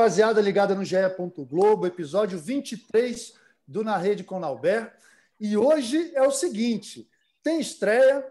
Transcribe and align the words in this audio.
Rapaziada 0.00 0.40
ligada 0.40 0.74
no 0.74 0.82
GE. 0.82 0.96
Globo, 1.46 1.86
episódio 1.86 2.38
23 2.38 3.34
do 3.68 3.84
Na 3.84 3.98
Rede 3.98 4.24
com 4.24 4.40
Nauber. 4.40 4.90
E 5.38 5.58
hoje 5.58 6.10
é 6.14 6.22
o 6.22 6.30
seguinte: 6.30 7.06
tem 7.42 7.60
estreia 7.60 8.26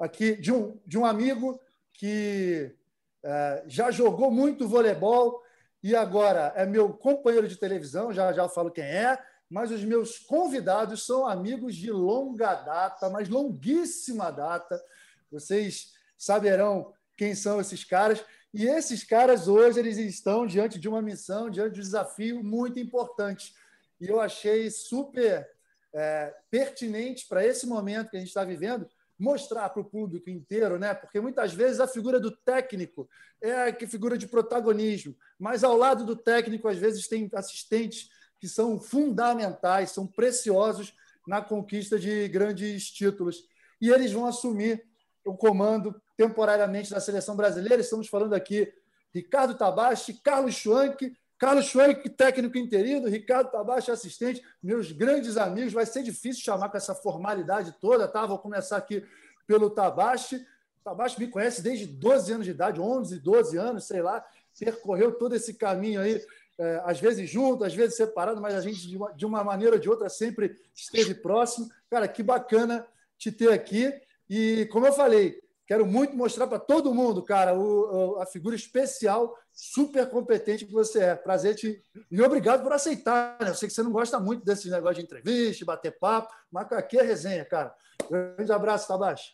aqui 0.00 0.34
de 0.34 0.52
um, 0.52 0.76
de 0.84 0.98
um 0.98 1.06
amigo 1.06 1.60
que 1.92 2.74
é, 3.22 3.62
já 3.68 3.92
jogou 3.92 4.32
muito 4.32 4.66
voleibol 4.66 5.40
e 5.80 5.94
agora 5.94 6.52
é 6.56 6.66
meu 6.66 6.92
companheiro 6.92 7.46
de 7.46 7.56
televisão, 7.56 8.12
já 8.12 8.32
já 8.32 8.48
falo 8.48 8.72
quem 8.72 8.84
é, 8.84 9.16
mas 9.48 9.70
os 9.70 9.84
meus 9.84 10.18
convidados 10.18 11.06
são 11.06 11.24
amigos 11.24 11.76
de 11.76 11.92
longa 11.92 12.52
data, 12.52 13.08
mas 13.10 13.28
longuíssima 13.28 14.32
data. 14.32 14.82
Vocês 15.30 15.92
saberão 16.18 16.92
quem 17.16 17.32
são 17.32 17.60
esses 17.60 17.84
caras. 17.84 18.24
E 18.58 18.66
esses 18.66 19.04
caras 19.04 19.48
hoje 19.48 19.78
eles 19.78 19.98
estão 19.98 20.46
diante 20.46 20.78
de 20.78 20.88
uma 20.88 21.02
missão, 21.02 21.50
diante 21.50 21.74
de 21.74 21.80
um 21.80 21.82
desafio 21.82 22.42
muito 22.42 22.78
importante. 22.80 23.52
E 24.00 24.08
eu 24.08 24.18
achei 24.18 24.70
super 24.70 25.46
é, 25.92 26.34
pertinente 26.50 27.26
para 27.28 27.46
esse 27.46 27.66
momento 27.66 28.08
que 28.08 28.16
a 28.16 28.18
gente 28.18 28.30
está 28.30 28.44
vivendo 28.44 28.88
mostrar 29.18 29.68
para 29.68 29.82
o 29.82 29.84
público 29.84 30.30
inteiro, 30.30 30.78
né? 30.78 30.94
Porque 30.94 31.20
muitas 31.20 31.52
vezes 31.52 31.80
a 31.80 31.86
figura 31.86 32.18
do 32.18 32.30
técnico 32.30 33.06
é 33.42 33.68
a 33.68 33.86
figura 33.86 34.16
de 34.16 34.26
protagonismo, 34.26 35.14
mas 35.38 35.62
ao 35.62 35.76
lado 35.76 36.02
do 36.02 36.16
técnico 36.16 36.66
às 36.66 36.78
vezes 36.78 37.06
tem 37.06 37.28
assistentes 37.34 38.08
que 38.40 38.48
são 38.48 38.80
fundamentais, 38.80 39.90
são 39.90 40.06
preciosos 40.06 40.94
na 41.28 41.42
conquista 41.42 41.98
de 41.98 42.26
grandes 42.28 42.90
títulos. 42.90 43.44
E 43.82 43.90
eles 43.90 44.12
vão 44.12 44.24
assumir 44.24 44.82
o 45.26 45.36
comando 45.36 45.94
temporariamente 46.16 46.90
da 46.90 47.00
seleção 47.00 47.36
brasileira. 47.36 47.80
Estamos 47.80 48.08
falando 48.08 48.34
aqui 48.34 48.72
Ricardo 49.12 49.54
Tabachi, 49.54 50.14
Carlos 50.14 50.54
Schwank, 50.54 51.16
Carlos 51.38 51.66
Schwank, 51.66 52.08
técnico 52.10 52.56
interino, 52.56 53.08
Ricardo 53.08 53.50
Tabachi, 53.50 53.90
assistente, 53.90 54.42
meus 54.62 54.90
grandes 54.90 55.36
amigos. 55.36 55.72
Vai 55.72 55.84
ser 55.84 56.02
difícil 56.02 56.42
chamar 56.42 56.70
com 56.70 56.76
essa 56.76 56.94
formalidade 56.94 57.74
toda, 57.80 58.08
tá? 58.08 58.24
Vou 58.24 58.38
começar 58.38 58.78
aqui 58.78 59.04
pelo 59.46 59.68
Tabachi. 59.68 60.44
Tabachi 60.82 61.20
me 61.20 61.28
conhece 61.28 61.62
desde 61.62 61.86
12 61.86 62.32
anos 62.32 62.44
de 62.46 62.52
idade, 62.52 62.80
11, 62.80 63.18
12 63.18 63.56
anos, 63.58 63.84
sei 63.84 64.00
lá, 64.00 64.24
percorreu 64.58 65.12
todo 65.12 65.34
esse 65.34 65.52
caminho 65.54 66.00
aí, 66.00 66.24
é, 66.58 66.80
às 66.84 66.98
vezes 66.98 67.28
junto, 67.28 67.64
às 67.64 67.74
vezes 67.74 67.96
separado, 67.96 68.40
mas 68.40 68.54
a 68.54 68.60
gente, 68.60 68.88
de 68.88 68.96
uma, 68.96 69.12
de 69.12 69.26
uma 69.26 69.44
maneira 69.44 69.74
ou 69.74 69.80
de 69.80 69.90
outra, 69.90 70.08
sempre 70.08 70.56
esteve 70.74 71.14
próximo. 71.14 71.68
Cara, 71.90 72.08
que 72.08 72.22
bacana 72.22 72.86
te 73.18 73.30
ter 73.30 73.52
aqui. 73.52 73.92
E, 74.30 74.66
como 74.72 74.86
eu 74.86 74.92
falei, 74.92 75.42
Quero 75.66 75.84
muito 75.84 76.16
mostrar 76.16 76.46
para 76.46 76.60
todo 76.60 76.94
mundo, 76.94 77.24
cara, 77.24 77.58
o, 77.58 78.20
a 78.20 78.26
figura 78.26 78.54
especial, 78.54 79.36
super 79.52 80.08
competente 80.08 80.64
que 80.64 80.72
você 80.72 81.00
é. 81.00 81.14
Prazer 81.16 81.56
te. 81.56 81.82
E 82.08 82.22
obrigado 82.22 82.62
por 82.62 82.72
aceitar. 82.72 83.36
Né? 83.40 83.50
Eu 83.50 83.54
sei 83.54 83.68
que 83.68 83.74
você 83.74 83.82
não 83.82 83.90
gosta 83.90 84.20
muito 84.20 84.44
desse 84.44 84.70
negócio 84.70 84.96
de 84.96 85.02
entrevista, 85.02 85.64
bater 85.64 85.98
papo, 85.98 86.32
mas 86.52 86.70
aqui 86.70 86.98
é 86.98 87.02
resenha, 87.02 87.44
cara. 87.44 87.74
Grande 88.08 88.52
abraço, 88.52 88.86
Tabaixo. 88.86 89.32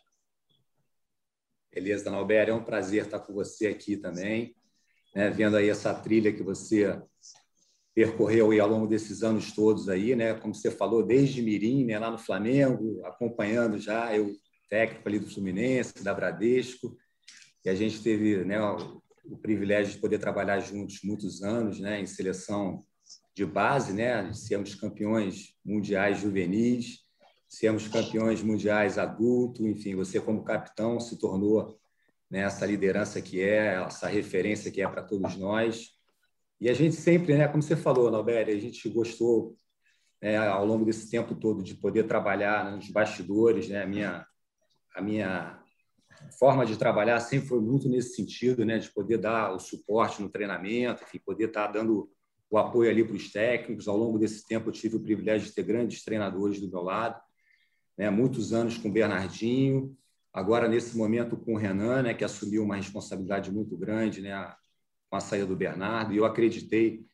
Beleza, 1.71 2.05
Dalber, 2.05 2.49
é 2.49 2.53
um 2.53 2.63
prazer 2.63 3.05
estar 3.05 3.19
com 3.19 3.33
você 3.33 3.67
aqui 3.67 3.97
também, 3.97 4.55
né? 5.15 5.29
vendo 5.29 5.57
aí 5.57 5.69
essa 5.69 5.93
trilha 5.93 6.31
que 6.31 6.43
você 6.43 6.99
percorreu 7.93 8.51
aí 8.51 8.59
ao 8.59 8.69
longo 8.69 8.87
desses 8.87 9.21
anos 9.23 9.51
todos 9.51 9.87
aí, 9.89 10.15
né? 10.15 10.33
Como 10.35 10.53
você 10.53 10.71
falou, 10.71 11.03
desde 11.03 11.41
Mirim, 11.41 11.85
né? 11.85 11.99
lá 11.99 12.09
no 12.09 12.17
Flamengo, 12.17 13.03
acompanhando 13.05 13.77
já, 13.79 14.15
eu 14.15 14.35
técnico 14.73 15.07
ali 15.07 15.19
do 15.19 15.29
Fluminense, 15.29 16.03
da 16.03 16.15
Bradesco, 16.15 16.97
e 17.63 17.69
a 17.69 17.75
gente 17.75 18.01
teve 18.01 18.43
né, 18.43 18.59
o, 18.59 19.03
o, 19.23 19.37
privilégio 19.37 19.93
de 19.93 19.99
poder 19.99 20.17
trabalhar 20.17 20.59
juntos 20.61 21.01
muitos 21.03 21.43
anos 21.43 21.79
né, 21.79 22.01
em 22.01 22.07
seleção 22.07 22.83
de 23.35 23.45
base, 23.45 23.93
né? 23.93 24.33
Sermos 24.33 24.73
campeões 24.73 25.53
mundiais 25.63 26.17
juvenis, 26.17 27.01
sermos 27.47 27.87
campeões 27.87 28.41
mundiais 28.41 28.97
adulto, 28.97 29.67
enfim, 29.67 29.95
você 29.95 30.19
como 30.19 30.43
capitão 30.43 30.99
se 30.99 31.19
tornou 31.19 31.79
né, 32.27 32.39
essa 32.39 32.65
liderança 32.65 33.21
que 33.21 33.41
é, 33.41 33.75
essa 33.75 34.07
referência 34.07 34.71
que 34.71 34.81
é 34.81 34.87
para 34.87 35.03
todos 35.03 35.35
nós. 35.35 35.91
E 36.59 36.67
a 36.67 36.73
gente 36.73 36.95
sempre, 36.95 37.37
né, 37.37 37.47
como 37.47 37.61
você 37.61 37.75
falou, 37.75 38.09
Nalberi, 38.09 38.51
a 38.51 38.59
gente 38.59 38.89
gostou 38.89 39.55
né, 40.19 40.35
ao 40.35 40.65
longo 40.65 40.83
desse 40.83 41.11
tempo 41.11 41.35
todo 41.35 41.61
de 41.61 41.75
poder 41.75 42.07
trabalhar 42.07 42.71
nos 42.71 42.89
bastidores, 42.89 43.69
né? 43.69 43.85
Minha 43.85 44.25
a 44.93 45.01
minha 45.01 45.59
forma 46.37 46.65
de 46.65 46.77
trabalhar 46.77 47.19
sempre 47.19 47.47
foi 47.47 47.59
muito 47.59 47.89
nesse 47.89 48.15
sentido, 48.15 48.65
né, 48.65 48.77
de 48.77 48.89
poder 48.91 49.17
dar 49.17 49.53
o 49.53 49.59
suporte 49.59 50.21
no 50.21 50.29
treinamento, 50.29 51.03
enfim, 51.03 51.19
poder 51.19 51.47
estar 51.47 51.67
dando 51.67 52.09
o 52.49 52.57
apoio 52.57 52.89
ali 52.89 53.03
para 53.03 53.15
os 53.15 53.31
técnicos. 53.31 53.87
Ao 53.87 53.97
longo 53.97 54.19
desse 54.19 54.45
tempo, 54.45 54.69
eu 54.69 54.73
tive 54.73 54.95
o 54.95 54.99
privilégio 54.99 55.47
de 55.47 55.53
ter 55.53 55.63
grandes 55.63 56.03
treinadores 56.03 56.59
do 56.59 56.69
meu 56.69 56.81
lado, 56.81 57.19
né, 57.97 58.09
muitos 58.09 58.53
anos 58.53 58.77
com 58.77 58.89
o 58.89 58.91
Bernardinho, 58.91 59.95
agora 60.31 60.67
nesse 60.67 60.97
momento 60.97 61.37
com 61.37 61.53
o 61.53 61.57
Renan, 61.57 62.03
né, 62.03 62.13
que 62.13 62.23
assumiu 62.23 62.63
uma 62.63 62.75
responsabilidade 62.75 63.51
muito 63.51 63.77
grande, 63.77 64.21
né, 64.21 64.53
com 65.09 65.17
a 65.17 65.19
saída 65.19 65.45
do 65.45 65.55
Bernardo, 65.55 66.13
e 66.13 66.17
eu 66.17 66.25
acreditei 66.25 67.05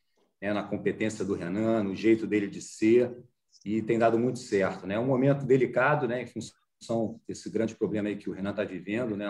né, 0.42 0.54
na 0.54 0.64
competência 0.64 1.26
do 1.26 1.34
Renan, 1.34 1.84
no 1.84 1.96
jeito 1.96 2.26
dele 2.26 2.48
de 2.48 2.62
ser, 2.62 3.18
e 3.66 3.82
tem 3.82 4.00
dado 4.00 4.18
muito 4.18 4.40
certo. 4.40 4.88
Né? 4.88 4.96
É 4.96 5.00
um 5.00 5.06
momento 5.06 5.46
delicado, 5.46 6.08
né, 6.08 6.22
em 6.22 6.28
função 6.28 6.59
são 6.82 7.20
esse 7.28 7.50
grande 7.50 7.76
problema 7.76 8.10
aí 8.10 8.16
que 8.16 8.30
o 8.30 8.34
Renan 8.34 8.52
está 8.52 8.64
vivendo, 8.64 9.16
né? 9.16 9.28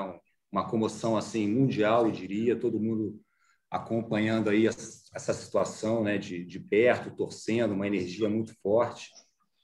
Uma 0.52 0.68
comoção 0.68 1.18
assim 1.18 1.48
mundial, 1.48 2.06
eu 2.06 2.12
diria, 2.12 2.56
todo 2.56 2.80
mundo 2.80 3.22
acompanhando 3.70 4.50
aí 4.50 4.66
essa 4.68 5.34
situação, 5.34 6.04
né? 6.04 6.18
De, 6.18 6.44
de 6.44 6.60
perto, 6.60 7.16
torcendo, 7.16 7.74
uma 7.74 7.88
energia 7.88 8.30
muito 8.30 8.54
forte 8.62 9.10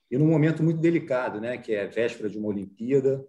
e 0.10 0.18
num 0.18 0.28
momento 0.28 0.64
muito 0.64 0.80
delicado, 0.80 1.42
né? 1.42 1.58
Que 1.58 1.74
é 1.74 1.88
véspera 1.88 2.30
de 2.30 2.38
uma 2.38 2.50
Olimpíada, 2.50 3.26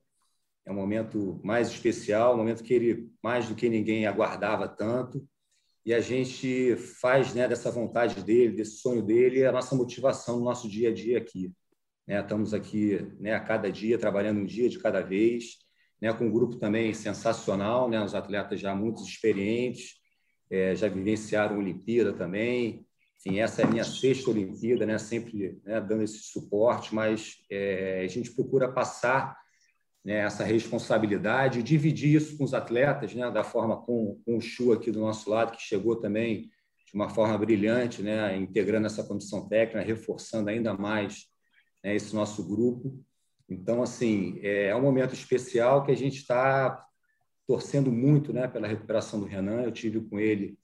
é 0.64 0.72
um 0.72 0.74
momento 0.74 1.40
mais 1.44 1.68
especial, 1.68 2.34
um 2.34 2.38
momento 2.38 2.62
que 2.62 2.74
ele 2.74 3.10
mais 3.22 3.48
do 3.48 3.54
que 3.54 3.68
ninguém 3.68 4.06
aguardava 4.06 4.68
tanto 4.68 5.26
e 5.86 5.94
a 5.94 6.00
gente 6.00 6.74
faz 6.74 7.32
né, 7.32 7.46
dessa 7.46 7.70
vontade 7.70 8.20
dele, 8.24 8.56
desse 8.56 8.78
sonho 8.78 9.00
dele, 9.00 9.46
a 9.46 9.52
nossa 9.52 9.76
motivação 9.76 10.40
no 10.40 10.44
nosso 10.44 10.68
dia 10.68 10.90
a 10.90 10.92
dia 10.92 11.16
aqui. 11.16 11.52
Né? 12.06 12.20
Estamos 12.20 12.54
aqui 12.54 13.00
né, 13.18 13.34
a 13.34 13.40
cada 13.40 13.70
dia, 13.70 13.98
trabalhando 13.98 14.40
um 14.40 14.46
dia 14.46 14.68
de 14.68 14.78
cada 14.78 15.00
vez, 15.00 15.58
né, 16.00 16.12
com 16.12 16.26
um 16.26 16.30
grupo 16.30 16.56
também 16.56 16.92
sensacional, 16.94 17.88
né, 17.88 18.02
os 18.02 18.14
atletas 18.14 18.60
já 18.60 18.74
muito 18.74 19.02
experientes, 19.02 19.96
é, 20.50 20.74
já 20.74 20.88
vivenciaram 20.88 21.56
a 21.56 21.58
Olimpíada 21.58 22.12
também. 22.12 22.86
Enfim, 23.18 23.40
essa 23.40 23.62
é 23.62 23.64
a 23.64 23.68
minha 23.68 23.84
sexta 23.84 24.30
Olimpíada, 24.30 24.86
né, 24.86 24.98
sempre 24.98 25.60
né, 25.64 25.80
dando 25.80 26.02
esse 26.02 26.18
suporte, 26.18 26.94
mas 26.94 27.38
é, 27.50 28.02
a 28.04 28.08
gente 28.08 28.30
procura 28.32 28.70
passar 28.70 29.36
né, 30.04 30.18
essa 30.18 30.44
responsabilidade, 30.44 31.62
dividir 31.62 32.14
isso 32.14 32.36
com 32.36 32.44
os 32.44 32.54
atletas, 32.54 33.12
né, 33.14 33.28
da 33.30 33.42
forma 33.42 33.82
com, 33.82 34.20
com 34.24 34.36
o 34.36 34.40
Chu 34.40 34.72
aqui 34.72 34.92
do 34.92 35.00
nosso 35.00 35.28
lado, 35.28 35.56
que 35.56 35.62
chegou 35.62 35.96
também 35.96 36.50
de 36.86 36.94
uma 36.94 37.08
forma 37.08 37.36
brilhante, 37.36 38.02
né, 38.02 38.36
integrando 38.36 38.86
essa 38.86 39.02
comissão 39.02 39.48
técnica, 39.48 39.80
reforçando 39.80 40.48
ainda 40.50 40.74
mais 40.74 41.26
né, 41.82 41.94
esse 41.94 42.14
nosso 42.14 42.46
grupo. 42.46 43.02
Então, 43.48 43.82
assim, 43.82 44.38
é, 44.42 44.68
é 44.68 44.76
um 44.76 44.82
momento 44.82 45.14
especial 45.14 45.84
que 45.84 45.92
a 45.92 45.96
gente 45.96 46.18
está 46.18 46.84
torcendo 47.46 47.92
muito 47.92 48.32
né, 48.32 48.48
pela 48.48 48.66
recuperação 48.66 49.20
do 49.20 49.26
Renan. 49.26 49.62
Eu 49.62 49.72
tive 49.72 50.00
com 50.00 50.18
ele 50.18 50.58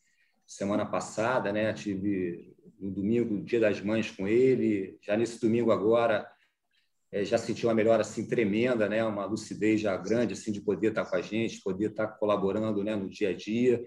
semana 0.47 0.85
passada, 0.85 1.53
né? 1.53 1.73
Tive 1.73 2.55
no 2.79 2.91
domingo, 2.91 3.43
Dia 3.45 3.61
das 3.61 3.81
Mães, 3.81 4.11
com 4.11 4.27
ele. 4.27 4.99
Já 5.01 5.17
nesse 5.17 5.41
domingo 5.41 5.71
agora, 5.71 6.29
é, 7.11 7.25
já 7.25 7.39
senti 7.39 7.65
uma 7.65 7.75
melhora 7.75 8.03
assim 8.03 8.27
tremenda, 8.27 8.89
né? 8.89 9.05
Uma 9.05 9.25
lucidez 9.25 9.81
já 9.81 9.97
grande 9.97 10.33
assim 10.33 10.51
de 10.51 10.61
poder 10.61 10.89
estar 10.89 11.05
com 11.05 11.17
a 11.17 11.23
gente, 11.23 11.63
poder 11.63 11.91
estar 11.91 12.09
colaborando, 12.09 12.83
né, 12.83 12.97
no 12.97 13.09
dia 13.09 13.31
a 13.31 13.33
dia. 13.35 13.83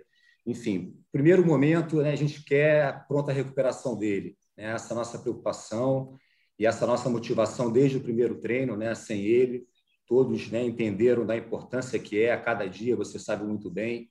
Enfim, 0.45 0.95
primeiro 1.11 1.45
momento, 1.45 2.01
né, 2.01 2.11
a 2.11 2.15
gente 2.15 2.43
quer 2.43 2.83
a 2.85 2.93
pronta 2.93 3.31
recuperação 3.31 3.97
dele, 3.97 4.37
né? 4.57 4.71
Essa 4.71 4.95
nossa 4.95 5.19
preocupação 5.19 6.17
e 6.57 6.65
essa 6.65 6.85
nossa 6.87 7.09
motivação 7.09 7.71
desde 7.71 7.97
o 7.97 8.01
primeiro 8.01 8.39
treino, 8.39 8.77
né, 8.77 8.95
sem 8.95 9.25
ele, 9.25 9.67
todos 10.07 10.49
né, 10.49 10.63
entenderam 10.63 11.25
da 11.25 11.35
importância 11.35 11.99
que 11.99 12.19
é 12.21 12.31
a 12.31 12.41
cada 12.41 12.65
dia, 12.67 12.95
você 12.95 13.19
sabe 13.19 13.43
muito 13.43 13.69
bem, 13.69 14.09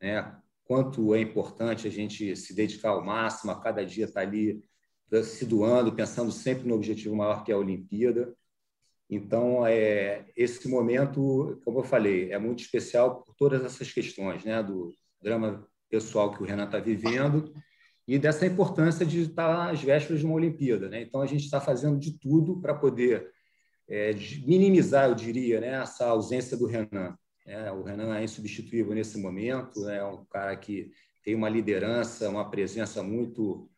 né, 0.00 0.34
quanto 0.64 1.14
é 1.14 1.20
importante 1.20 1.86
a 1.86 1.90
gente 1.90 2.34
se 2.36 2.54
dedicar 2.54 2.90
ao 2.90 3.04
máximo, 3.04 3.52
a 3.52 3.60
cada 3.60 3.84
dia 3.84 4.06
estar 4.06 4.22
tá 4.22 4.26
ali 4.26 4.62
se 5.24 5.44
doando, 5.44 5.94
pensando 5.94 6.32
sempre 6.32 6.66
no 6.66 6.74
objetivo 6.74 7.14
maior 7.14 7.44
que 7.44 7.52
é 7.52 7.54
a 7.54 7.58
Olimpíada. 7.58 8.34
Então, 9.10 9.66
é, 9.66 10.24
esse 10.34 10.66
momento, 10.66 11.60
como 11.66 11.80
eu 11.80 11.84
falei, 11.84 12.32
é 12.32 12.38
muito 12.38 12.60
especial 12.60 13.22
por 13.22 13.34
todas 13.34 13.62
essas 13.62 13.92
questões, 13.92 14.42
né? 14.42 14.62
do 14.62 14.90
drama 15.20 15.68
pessoal 15.90 16.32
que 16.32 16.42
o 16.42 16.46
Renan 16.46 16.64
está 16.64 16.78
vivendo 16.78 17.52
e 18.06 18.18
dessa 18.18 18.46
importância 18.46 19.06
de 19.06 19.22
estar 19.22 19.70
às 19.70 19.82
vésperas 19.82 20.20
de 20.20 20.26
uma 20.26 20.34
Olimpíada. 20.34 20.88
Né? 20.88 21.02
Então, 21.02 21.20
a 21.20 21.26
gente 21.26 21.44
está 21.44 21.60
fazendo 21.60 21.98
de 21.98 22.18
tudo 22.18 22.60
para 22.60 22.74
poder 22.74 23.30
é, 23.88 24.12
minimizar, 24.44 25.08
eu 25.08 25.14
diria, 25.14 25.60
né, 25.60 25.82
essa 25.82 26.06
ausência 26.06 26.56
do 26.56 26.66
Renan. 26.66 27.16
É, 27.46 27.70
o 27.72 27.82
Renan 27.82 28.16
é 28.16 28.24
insubstituível 28.24 28.94
nesse 28.94 29.18
momento, 29.18 29.88
é 29.88 30.04
um 30.04 30.24
cara 30.26 30.56
que 30.56 30.90
tem 31.24 31.34
uma 31.34 31.48
liderança, 31.48 32.28
uma 32.28 32.48
presença 32.50 33.02
muito 33.02 33.68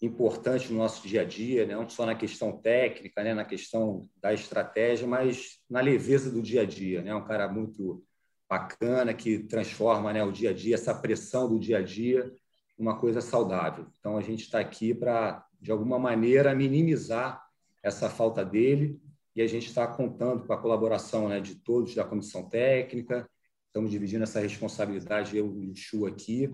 importante 0.00 0.72
no 0.72 0.78
nosso 0.78 1.06
dia 1.06 1.22
a 1.22 1.24
dia, 1.24 1.66
né? 1.66 1.74
não 1.74 1.88
só 1.88 2.06
na 2.06 2.14
questão 2.14 2.52
técnica, 2.52 3.22
né? 3.22 3.34
na 3.34 3.44
questão 3.44 4.08
da 4.20 4.32
estratégia, 4.32 5.06
mas 5.06 5.58
na 5.68 5.80
leveza 5.80 6.30
do 6.30 6.40
dia 6.40 6.62
a 6.62 6.64
dia. 6.64 7.02
Né? 7.02 7.14
Um 7.14 7.24
cara 7.24 7.48
muito 7.48 8.04
bacana 8.48 9.12
que 9.12 9.40
transforma 9.40 10.12
né, 10.12 10.22
o 10.24 10.32
dia 10.32 10.50
a 10.50 10.52
dia, 10.54 10.74
essa 10.74 10.94
pressão 10.94 11.48
do 11.48 11.58
dia 11.58 11.78
a 11.78 11.82
dia, 11.82 12.32
uma 12.78 12.98
coisa 12.98 13.20
saudável. 13.20 13.86
Então, 13.98 14.16
a 14.16 14.22
gente 14.22 14.44
está 14.44 14.60
aqui 14.60 14.94
para, 14.94 15.44
de 15.60 15.70
alguma 15.70 15.98
maneira, 15.98 16.54
minimizar 16.54 17.42
essa 17.82 18.08
falta 18.08 18.44
dele 18.44 19.00
e 19.34 19.42
a 19.42 19.46
gente 19.46 19.66
está 19.66 19.86
contando 19.86 20.46
com 20.46 20.52
a 20.52 20.60
colaboração 20.60 21.28
né, 21.28 21.40
de 21.40 21.56
todos 21.56 21.94
da 21.94 22.04
comissão 22.04 22.48
técnica, 22.48 23.28
estamos 23.66 23.90
dividindo 23.90 24.24
essa 24.24 24.40
responsabilidade, 24.40 25.36
eu 25.36 25.60
e 25.60 25.70
o 25.70 25.76
Chu 25.76 26.06
aqui, 26.06 26.52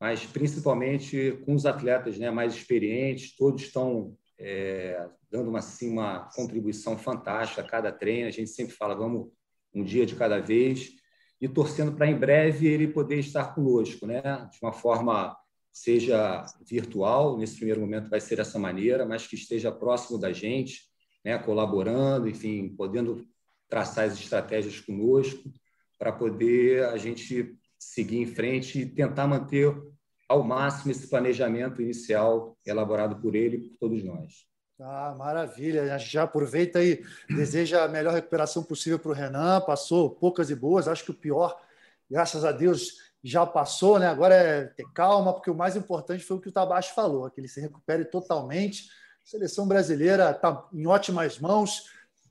mas 0.00 0.24
principalmente 0.24 1.38
com 1.44 1.54
os 1.54 1.66
atletas 1.66 2.18
né, 2.18 2.30
mais 2.30 2.54
experientes, 2.54 3.36
todos 3.36 3.62
estão 3.62 4.16
é, 4.38 5.06
dando 5.30 5.50
uma, 5.50 5.58
assim, 5.58 5.90
uma 5.90 6.30
contribuição 6.34 6.96
fantástica 6.96 7.60
a 7.60 7.66
cada 7.66 7.92
treino. 7.92 8.26
A 8.26 8.32
gente 8.32 8.50
sempre 8.50 8.74
fala, 8.74 8.94
vamos 8.94 9.28
um 9.74 9.84
dia 9.84 10.04
de 10.04 10.16
cada 10.16 10.40
vez, 10.40 10.90
e 11.40 11.48
torcendo 11.48 11.92
para 11.92 12.06
em 12.06 12.18
breve 12.18 12.66
ele 12.66 12.88
poder 12.88 13.18
estar 13.18 13.54
conosco, 13.54 14.06
né? 14.06 14.20
de 14.50 14.58
uma 14.62 14.72
forma, 14.72 15.36
seja 15.72 16.44
virtual, 16.66 17.38
nesse 17.38 17.56
primeiro 17.56 17.80
momento 17.80 18.10
vai 18.10 18.20
ser 18.20 18.36
dessa 18.36 18.58
maneira, 18.58 19.06
mas 19.06 19.26
que 19.26 19.34
esteja 19.34 19.70
próximo 19.70 20.18
da 20.18 20.32
gente, 20.32 20.82
né? 21.24 21.38
colaborando, 21.38 22.28
enfim, 22.28 22.74
podendo 22.76 23.26
traçar 23.68 24.06
as 24.06 24.18
estratégias 24.18 24.80
conosco, 24.80 25.50
para 25.98 26.12
poder 26.12 26.86
a 26.86 26.96
gente 26.96 27.56
seguir 27.78 28.18
em 28.18 28.26
frente 28.26 28.80
e 28.80 28.86
tentar 28.86 29.26
manter 29.26 29.74
ao 30.28 30.42
máximo 30.42 30.90
esse 30.90 31.08
planejamento 31.08 31.82
inicial 31.82 32.56
elaborado 32.64 33.20
por 33.20 33.34
ele 33.34 33.56
e 33.56 33.60
por 33.68 33.76
todos 33.78 34.04
nós. 34.04 34.46
Ah, 34.78 35.14
maravilha. 35.16 35.98
Já 35.98 36.22
aproveita 36.22 36.78
aí, 36.78 37.04
deseja 37.28 37.84
a 37.84 37.88
melhor 37.88 38.14
recuperação 38.14 38.62
possível 38.62 38.98
para 38.98 39.10
o 39.10 39.14
Renan. 39.14 39.60
Passou 39.60 40.08
poucas 40.08 40.48
e 40.48 40.54
boas, 40.54 40.88
acho 40.88 41.04
que 41.04 41.10
o 41.10 41.14
pior, 41.14 41.60
graças 42.08 42.44
a 42.44 42.52
Deus, 42.52 43.09
já 43.22 43.44
passou, 43.44 43.98
né? 43.98 44.06
Agora 44.06 44.34
é 44.34 44.64
ter 44.64 44.86
calma, 44.94 45.32
porque 45.32 45.50
o 45.50 45.54
mais 45.54 45.76
importante 45.76 46.24
foi 46.24 46.36
o 46.36 46.40
que 46.40 46.48
o 46.48 46.52
Tabacho 46.52 46.94
falou, 46.94 47.30
que 47.30 47.40
ele 47.40 47.48
se 47.48 47.60
recupere 47.60 48.04
totalmente. 48.04 48.88
A 49.24 49.30
seleção 49.30 49.66
brasileira 49.66 50.30
está 50.30 50.66
em 50.72 50.86
ótimas 50.86 51.38
mãos, 51.38 51.84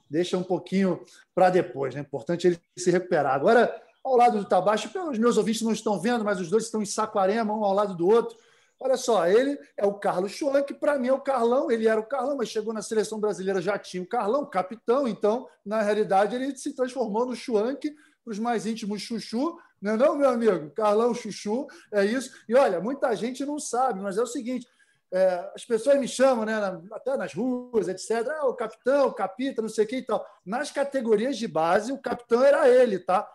deixa 0.10 0.38
um 0.38 0.44
pouquinho 0.44 1.04
para 1.36 1.50
depois, 1.50 1.94
né? 1.94 2.02
Importante 2.02 2.48
ele 2.48 2.60
se 2.78 2.90
recuperar. 2.90 3.34
Agora, 3.34 3.74
ao 4.04 4.16
lado 4.16 4.40
do 4.40 4.46
Tabacho. 4.46 4.90
Os 5.10 5.18
meus 5.18 5.38
ouvintes 5.38 5.62
não 5.62 5.72
estão 5.72 6.00
vendo, 6.00 6.24
mas 6.24 6.40
os 6.40 6.50
dois 6.50 6.66
estão 6.66 6.82
em 6.82 6.86
Saquarema, 6.86 7.54
um 7.54 7.64
ao 7.64 7.74
lado 7.74 7.96
do 7.96 8.08
outro. 8.08 8.38
Olha 8.80 8.96
só, 8.96 9.28
ele 9.28 9.60
é 9.76 9.86
o 9.86 9.94
Carlos 9.94 10.32
Schwann, 10.32 10.64
que 10.64 10.74
para 10.74 10.98
mim 10.98 11.10
é 11.10 11.14
o 11.14 11.20
Carlão, 11.20 11.70
ele 11.70 11.86
era 11.86 12.00
o 12.00 12.06
Carlão, 12.06 12.38
mas 12.38 12.48
chegou 12.48 12.74
na 12.74 12.82
seleção 12.82 13.20
brasileira, 13.20 13.62
já 13.62 13.78
tinha 13.78 14.02
o 14.02 14.08
Carlão, 14.08 14.46
capitão, 14.46 15.06
então, 15.06 15.50
na 15.66 15.82
realidade, 15.82 16.34
ele 16.34 16.56
se 16.56 16.74
transformou 16.74 17.26
no 17.26 17.36
Schwank, 17.36 17.94
para 18.24 18.32
os 18.32 18.40
mais 18.40 18.66
íntimos, 18.66 19.02
Chuchu, 19.02 19.58
não 19.82 19.94
é 19.94 19.98
não, 19.98 20.16
meu 20.16 20.30
amigo? 20.30 20.70
Carlão, 20.72 21.14
Chuchu, 21.14 21.68
é 21.92 22.06
isso. 22.06 22.32
E 22.48 22.56
olha, 22.56 22.80
muita 22.80 23.16
gente 23.16 23.46
não 23.46 23.60
sabe, 23.60 24.02
mas 24.02 24.18
é 24.18 24.22
o 24.22 24.28
seguinte, 24.28 24.68
é, 25.12 25.52
as 25.56 25.66
pessoas 25.66 26.00
me 26.00 26.08
chamam, 26.08 26.46
né, 26.46 26.54
até 26.92 27.18
nas 27.18 27.34
ruas, 27.34 27.88
etc. 27.88 28.28
Ah, 28.30 28.48
o 28.48 28.54
capitão, 28.54 29.08
o 29.08 29.14
capita, 29.14 29.62
não 29.62 29.70
sei 29.70 29.86
o 29.86 29.88
que 29.88 29.98
e 29.98 30.06
tal. 30.06 30.26
Nas 30.46 30.72
categorias 30.72 31.38
de 31.38 31.48
base, 31.48 31.92
o 31.92 31.98
capitão 31.98 32.44
era 32.44 32.70
ele, 32.70 33.00
tá? 33.00 33.28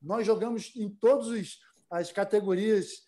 Nós 0.00 0.26
jogamos 0.26 0.72
em 0.76 0.90
todas 0.90 1.58
as 1.90 2.12
categorias 2.12 3.04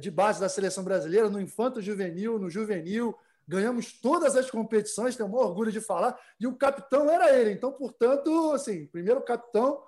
de 0.00 0.10
base 0.10 0.38
da 0.38 0.48
seleção 0.48 0.84
brasileira, 0.84 1.30
no 1.30 1.40
infanto 1.40 1.80
juvenil, 1.80 2.38
no 2.38 2.50
juvenil, 2.50 3.16
ganhamos 3.48 3.92
todas 3.92 4.36
as 4.36 4.50
competições, 4.50 5.16
tenho 5.16 5.28
um 5.28 5.34
orgulho 5.34 5.72
de 5.72 5.80
falar, 5.80 6.18
e 6.38 6.46
o 6.46 6.56
capitão 6.56 7.10
era 7.10 7.34
ele. 7.34 7.52
Então, 7.52 7.72
portanto, 7.72 8.52
assim, 8.52 8.86
primeiro 8.86 9.22
capitão 9.22 9.82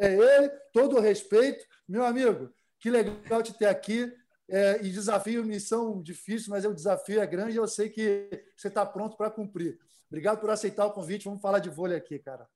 é 0.00 0.14
ele, 0.14 0.48
todo 0.72 0.96
o 0.96 1.00
respeito. 1.00 1.64
Meu 1.88 2.04
amigo, 2.04 2.52
que 2.80 2.90
legal 2.90 3.42
te 3.42 3.56
ter 3.56 3.66
aqui. 3.66 4.12
É, 4.46 4.84
e 4.84 4.90
desafio, 4.90 5.42
missão 5.42 6.02
difícil, 6.02 6.50
mas 6.50 6.66
o 6.66 6.74
desafio 6.74 7.18
é 7.18 7.26
grande 7.26 7.54
e 7.54 7.56
eu 7.56 7.66
sei 7.66 7.88
que 7.88 8.28
você 8.54 8.68
está 8.68 8.84
pronto 8.84 9.16
para 9.16 9.30
cumprir. 9.30 9.78
Obrigado 10.06 10.38
por 10.38 10.50
aceitar 10.50 10.84
o 10.84 10.92
convite. 10.92 11.24
Vamos 11.24 11.40
falar 11.40 11.60
de 11.60 11.70
vôlei 11.70 11.96
aqui, 11.96 12.18
cara. 12.18 12.46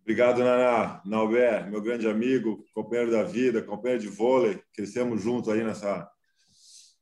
Obrigado, 0.00 0.42
Naná. 0.42 1.02
Meu 1.04 1.82
grande 1.82 2.08
amigo, 2.08 2.64
companheiro 2.74 3.10
da 3.10 3.22
vida, 3.22 3.62
companheiro 3.62 4.02
de 4.02 4.08
vôlei. 4.08 4.62
Crescemos 4.72 5.20
juntos 5.20 5.48
aí 5.48 5.64
nessa, 5.64 6.08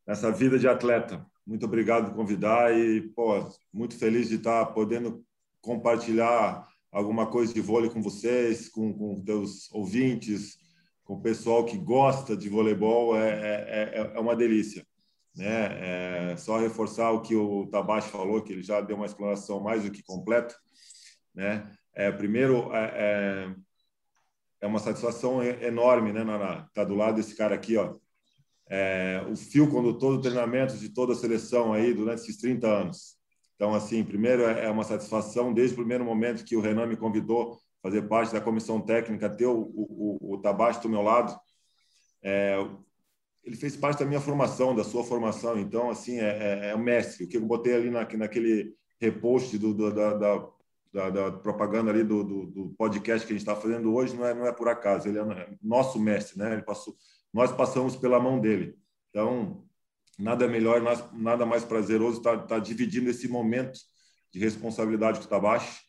nessa 0.07 0.33
vida 0.33 0.59
de 0.59 0.67
atleta. 0.67 1.25
Muito 1.47 1.67
obrigado 1.67 2.07
por 2.07 2.17
convidar 2.17 2.77
e, 2.77 3.03
pô, 3.15 3.47
muito 3.73 3.99
feliz 3.99 4.29
de 4.29 4.37
estar 4.37 4.67
podendo 4.67 5.25
compartilhar 5.61 6.67
alguma 6.91 7.27
coisa 7.27 7.53
de 7.53 7.61
vôlei 7.61 7.91
com 7.91 8.03
vocês, 8.03 8.69
com, 8.69 8.93
com 8.93 9.23
teus 9.23 9.71
ouvintes, 9.73 10.59
com 11.05 11.15
o 11.15 11.21
pessoal 11.21 11.65
que 11.65 11.77
gosta 11.79 12.37
de 12.37 12.49
voleibol. 12.49 13.17
É, 13.17 13.29
é, 13.29 14.01
é, 14.01 14.13
é 14.15 14.21
uma 14.21 14.37
delícia. 14.37 14.87
Né? 15.35 16.33
É 16.33 16.37
só 16.37 16.59
reforçar 16.59 17.13
o 17.13 17.23
que 17.23 17.35
o 17.35 17.67
Tabachi 17.67 18.09
falou, 18.09 18.43
que 18.43 18.53
ele 18.53 18.63
já 18.63 18.81
deu 18.81 18.97
uma 18.97 19.07
explanação 19.07 19.61
mais 19.61 19.85
do 19.85 19.91
que 19.91 20.03
completa. 20.03 20.55
Né? 21.35 21.71
É, 21.95 22.11
primeiro, 22.11 22.75
é, 22.75 22.93
é, 22.95 23.55
é 24.63 24.67
uma 24.67 24.79
satisfação 24.79 25.43
enorme, 25.43 26.13
né, 26.13 26.25
Naná? 26.25 26.69
Tá 26.75 26.85
do 26.85 26.95
lado 26.95 27.17
desse 27.17 27.35
cara 27.35 27.55
aqui, 27.55 27.77
ó. 27.77 27.97
É, 28.69 29.25
o 29.29 29.35
fio 29.35 29.69
condutor 29.69 30.17
do 30.17 30.23
treinamento 30.23 30.77
de 30.77 30.91
toda 30.91 31.13
a 31.13 31.17
seleção 31.17 31.73
aí 31.73 31.93
durante 31.93 32.23
esses 32.23 32.37
30 32.37 32.69
anos. 32.69 33.20
Então, 33.61 33.75
assim, 33.75 34.03
primeiro 34.03 34.45
é, 34.45 34.65
é 34.65 34.71
uma 34.71 34.85
satisfação 34.85 35.53
desde 35.53 35.75
o 35.75 35.77
primeiro 35.77 36.03
momento 36.03 36.47
que 36.47 36.57
o 36.57 36.63
Renan 36.63 36.87
me 36.87 36.97
convidou 36.97 37.53
a 37.53 37.89
fazer 37.89 38.09
parte 38.09 38.33
da 38.33 38.41
comissão 38.41 38.81
técnica, 38.81 39.29
ter 39.29 39.45
o, 39.45 39.61
o, 39.61 40.33
o 40.33 40.39
Tabacho 40.39 40.81
do 40.81 40.89
meu 40.89 41.03
lado. 41.03 41.39
É, 42.23 42.57
ele 43.45 43.57
fez 43.57 43.77
parte 43.77 43.99
da 43.99 44.07
minha 44.07 44.21
formação, 44.21 44.75
da 44.75 44.83
sua 44.83 45.05
formação. 45.05 45.59
Então, 45.59 45.91
assim, 45.91 46.19
é, 46.19 46.69
é, 46.69 46.71
é 46.71 46.75
o 46.75 46.79
mestre. 46.79 47.25
O 47.25 47.29
que 47.29 47.37
eu 47.37 47.45
botei 47.45 47.75
ali 47.75 47.91
na, 47.91 48.09
naquele 48.17 48.75
repost 48.99 49.59
do, 49.59 49.75
do, 49.75 49.93
da, 49.93 50.15
da 50.15 50.49
da, 50.93 51.09
da 51.09 51.31
propaganda 51.31 51.91
ali 51.93 52.03
do, 52.03 52.25
do, 52.25 52.47
do, 52.47 52.69
podcast 52.71 53.25
que 53.25 53.33
a 53.33 53.37
gente 53.37 53.47
está 53.47 53.55
fazendo 53.55 53.95
hoje 53.95 54.17
não 54.17 54.27
é, 54.27 54.35
não 54.35 54.45
é 54.45 54.53
por 54.53 54.69
acaso, 54.69 55.07
ele 55.07 55.21
é 55.21 55.49
nosso 55.63 56.01
mestre, 56.01 56.37
né? 56.37 56.53
Ele 56.53 56.63
passou, 56.63 56.97
nós 57.33 57.53
passamos 57.53 57.95
pela 57.95 58.19
mão 58.19 58.41
dele. 58.41 58.77
Então, 59.09 59.65
nada 60.21 60.47
melhor, 60.47 60.83
nada 61.13 61.47
mais 61.47 61.65
prazeroso 61.65 62.19
estar 62.19 62.39
tá, 62.39 62.47
tá 62.47 62.59
dividindo 62.59 63.11
esse 63.11 63.27
momento 63.29 63.79
de 64.33 64.39
responsabilidade 64.39 65.19
com 65.19 65.25
o 65.25 65.29
Tabashi, 65.29 65.81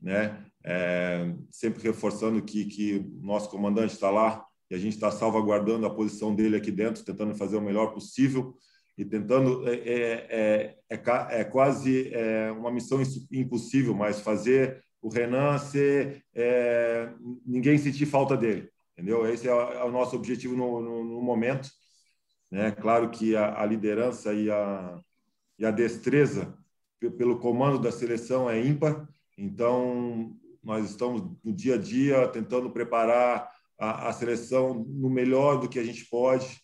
né? 0.00 0.44
É, 0.64 1.34
sempre 1.50 1.82
reforçando 1.82 2.40
que, 2.42 2.64
que 2.64 3.04
nosso 3.20 3.50
comandante 3.50 3.92
está 3.92 4.10
lá 4.10 4.44
e 4.70 4.74
a 4.74 4.78
gente 4.78 4.94
está 4.94 5.10
salvaguardando 5.10 5.84
a 5.84 5.94
posição 5.94 6.34
dele 6.34 6.56
aqui 6.56 6.70
dentro, 6.70 7.04
tentando 7.04 7.34
fazer 7.34 7.56
o 7.56 7.60
melhor 7.60 7.92
possível 7.92 8.56
e 8.96 9.04
tentando 9.04 9.68
é, 9.68 9.74
é, 9.74 10.26
é, 10.30 10.76
é, 10.90 11.40
é 11.40 11.44
quase 11.44 12.12
é, 12.14 12.50
uma 12.52 12.70
missão 12.70 13.00
impossível, 13.30 13.94
mas 13.94 14.20
fazer 14.20 14.82
o 15.00 15.08
Renan 15.08 15.58
ser 15.58 16.24
é, 16.34 17.12
ninguém 17.44 17.76
sentir 17.76 18.06
falta 18.06 18.36
dele, 18.36 18.70
entendeu? 18.92 19.26
Esse 19.26 19.48
é 19.48 19.52
o 19.52 19.90
nosso 19.90 20.14
objetivo 20.14 20.56
no, 20.56 20.80
no, 20.80 21.04
no, 21.04 21.20
momento, 21.20 21.68
né? 22.52 22.70
Claro 22.70 23.08
que 23.10 23.34
a, 23.34 23.62
a, 23.62 23.64
liderança 23.64 24.34
e 24.34 24.50
a, 24.50 25.00
e 25.58 25.64
a 25.64 25.70
destreza 25.70 26.54
pelo 27.16 27.38
comando 27.38 27.78
da 27.78 27.90
seleção 27.90 28.48
é 28.48 28.60
ímpar, 28.60 29.08
então 29.38 30.38
nós 30.62 30.88
estamos 30.90 31.22
no 31.42 31.52
dia 31.52 31.76
a 31.76 31.78
dia 31.78 32.28
tentando 32.28 32.70
preparar 32.70 33.50
a, 33.80 34.08
a 34.08 34.12
seleção 34.12 34.74
no 34.74 35.08
melhor 35.08 35.58
do 35.58 35.68
que 35.68 35.78
a 35.78 35.82
gente 35.82 36.04
pode 36.04 36.60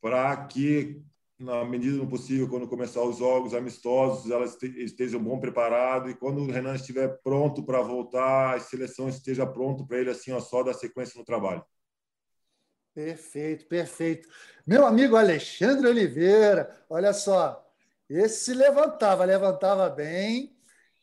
para 0.00 0.36
que 0.46 1.00
na 1.38 1.64
medida 1.64 1.98
do 1.98 2.06
possível, 2.06 2.48
quando 2.48 2.66
começar 2.66 3.02
os 3.02 3.18
jogos 3.18 3.54
amistosos, 3.54 4.30
elas 4.30 4.60
estejam 4.62 5.22
bom 5.22 5.38
preparado 5.38 6.08
e 6.10 6.14
quando 6.14 6.40
o 6.40 6.50
Renan 6.50 6.74
estiver 6.74 7.20
pronto 7.22 7.62
para 7.62 7.82
voltar, 7.82 8.56
a 8.56 8.60
seleção 8.60 9.08
esteja 9.08 9.46
pronto 9.46 9.86
para 9.86 9.98
ele 9.98 10.10
assim, 10.10 10.32
ó, 10.32 10.40
só 10.40 10.62
dar 10.62 10.72
sequência 10.72 11.18
no 11.18 11.24
trabalho. 11.24 11.62
Perfeito, 12.96 13.66
perfeito. 13.66 14.26
Meu 14.66 14.86
amigo 14.86 15.16
Alexandre 15.16 15.86
Oliveira, 15.86 16.74
olha 16.88 17.12
só, 17.12 17.62
Esse 18.08 18.46
se 18.46 18.54
levantava, 18.54 19.22
levantava 19.26 19.90
bem. 19.90 20.56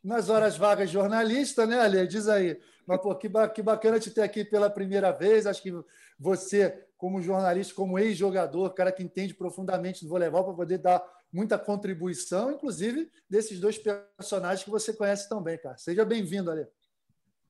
Nas 0.03 0.27
horas 0.27 0.57
vagas 0.57 0.89
jornalista, 0.89 1.67
né, 1.67 1.79
Ale? 1.79 2.07
Diz 2.07 2.27
aí. 2.27 2.59
Mas, 2.87 2.99
pô, 2.99 3.13
que, 3.15 3.29
que 3.53 3.61
bacana 3.61 3.99
te 3.99 4.09
ter 4.09 4.23
aqui 4.23 4.43
pela 4.43 4.71
primeira 4.71 5.11
vez. 5.11 5.45
Acho 5.45 5.61
que 5.61 5.71
você, 6.17 6.83
como 6.97 7.21
jornalista, 7.21 7.75
como 7.75 7.99
ex-jogador, 7.99 8.73
cara 8.73 8.91
que 8.91 9.03
entende 9.03 9.35
profundamente 9.35 10.03
do 10.03 10.09
voleibol, 10.09 10.43
para 10.45 10.53
poder 10.55 10.79
dar 10.79 11.03
muita 11.31 11.59
contribuição, 11.59 12.51
inclusive 12.53 13.11
desses 13.29 13.59
dois 13.59 13.77
personagens 13.77 14.63
que 14.63 14.71
você 14.71 14.93
conhece 14.93 15.29
tão 15.29 15.43
bem, 15.43 15.59
cara. 15.59 15.77
Seja 15.77 16.03
bem-vindo, 16.03 16.49
Ale. 16.49 16.65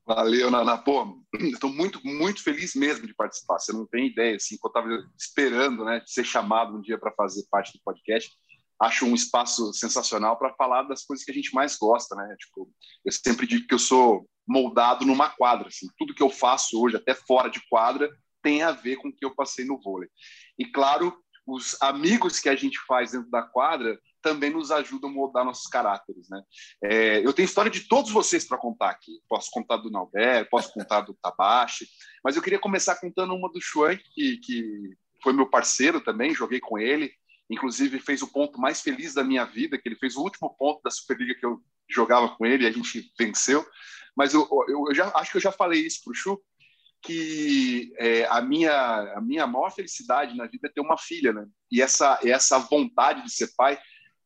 Valeu, 0.06 0.50
Nana. 0.50 0.76
Pô, 0.76 1.18
estou 1.34 1.70
muito, 1.70 1.98
muito 2.04 2.42
feliz 2.42 2.74
mesmo 2.74 3.06
de 3.06 3.14
participar. 3.14 3.58
Você 3.58 3.72
não 3.72 3.86
tem 3.86 4.08
ideia, 4.08 4.36
assim, 4.36 4.56
eu 4.62 4.68
estava 4.68 4.88
esperando, 5.18 5.84
né, 5.84 6.00
de 6.00 6.10
ser 6.10 6.24
chamado 6.24 6.76
um 6.76 6.80
dia 6.80 6.98
para 6.98 7.12
fazer 7.12 7.44
parte 7.50 7.72
do 7.72 7.82
podcast. 7.82 8.30
Acho 8.78 9.06
um 9.06 9.14
espaço 9.14 9.72
sensacional 9.72 10.36
para 10.38 10.52
falar 10.54 10.82
das 10.82 11.04
coisas 11.04 11.24
que 11.24 11.30
a 11.30 11.34
gente 11.34 11.54
mais 11.54 11.76
gosta, 11.76 12.14
né? 12.16 12.36
Tipo, 12.38 12.70
eu 13.04 13.12
sempre 13.12 13.46
digo 13.46 13.66
que 13.66 13.72
eu 13.72 13.78
sou 13.78 14.28
moldado 14.46 15.06
numa 15.06 15.30
quadra, 15.30 15.68
assim. 15.68 15.86
Tudo 15.96 16.14
que 16.14 16.22
eu 16.22 16.28
faço 16.28 16.78
hoje, 16.82 16.96
até 16.96 17.14
fora 17.14 17.48
de 17.48 17.62
quadra, 17.70 18.10
tem 18.42 18.62
a 18.62 18.72
ver 18.72 18.96
com 18.96 19.08
o 19.08 19.12
que 19.12 19.24
eu 19.24 19.34
passei 19.34 19.64
no 19.64 19.80
vôlei. 19.80 20.10
E 20.58 20.66
claro, 20.66 21.16
os 21.46 21.80
amigos 21.80 22.40
que 22.40 22.48
a 22.48 22.56
gente 22.56 22.78
faz 22.86 23.12
dentro 23.12 23.30
da 23.30 23.42
quadra 23.42 23.98
também 24.24 24.48
nos 24.48 24.70
ajudam 24.70 25.10
a 25.10 25.12
moldar 25.12 25.44
nossos 25.44 25.66
caráteres, 25.66 26.30
né? 26.30 26.42
É, 26.82 27.18
eu 27.24 27.30
tenho 27.34 27.44
história 27.44 27.70
de 27.70 27.80
todos 27.80 28.10
vocês 28.10 28.48
para 28.48 28.56
contar 28.56 28.88
aqui. 28.88 29.12
Posso 29.28 29.50
contar 29.50 29.76
do 29.76 29.90
Nauber, 29.90 30.48
posso 30.48 30.72
contar 30.72 31.02
do 31.02 31.12
Tabashi, 31.12 31.86
mas 32.24 32.34
eu 32.34 32.42
queria 32.42 32.58
começar 32.58 32.96
contando 32.96 33.34
uma 33.34 33.52
do 33.52 33.60
Chuan, 33.60 33.98
que, 34.14 34.38
que 34.38 34.96
foi 35.22 35.34
meu 35.34 35.46
parceiro 35.46 36.00
também, 36.00 36.34
joguei 36.34 36.58
com 36.58 36.78
ele, 36.78 37.12
inclusive 37.50 38.00
fez 38.00 38.22
o 38.22 38.32
ponto 38.32 38.58
mais 38.58 38.80
feliz 38.80 39.12
da 39.12 39.22
minha 39.22 39.44
vida, 39.44 39.76
que 39.76 39.86
ele 39.86 39.96
fez 39.96 40.16
o 40.16 40.22
último 40.22 40.56
ponto 40.58 40.82
da 40.82 40.90
Superliga 40.90 41.34
que 41.34 41.44
eu 41.44 41.60
jogava 41.86 42.30
com 42.30 42.46
ele 42.46 42.64
e 42.64 42.66
a 42.66 42.72
gente 42.72 43.12
venceu. 43.18 43.64
Mas 44.16 44.32
eu, 44.32 44.48
eu, 44.68 44.86
eu 44.88 44.94
já 44.94 45.12
acho 45.16 45.32
que 45.32 45.36
eu 45.36 45.42
já 45.42 45.52
falei 45.52 45.84
isso 45.84 46.00
para 46.02 46.12
o 46.12 46.14
Chu, 46.14 46.40
que 47.02 47.92
é, 47.98 48.24
a 48.26 48.40
minha 48.40 48.72
a 49.16 49.20
minha 49.20 49.46
maior 49.46 49.70
felicidade 49.70 50.34
na 50.34 50.46
vida 50.46 50.68
é 50.68 50.70
ter 50.70 50.80
uma 50.80 50.96
filha, 50.96 51.32
né? 51.32 51.46
E 51.70 51.82
essa 51.82 52.18
essa 52.24 52.58
vontade 52.58 53.22
de 53.22 53.30
ser 53.30 53.48
pai 53.54 53.78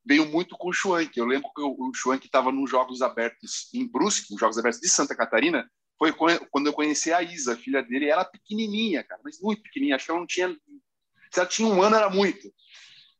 veio 0.08 0.24
muito 0.26 0.56
com 0.56 0.70
o 0.70 0.72
Schwank. 0.72 1.16
Eu 1.16 1.26
lembro 1.26 1.50
que 1.54 1.60
o 1.60 1.92
Schwank 1.94 2.24
estava 2.24 2.50
nos 2.50 2.70
Jogos 2.70 3.02
Abertos 3.02 3.68
em 3.74 3.86
Brusque, 3.86 4.32
nos 4.32 4.40
Jogos 4.40 4.56
Abertos 4.56 4.80
de 4.80 4.88
Santa 4.88 5.14
Catarina, 5.14 5.70
foi 5.98 6.12
quando 6.12 6.68
eu 6.68 6.72
conheci 6.72 7.12
a 7.12 7.22
Isa, 7.22 7.52
a 7.52 7.56
filha 7.56 7.82
dele, 7.82 8.08
ela 8.08 8.24
pequenininha, 8.24 9.04
cara, 9.04 9.20
mas 9.22 9.40
muito 9.42 9.62
pequenininha, 9.62 9.96
acho 9.96 10.06
que 10.06 10.10
ela 10.10 10.20
não 10.20 10.26
tinha... 10.26 10.48
Se 11.30 11.40
ela 11.40 11.48
tinha 11.48 11.68
um 11.68 11.82
ano, 11.82 11.96
era 11.96 12.08
muito. 12.08 12.50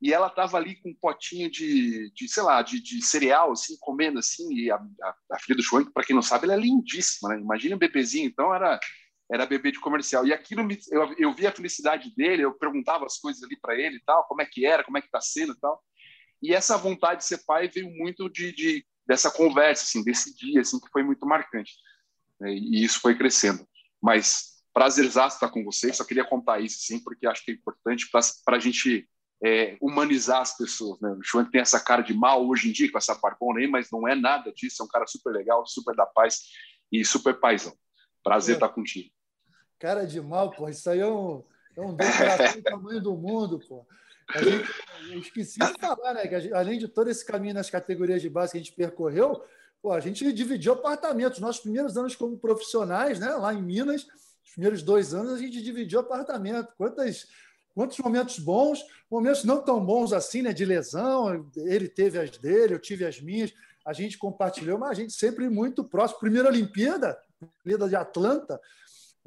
E 0.00 0.14
ela 0.14 0.28
estava 0.28 0.57
ali 0.57 0.76
com 0.76 0.90
um 0.90 0.95
potinho 0.95 1.50
de, 1.50 2.11
de 2.14 2.28
sei 2.28 2.42
lá, 2.42 2.62
de, 2.62 2.80
de, 2.80 3.02
cereal, 3.02 3.52
assim, 3.52 3.76
comendo, 3.80 4.21
assim, 4.21 4.50
e 4.54 4.71
a, 4.71 4.76
a, 4.76 5.14
a 5.33 5.38
filha 5.40 5.57
do 5.57 5.62
Schwank, 5.62 5.92
para 5.92 6.04
quem 6.04 6.14
não 6.14 6.23
sabe, 6.23 6.45
ela 6.45 6.54
é 6.54 6.59
lindíssima, 6.59 7.30
né? 7.30 7.40
Imagina 7.40 7.75
um 7.75 7.78
bebezinho, 7.78 8.26
então 8.26 8.54
era 8.54 8.78
era 9.30 9.45
bebê 9.45 9.71
de 9.71 9.80
comercial. 9.80 10.26
E 10.26 10.33
aquilo, 10.33 10.64
me, 10.64 10.78
eu, 10.90 11.14
eu 11.18 11.35
vi 11.35 11.47
a 11.47 11.52
felicidade 11.52 12.14
dele, 12.14 12.45
eu 12.45 12.54
perguntava 12.54 13.04
as 13.04 13.18
coisas 13.18 13.42
ali 13.42 13.59
para 13.61 13.75
ele 13.75 13.97
e 13.97 14.00
tal, 14.00 14.25
como 14.26 14.40
é 14.40 14.47
que 14.47 14.64
era, 14.64 14.83
como 14.83 14.97
é 14.97 15.02
que 15.02 15.09
está 15.09 15.21
sendo 15.21 15.52
e 15.52 15.61
tal. 15.61 15.83
E 16.42 16.54
essa 16.54 16.76
vontade 16.76 17.21
de 17.21 17.26
ser 17.26 17.45
pai 17.45 17.68
veio 17.68 17.90
muito 17.90 18.28
de, 18.28 18.52
de 18.52 18.87
dessa 19.07 19.30
conversa, 19.30 19.85
assim, 19.85 20.04
desse 20.04 20.35
dia, 20.35 20.61
assim, 20.61 20.78
que 20.78 20.90
foi 20.90 21.02
muito 21.02 21.26
marcante. 21.26 21.73
Né? 22.40 22.52
E 22.52 22.85
isso 22.85 23.00
foi 23.00 23.16
crescendo. 23.16 23.66
Mas 24.00 24.59
prazerzaço 24.73 25.37
estar 25.37 25.49
com 25.49 25.64
vocês. 25.64 25.97
Só 25.97 26.04
queria 26.04 26.25
contar 26.25 26.61
isso, 26.61 26.78
assim, 26.83 27.02
porque 27.02 27.26
acho 27.26 27.45
que 27.45 27.50
é 27.50 27.54
importante 27.54 28.09
para 28.45 28.57
a 28.57 28.61
gente 28.61 29.09
é, 29.42 29.76
humanizar 29.80 30.40
as 30.40 30.57
pessoas. 30.57 31.00
Né? 31.00 31.11
O 31.11 31.23
João 31.23 31.45
tem 31.45 31.61
essa 31.61 31.80
cara 31.80 32.02
de 32.02 32.14
mal 32.14 32.47
hoje 32.47 32.68
em 32.68 32.73
dia, 32.73 32.90
com 32.90 32.99
essa 32.99 33.14
parpona 33.14 33.61
aí, 33.61 33.66
mas 33.66 33.88
não 33.90 34.07
é 34.07 34.14
nada 34.14 34.52
disso. 34.52 34.83
É 34.83 34.85
um 34.85 34.88
cara 34.88 35.07
super 35.07 35.30
legal, 35.30 35.66
super 35.66 35.97
da 35.97 36.07
paz 36.07 36.42
e 36.92 37.04
super 37.04 37.38
paizão. 37.40 37.75
Prazer 38.23 38.54
é. 38.54 38.57
estar 38.57 38.68
contigo. 38.68 39.11
Cara 39.78 40.07
de 40.07 40.21
mal, 40.21 40.50
pô. 40.50 40.68
Isso 40.68 40.88
aí 40.90 41.00
é 41.00 41.07
um, 41.07 41.45
é 41.76 41.80
um 41.80 41.95
do 41.97 42.62
tamanho 42.62 43.00
do 43.00 43.16
mundo, 43.16 43.61
pô. 43.68 43.87
A 44.35 44.42
gente, 44.42 44.68
eu 45.11 45.18
esqueci 45.18 45.58
de 45.58 45.80
falar, 45.80 46.14
né? 46.14 46.26
Que 46.26 46.40
gente, 46.40 46.54
além 46.54 46.78
de 46.78 46.87
todo 46.87 47.08
esse 47.08 47.25
caminho 47.25 47.54
nas 47.54 47.70
categorias 47.70 48.20
de 48.20 48.28
base 48.28 48.52
que 48.52 48.58
a 48.58 48.61
gente 48.61 48.73
percorreu, 48.73 49.42
pô, 49.80 49.92
a 49.92 50.00
gente 50.00 50.30
dividiu 50.32 50.75
apartamentos. 50.75 51.40
Nossos 51.40 51.62
primeiros 51.62 51.97
anos 51.97 52.14
como 52.14 52.37
profissionais, 52.38 53.18
né? 53.18 53.30
Lá 53.30 53.54
em 53.54 53.62
Minas, 53.62 54.06
os 54.44 54.52
primeiros 54.52 54.82
dois 54.82 55.14
anos, 55.14 55.32
a 55.32 55.38
gente 55.38 55.62
dividiu 55.62 56.00
apartamento. 56.00 56.73
Quantas, 56.76 57.26
quantos 57.75 57.99
momentos 57.99 58.38
bons, 58.38 58.85
momentos 59.11 59.44
não 59.44 59.62
tão 59.62 59.85
bons 59.85 60.12
assim, 60.12 60.42
né? 60.42 60.52
De 60.52 60.64
lesão. 60.64 61.50
Ele 61.56 61.88
teve 61.88 62.18
as 62.18 62.30
dele, 62.30 62.75
eu 62.75 62.78
tive 62.78 63.06
as 63.06 63.20
minhas. 63.20 63.52
A 63.85 63.94
gente 63.94 64.18
compartilhou, 64.18 64.78
mas 64.78 64.90
a 64.90 64.94
gente 64.94 65.14
sempre 65.14 65.49
muito 65.49 65.82
próximo. 65.82 66.20
Primeira 66.20 66.49
Olimpíada, 66.49 67.18
Olimpíada 67.40 67.88
de 67.88 67.97
Atlanta, 67.97 68.61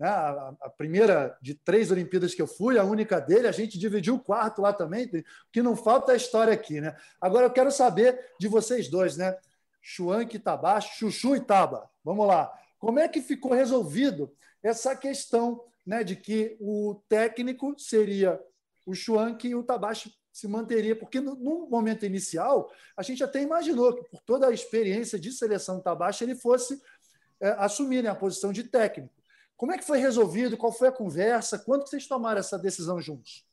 né? 0.02 0.08
A, 0.08 0.56
a, 0.62 0.70
primeira 0.72 1.38
de 1.40 1.54
três 1.54 1.92
Olimpíadas 1.92 2.34
que 2.34 2.42
eu 2.42 2.48
fui, 2.48 2.80
a 2.80 2.84
única 2.84 3.20
dele, 3.22 3.48
a 3.48 3.52
gente 3.52 3.78
dividiu 3.78 4.16
o 4.16 4.20
quarto 4.20 4.60
lá 4.60 4.74
também. 4.74 5.06
O 5.06 5.24
que 5.52 5.62
não 5.62 5.76
falta 5.76 6.14
é 6.14 6.16
história 6.16 6.52
aqui, 6.52 6.82
né? 6.82 6.96
Agora 7.22 7.46
eu 7.46 7.52
quero 7.52 7.72
saber 7.72 8.20
de 8.40 8.48
vocês 8.48 8.88
dois, 8.88 9.16
né? 9.16 9.38
Chuanque 9.80 10.40
Tabaxo, 10.40 10.98
Chuchu 10.98 11.36
e 11.36 11.40
Taba. 11.40 11.88
Vamos 12.04 12.26
lá. 12.26 12.52
Como 12.80 12.98
é 12.98 13.08
que 13.08 13.22
ficou 13.22 13.54
resolvido 13.54 14.34
essa 14.64 14.96
questão 14.96 15.64
né, 15.86 16.04
de 16.04 16.16
que 16.16 16.58
o 16.60 17.00
técnico 17.08 17.76
seria 17.78 18.40
o 18.88 18.96
Chuanque 18.96 19.50
e 19.50 19.56
o 19.56 19.62
Tabaxo 19.64 20.12
se 20.34 20.48
manteria? 20.48 20.96
Porque 20.96 21.22
no, 21.22 21.36
no, 21.36 21.70
momento 21.70 22.08
inicial, 22.08 22.72
a 22.98 23.04
gente 23.04 23.24
até 23.24 23.40
imaginou 23.40 23.94
que, 23.94 24.10
por 24.10 24.20
toda 24.22 24.48
a 24.48 24.52
experiência 24.52 25.20
de 25.20 25.32
seleção 25.32 25.78
do 25.78 25.84
Tabaxo, 25.84 26.24
ele 26.24 26.34
fosse 26.34 26.82
é, 27.40 27.50
assumir 27.60 28.02
né, 28.02 28.10
a 28.10 28.16
posição 28.16 28.52
de 28.52 28.64
técnico. 28.64 29.21
Como 29.62 29.72
é 29.72 29.78
que 29.78 29.86
foi 29.86 30.00
resolvido? 30.00 30.58
Qual 30.58 30.72
foi 30.72 30.88
a 30.88 30.92
conversa? 30.92 31.60
Quando 31.60 31.88
vocês 31.88 32.08
tomaram 32.08 32.40
essa 32.40 32.58
decisão 32.58 33.00
juntos? 33.00 33.46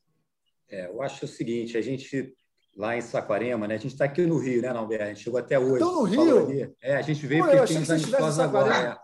É, 0.67 0.87
eu 0.87 1.03
acho 1.03 1.25
o 1.25 1.27
seguinte, 1.27 1.77
a 1.77 1.81
gente 1.81 2.33
lá 2.75 2.97
em 2.97 3.01
Saquarema, 3.01 3.67
né? 3.67 3.75
A 3.75 3.77
gente 3.77 3.91
está 3.91 4.05
aqui 4.05 4.25
no 4.25 4.39
Rio, 4.39 4.59
né, 4.59 4.73
Nalber? 4.73 5.03
A 5.03 5.05
gente 5.09 5.21
chegou 5.21 5.39
até 5.39 5.59
hoje. 5.59 5.73
Estão 5.73 5.93
no 5.93 6.03
Rio? 6.05 6.75
É, 6.81 6.95
a 6.95 7.03
gente 7.03 7.27
veio 7.27 7.45
Pô, 7.45 7.51
porque 7.51 7.67
tem 7.67 7.81
uns 7.83 7.91
amistosos 7.91 8.39
agora. 8.39 8.75
É. 8.75 8.87
Ah, 8.87 8.99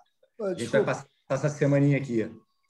a 0.48 0.54
gente 0.56 0.66
vai 0.66 0.84
passar 0.84 1.08
essa 1.30 1.48
semaninha 1.48 2.00
aqui. 2.00 2.24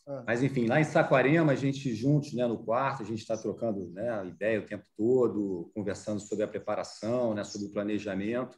Ah. 0.06 0.24
Mas, 0.28 0.44
enfim, 0.44 0.68
lá 0.68 0.82
em 0.82 0.84
Saquarema, 0.84 1.54
a 1.54 1.56
gente 1.56 1.96
juntos 1.96 2.34
né, 2.34 2.46
no 2.46 2.62
quarto, 2.62 3.04
a 3.04 3.06
gente 3.06 3.20
está 3.20 3.38
trocando 3.38 3.90
né, 3.92 4.28
ideia 4.28 4.60
o 4.60 4.66
tempo 4.66 4.84
todo, 4.98 5.72
conversando 5.74 6.20
sobre 6.20 6.44
a 6.44 6.48
preparação, 6.50 7.34
né, 7.34 7.46
sobre 7.46 7.68
o 7.68 7.72
planejamento. 7.72 8.58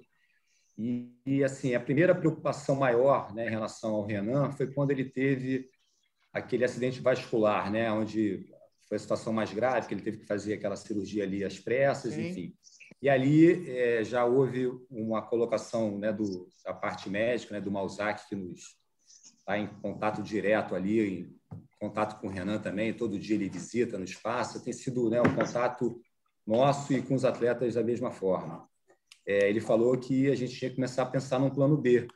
E, 0.77 1.11
e, 1.25 1.43
assim, 1.43 1.73
a 1.73 1.79
primeira 1.79 2.13
preocupação 2.13 2.75
maior 2.75 3.33
né, 3.33 3.47
em 3.47 3.49
relação 3.49 3.95
ao 3.95 4.05
Renan 4.05 4.51
foi 4.51 4.67
quando 4.67 4.91
ele 4.91 5.05
teve 5.05 5.69
aquele 6.31 6.63
acidente 6.63 7.01
vascular, 7.01 7.71
né, 7.71 7.91
onde 7.91 8.45
foi 8.87 8.97
a 8.97 8.99
situação 8.99 9.33
mais 9.33 9.51
grave, 9.51 9.87
que 9.87 9.93
ele 9.93 10.03
teve 10.03 10.19
que 10.19 10.27
fazer 10.27 10.53
aquela 10.53 10.75
cirurgia 10.75 11.23
ali 11.23 11.43
às 11.43 11.57
pressas, 11.57 12.13
Sim. 12.13 12.27
enfim. 12.27 12.53
E 13.01 13.09
ali 13.09 13.69
é, 13.69 14.03
já 14.03 14.23
houve 14.23 14.67
uma 14.89 15.21
colocação 15.21 15.97
né, 15.97 16.13
do, 16.13 16.47
da 16.63 16.73
parte 16.73 17.09
médica, 17.09 17.55
né, 17.55 17.61
do 17.61 17.71
Malzac, 17.71 18.27
que 18.29 18.35
nos 18.35 18.77
está 19.05 19.57
em 19.57 19.67
contato 19.81 20.21
direto 20.21 20.75
ali, 20.75 21.01
em 21.01 21.37
contato 21.79 22.19
com 22.19 22.27
o 22.27 22.29
Renan 22.29 22.59
também, 22.59 22.93
todo 22.93 23.19
dia 23.19 23.35
ele 23.35 23.49
visita, 23.49 23.97
nos 23.97 24.13
passa, 24.13 24.63
tem 24.63 24.73
sido 24.73 25.09
né, 25.09 25.21
um 25.21 25.35
contato 25.35 25.99
nosso 26.45 26.93
e 26.93 27.01
com 27.01 27.15
os 27.15 27.25
atletas 27.25 27.73
da 27.73 27.83
mesma 27.83 28.11
forma 28.11 28.66
é, 29.27 29.49
ele 29.49 29.59
falou 29.59 29.97
que 29.97 30.31
a 30.31 30.35
gente 30.35 30.55
tinha 30.55 30.69
que 30.69 30.75
começar 30.75 31.03
a 31.03 31.07
pensar 31.07 31.37
num 31.37 31.49
plano 31.49 31.77
B, 31.77 32.07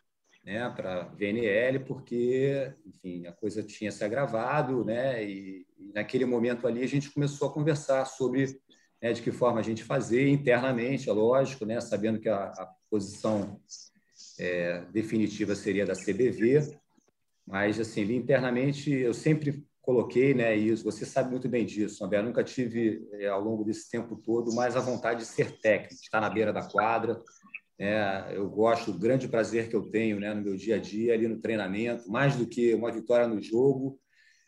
né, 0.46 0.70
para 0.70 1.04
VNL, 1.10 1.80
porque, 1.86 2.74
enfim, 2.86 3.28
a 3.28 3.34
coisa 3.34 3.62
tinha 3.62 3.92
se 3.92 4.04
agravado, 4.04 4.86
né, 4.86 5.24
e, 5.24 5.68
e, 5.78 5.92
naquele 5.94 6.26
momento 6.26 6.66
ali 6.66 6.82
a 6.82 6.88
gente 6.88 7.12
começou 7.12 7.50
a 7.50 7.54
conversar 7.54 8.06
sobre 8.06 8.58
né, 9.02 9.12
de 9.12 9.22
que 9.22 9.32
forma 9.32 9.60
a 9.60 9.64
gente 9.64 9.84
fazer 9.84 10.30
internamente, 10.30 11.10
é 11.10 11.14
lógico, 11.14 11.66
né, 11.66 11.82
sabendo 11.82 12.20
que 12.20 12.30
a, 12.30 12.46
a 12.46 12.74
posição 12.90 13.60
é, 14.40 14.86
definitiva 14.92 15.54
seria 15.54 15.86
da 15.86 15.94
CBV, 15.94 16.80
mas 17.46 17.80
assim, 17.80 18.02
internamente 18.14 18.90
eu 18.90 19.14
sempre 19.14 19.66
coloquei, 19.82 20.34
né, 20.34 20.56
e 20.56 20.76
você 20.76 21.06
sabe 21.06 21.32
muito 21.32 21.50
bem 21.50 21.66
disso, 21.66 22.06
André, 22.06 22.20
eu 22.20 22.24
nunca 22.24 22.44
tive, 22.44 23.08
é, 23.14 23.28
ao 23.28 23.42
longo 23.42 23.64
desse 23.64 23.90
tempo 23.90 24.16
todo, 24.16 24.54
mais 24.54 24.76
a 24.76 24.80
vontade 24.80 25.22
de 25.22 25.26
ser 25.26 25.60
técnico, 25.60 25.96
de 25.96 26.02
estar 26.02 26.22
na 26.22 26.30
beira 26.30 26.54
da 26.54 26.62
quadra, 26.62 27.20
é, 27.80 28.34
eu 28.36 28.48
gosto, 28.48 28.92
o 28.92 28.98
grande 28.98 29.28
prazer 29.28 29.68
que 29.68 29.76
eu 29.76 29.90
tenho 29.90 30.20
né, 30.20 30.32
no 30.36 30.44
meu 30.44 30.56
dia 30.56 30.76
a 30.76 30.80
dia, 30.80 31.16
ali 31.16 31.28
no 31.28 31.42
treinamento, 31.42 32.12
mais 32.12 32.36
do 32.36 32.46
que 32.46 32.76
uma 32.76 32.92
vitória 32.92 33.28
no 33.28 33.42
jogo, 33.42 34.00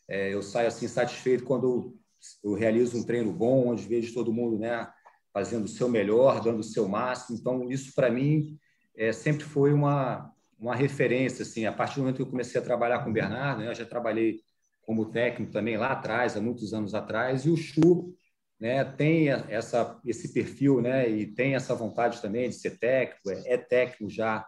é, 0.07 0.31
eu 0.31 0.43
saio 0.43 0.67
assim 0.67 0.87
satisfeito 0.87 1.43
quando 1.43 1.97
eu, 2.43 2.51
eu, 2.51 2.53
realizo 2.53 2.95
um 2.95 3.03
treino 3.03 3.33
bom, 3.33 3.69
onde 3.69 3.87
vejo 3.87 4.13
todo 4.13 4.31
mundo 4.31 4.59
né, 4.59 4.87
fazendo 5.33 5.65
o 5.65 5.67
seu 5.67 5.89
melhor, 5.89 6.43
dando 6.43 6.59
o 6.59 6.63
seu 6.63 6.87
máximo, 6.87 7.35
então 7.35 7.71
isso 7.71 7.91
para 7.95 8.11
mim 8.11 8.55
é, 8.95 9.11
sempre 9.11 9.43
foi 9.45 9.73
uma, 9.73 10.31
uma 10.59 10.75
referência, 10.75 11.41
assim, 11.41 11.65
a 11.65 11.73
partir 11.73 11.95
do 11.95 12.01
momento 12.01 12.17
que 12.17 12.21
eu 12.21 12.29
comecei 12.29 12.61
a 12.61 12.63
trabalhar 12.63 13.03
com 13.03 13.09
o 13.09 13.13
Bernardo, 13.13 13.63
né, 13.63 13.69
eu 13.69 13.73
já 13.73 13.85
trabalhei 13.85 14.41
como 14.85 15.11
técnico 15.11 15.51
também 15.51 15.77
lá 15.77 15.91
atrás, 15.91 16.35
há 16.35 16.41
muitos 16.41 16.73
anos 16.73 16.93
atrás, 16.93 17.45
e 17.45 17.49
o 17.49 17.57
Chu, 17.57 18.13
né, 18.59 18.83
tem 18.83 19.29
essa, 19.29 19.99
esse 20.05 20.33
perfil 20.33 20.81
né, 20.81 21.09
e 21.09 21.25
tem 21.27 21.55
essa 21.55 21.73
vontade 21.75 22.21
também 22.21 22.49
de 22.49 22.55
ser 22.55 22.77
técnico, 22.77 23.29
é, 23.29 23.53
é 23.53 23.57
técnico 23.57 24.09
já 24.09 24.47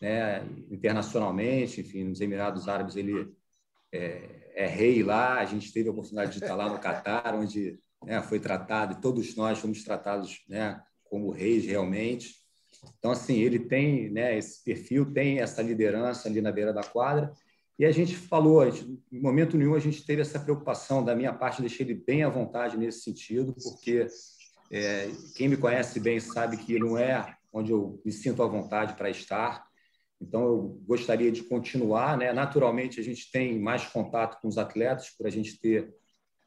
né, 0.00 0.44
internacionalmente, 0.70 1.80
enfim, 1.80 2.04
nos 2.04 2.20
Emirados 2.20 2.68
Árabes 2.68 2.96
ele 2.96 3.32
é, 3.92 4.52
é, 4.54 4.66
rei 4.66 5.02
lá, 5.02 5.38
a 5.38 5.44
gente 5.44 5.72
teve 5.72 5.88
a 5.88 5.92
oportunidade 5.92 6.32
de 6.32 6.38
estar 6.38 6.54
lá 6.54 6.68
no 6.68 6.78
Catar, 6.78 7.34
onde 7.36 7.78
né, 8.04 8.22
foi 8.22 8.38
tratado, 8.38 8.94
e 8.94 9.00
todos 9.00 9.34
nós 9.36 9.58
fomos 9.58 9.82
tratados 9.82 10.44
né, 10.48 10.80
como 11.04 11.30
reis 11.30 11.64
realmente. 11.64 12.34
Então, 12.98 13.10
assim, 13.10 13.38
ele 13.38 13.58
tem 13.58 14.10
né, 14.10 14.36
esse 14.36 14.62
perfil, 14.62 15.12
tem 15.12 15.40
essa 15.40 15.62
liderança 15.62 16.28
ali 16.28 16.40
na 16.40 16.52
beira 16.52 16.72
da 16.72 16.82
quadra, 16.82 17.32
e 17.78 17.84
a 17.84 17.92
gente 17.92 18.16
falou, 18.16 18.60
a 18.60 18.70
gente, 18.70 18.98
em 19.12 19.20
momento 19.20 19.56
nenhum 19.56 19.74
a 19.74 19.78
gente 19.78 20.04
teve 20.04 20.22
essa 20.22 20.40
preocupação 20.40 21.04
da 21.04 21.14
minha 21.14 21.32
parte, 21.32 21.60
deixei 21.60 21.84
ele 21.84 21.94
bem 21.94 22.22
à 22.22 22.28
vontade 22.28 22.76
nesse 22.78 23.00
sentido, 23.00 23.54
porque 23.62 24.06
é, 24.70 25.10
quem 25.34 25.48
me 25.48 25.56
conhece 25.56 26.00
bem 26.00 26.18
sabe 26.18 26.56
que 26.56 26.78
não 26.78 26.96
é 26.96 27.36
onde 27.52 27.72
eu 27.72 28.00
me 28.04 28.12
sinto 28.12 28.42
à 28.42 28.46
vontade 28.46 28.94
para 28.94 29.10
estar. 29.10 29.64
Então, 30.20 30.42
eu 30.42 30.80
gostaria 30.86 31.30
de 31.30 31.42
continuar. 31.42 32.16
Né? 32.16 32.32
Naturalmente, 32.32 33.00
a 33.00 33.02
gente 33.02 33.30
tem 33.30 33.58
mais 33.58 33.86
contato 33.86 34.40
com 34.40 34.48
os 34.48 34.58
atletas, 34.58 35.10
por 35.10 35.26
a 35.26 35.30
gente 35.30 35.58
ter, 35.58 35.94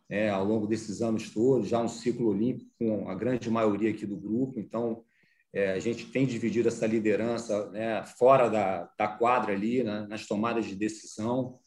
é, 0.07 0.29
ao 0.29 0.43
longo 0.43 0.67
desses 0.67 1.01
anos 1.01 1.29
todos, 1.31 1.67
já 1.67 1.79
um 1.79 1.87
ciclo 1.87 2.27
olímpico 2.27 2.69
com 2.77 3.09
a 3.09 3.15
grande 3.15 3.49
maioria 3.49 3.91
aqui 3.91 4.05
do 4.05 4.17
grupo. 4.17 4.59
Então, 4.59 5.03
é, 5.53 5.71
a 5.71 5.79
gente 5.79 6.05
tem 6.05 6.25
dividido 6.25 6.67
essa 6.67 6.85
liderança 6.85 7.69
né, 7.71 8.03
fora 8.05 8.49
da, 8.49 8.89
da 8.97 9.07
quadra 9.07 9.53
ali, 9.53 9.83
né, 9.83 10.05
nas 10.07 10.27
tomadas 10.27 10.65
de 10.65 10.75
decisão, 10.75 11.59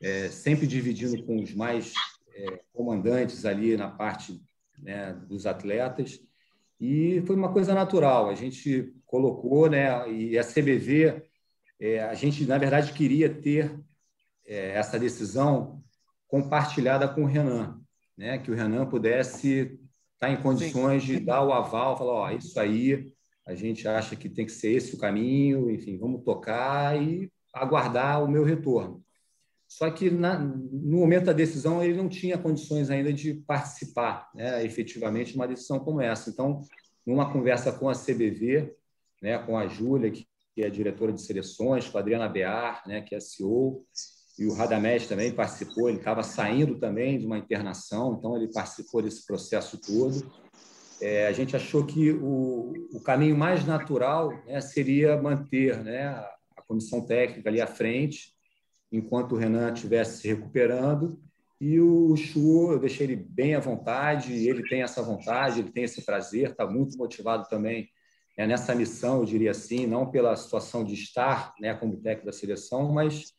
é, 0.00 0.28
sempre 0.28 0.66
dividindo 0.66 1.22
com 1.24 1.42
os 1.42 1.54
mais 1.54 1.92
é, 2.34 2.60
comandantes 2.72 3.44
ali 3.44 3.76
na 3.76 3.90
parte 3.90 4.40
né, 4.78 5.14
dos 5.26 5.46
atletas. 5.46 6.20
E 6.78 7.22
foi 7.26 7.36
uma 7.36 7.52
coisa 7.52 7.74
natural. 7.74 8.28
A 8.28 8.34
gente 8.34 8.94
colocou, 9.06 9.68
né, 9.68 10.10
e 10.10 10.38
a 10.38 10.44
CBV, 10.44 11.22
é, 11.78 12.00
a 12.00 12.14
gente, 12.14 12.44
na 12.46 12.58
verdade, 12.58 12.92
queria 12.92 13.32
ter 13.32 13.74
é, 14.46 14.72
essa 14.72 14.98
decisão 14.98 15.82
compartilhada 16.28 17.08
com 17.08 17.22
o 17.22 17.26
Renan, 17.26 17.80
né, 18.16 18.38
que 18.38 18.50
o 18.50 18.54
Renan 18.54 18.86
pudesse 18.86 19.78
estar 20.14 20.30
em 20.30 20.40
condições 20.40 21.02
Sim. 21.02 21.14
de 21.14 21.20
dar 21.20 21.42
o 21.42 21.52
aval, 21.52 21.96
falar, 21.96 22.12
ó, 22.12 22.30
isso 22.30 22.58
aí 22.60 23.14
a 23.50 23.54
gente 23.56 23.86
acha 23.88 24.14
que 24.14 24.28
tem 24.28 24.46
que 24.46 24.52
ser 24.52 24.70
esse 24.70 24.94
o 24.94 24.98
caminho, 24.98 25.68
enfim, 25.68 25.98
vamos 25.98 26.22
tocar 26.22 27.00
e 27.02 27.28
aguardar 27.52 28.22
o 28.22 28.28
meu 28.28 28.44
retorno. 28.44 29.02
Só 29.66 29.90
que 29.90 30.08
na, 30.08 30.38
no 30.38 30.98
momento 30.98 31.24
da 31.26 31.32
decisão 31.32 31.82
ele 31.82 31.96
não 31.96 32.08
tinha 32.08 32.38
condições 32.38 32.90
ainda 32.90 33.12
de 33.12 33.34
participar, 33.34 34.30
né, 34.34 34.64
efetivamente, 34.64 35.32
de 35.32 35.36
uma 35.36 35.48
decisão 35.48 35.80
como 35.80 36.00
essa. 36.00 36.30
Então, 36.30 36.62
numa 37.04 37.32
conversa 37.32 37.72
com 37.72 37.88
a 37.88 37.94
CBV, 37.94 38.72
né, 39.20 39.38
com 39.38 39.58
a 39.58 39.66
Júlia, 39.66 40.12
que, 40.12 40.26
que 40.54 40.62
é 40.62 40.70
diretora 40.70 41.12
de 41.12 41.20
seleções, 41.20 41.88
com 41.88 41.98
a 41.98 42.00
Adriana 42.00 42.28
Bear, 42.28 42.82
né, 42.86 43.00
que 43.00 43.16
é 43.16 43.20
CEO, 43.20 43.84
e 44.38 44.46
o 44.46 44.54
Radamés 44.54 45.08
também 45.08 45.32
participou, 45.32 45.88
ele 45.88 45.98
estava 45.98 46.22
saindo 46.22 46.78
também 46.78 47.18
de 47.18 47.26
uma 47.26 47.36
internação, 47.36 48.14
então 48.16 48.36
ele 48.36 48.50
participou 48.52 49.02
desse 49.02 49.26
processo 49.26 49.76
todo 49.76 50.32
é, 51.00 51.26
a 51.26 51.32
gente 51.32 51.56
achou 51.56 51.84
que 51.84 52.10
o, 52.10 52.72
o 52.92 53.00
caminho 53.00 53.36
mais 53.36 53.64
natural 53.64 54.32
né, 54.46 54.60
seria 54.60 55.20
manter 55.20 55.82
né, 55.82 56.08
a 56.56 56.62
comissão 56.66 57.04
técnica 57.04 57.48
ali 57.48 57.60
à 57.60 57.66
frente, 57.66 58.34
enquanto 58.92 59.32
o 59.32 59.36
Renan 59.36 59.72
estivesse 59.72 60.20
se 60.20 60.28
recuperando. 60.28 61.18
E 61.60 61.80
o 61.80 62.14
Chu, 62.16 62.72
eu 62.72 62.78
deixei 62.78 63.06
ele 63.06 63.16
bem 63.16 63.54
à 63.54 63.60
vontade, 63.60 64.32
ele 64.32 64.62
tem 64.68 64.82
essa 64.82 65.02
vontade, 65.02 65.60
ele 65.60 65.70
tem 65.70 65.84
esse 65.84 66.02
prazer, 66.02 66.50
está 66.50 66.66
muito 66.66 66.96
motivado 66.96 67.48
também 67.48 67.88
né, 68.36 68.46
nessa 68.46 68.74
missão, 68.74 69.18
eu 69.18 69.24
diria 69.24 69.50
assim, 69.50 69.86
não 69.86 70.10
pela 70.10 70.36
situação 70.36 70.84
de 70.84 70.94
estar 70.94 71.54
né, 71.60 71.74
como 71.74 72.00
técnico 72.00 72.26
da 72.26 72.32
seleção, 72.32 72.92
mas 72.92 73.32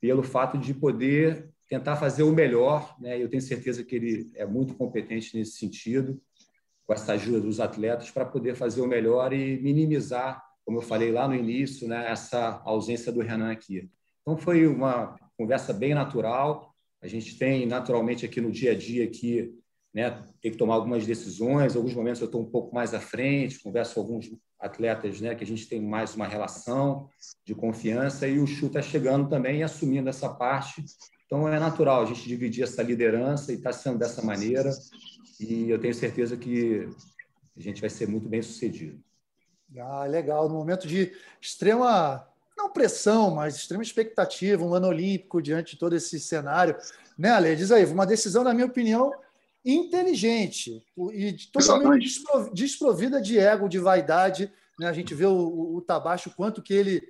pelo 0.00 0.22
fato 0.22 0.56
de 0.56 0.72
poder 0.72 1.50
tentar 1.68 1.96
fazer 1.96 2.22
o 2.22 2.32
melhor. 2.32 2.96
Né? 3.00 3.22
Eu 3.22 3.28
tenho 3.28 3.42
certeza 3.42 3.84
que 3.84 3.94
ele 3.94 4.30
é 4.34 4.46
muito 4.46 4.74
competente 4.74 5.36
nesse 5.36 5.52
sentido 5.52 6.20
com 6.90 6.94
essa 6.94 7.12
ajuda 7.12 7.40
dos 7.40 7.60
atletas 7.60 8.10
para 8.10 8.24
poder 8.24 8.56
fazer 8.56 8.80
o 8.80 8.86
melhor 8.88 9.32
e 9.32 9.60
minimizar, 9.60 10.42
como 10.64 10.78
eu 10.78 10.82
falei 10.82 11.12
lá 11.12 11.28
no 11.28 11.36
início, 11.36 11.86
né, 11.86 12.10
essa 12.10 12.60
ausência 12.64 13.12
do 13.12 13.20
Renan 13.20 13.52
aqui. 13.52 13.88
Então 14.20 14.36
foi 14.36 14.66
uma 14.66 15.16
conversa 15.38 15.72
bem 15.72 15.94
natural. 15.94 16.74
A 17.00 17.06
gente 17.06 17.38
tem 17.38 17.64
naturalmente 17.64 18.26
aqui 18.26 18.40
no 18.40 18.50
dia 18.50 18.72
a 18.72 18.74
dia 18.74 19.04
aqui, 19.04 19.54
né, 19.94 20.20
tem 20.42 20.50
que 20.50 20.58
tomar 20.58 20.74
algumas 20.74 21.06
decisões. 21.06 21.74
Em 21.74 21.78
alguns 21.78 21.94
momentos 21.94 22.22
eu 22.22 22.26
estou 22.26 22.42
um 22.42 22.50
pouco 22.50 22.74
mais 22.74 22.92
à 22.92 22.98
frente, 22.98 23.62
converso 23.62 23.94
com 23.94 24.00
alguns 24.00 24.28
atletas, 24.58 25.20
né, 25.20 25.36
que 25.36 25.44
a 25.44 25.46
gente 25.46 25.68
tem 25.68 25.80
mais 25.80 26.16
uma 26.16 26.26
relação 26.26 27.08
de 27.46 27.54
confiança 27.54 28.26
e 28.26 28.40
o 28.40 28.48
Chu 28.48 28.66
está 28.66 28.82
chegando 28.82 29.28
também 29.28 29.60
e 29.60 29.62
assumindo 29.62 30.08
essa 30.08 30.28
parte. 30.28 30.84
Então 31.24 31.48
é 31.48 31.60
natural 31.60 32.02
a 32.02 32.06
gente 32.06 32.26
dividir 32.26 32.64
essa 32.64 32.82
liderança 32.82 33.52
e 33.52 33.54
está 33.54 33.72
sendo 33.72 33.96
dessa 33.96 34.22
maneira 34.22 34.72
e 35.38 35.70
eu 35.70 35.78
tenho 35.78 35.94
certeza 35.94 36.36
que 36.36 36.88
a 37.56 37.60
gente 37.60 37.80
vai 37.80 37.90
ser 37.90 38.08
muito 38.08 38.28
bem 38.28 38.42
sucedido. 38.42 39.02
Ah, 39.78 40.04
legal. 40.04 40.48
No 40.48 40.56
momento 40.56 40.86
de 40.86 41.12
extrema, 41.40 42.26
não 42.56 42.72
pressão, 42.72 43.30
mas 43.30 43.56
extrema 43.56 43.82
expectativa, 43.82 44.64
um 44.64 44.74
ano 44.74 44.88
olímpico 44.88 45.40
diante 45.40 45.72
de 45.72 45.78
todo 45.78 45.94
esse 45.94 46.18
cenário. 46.18 46.76
Né, 47.16 47.30
Ale? 47.30 47.56
Diz 47.56 47.70
aí, 47.70 47.84
uma 47.84 48.06
decisão, 48.06 48.42
na 48.42 48.54
minha 48.54 48.66
opinião, 48.66 49.12
inteligente 49.64 50.82
e 51.12 51.32
totalmente 51.52 52.22
desprovida 52.52 53.20
de 53.20 53.38
ego, 53.38 53.68
de 53.68 53.78
vaidade. 53.78 54.50
Né? 54.78 54.88
A 54.88 54.92
gente 54.92 55.14
vê 55.14 55.26
o, 55.26 55.76
o 55.76 55.80
Tabacho, 55.82 56.30
quanto 56.34 56.62
que 56.62 56.74
ele 56.74 57.02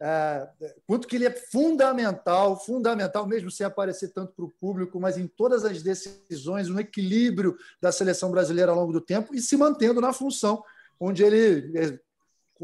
é, 0.00 0.48
quanto 0.86 1.08
que 1.08 1.16
ele 1.16 1.26
é 1.26 1.30
fundamental, 1.30 2.58
fundamental 2.64 3.26
mesmo 3.26 3.50
sem 3.50 3.66
aparecer 3.66 4.12
tanto 4.12 4.32
para 4.32 4.44
o 4.44 4.50
público, 4.50 5.00
mas 5.00 5.18
em 5.18 5.26
todas 5.26 5.64
as 5.64 5.82
decisões, 5.82 6.68
no 6.68 6.78
equilíbrio 6.78 7.56
da 7.80 7.90
seleção 7.90 8.30
brasileira 8.30 8.70
ao 8.70 8.78
longo 8.78 8.92
do 8.92 9.00
tempo 9.00 9.34
e 9.34 9.40
se 9.40 9.56
mantendo 9.56 10.00
na 10.00 10.12
função 10.12 10.62
onde 11.00 11.22
ele, 11.24 11.72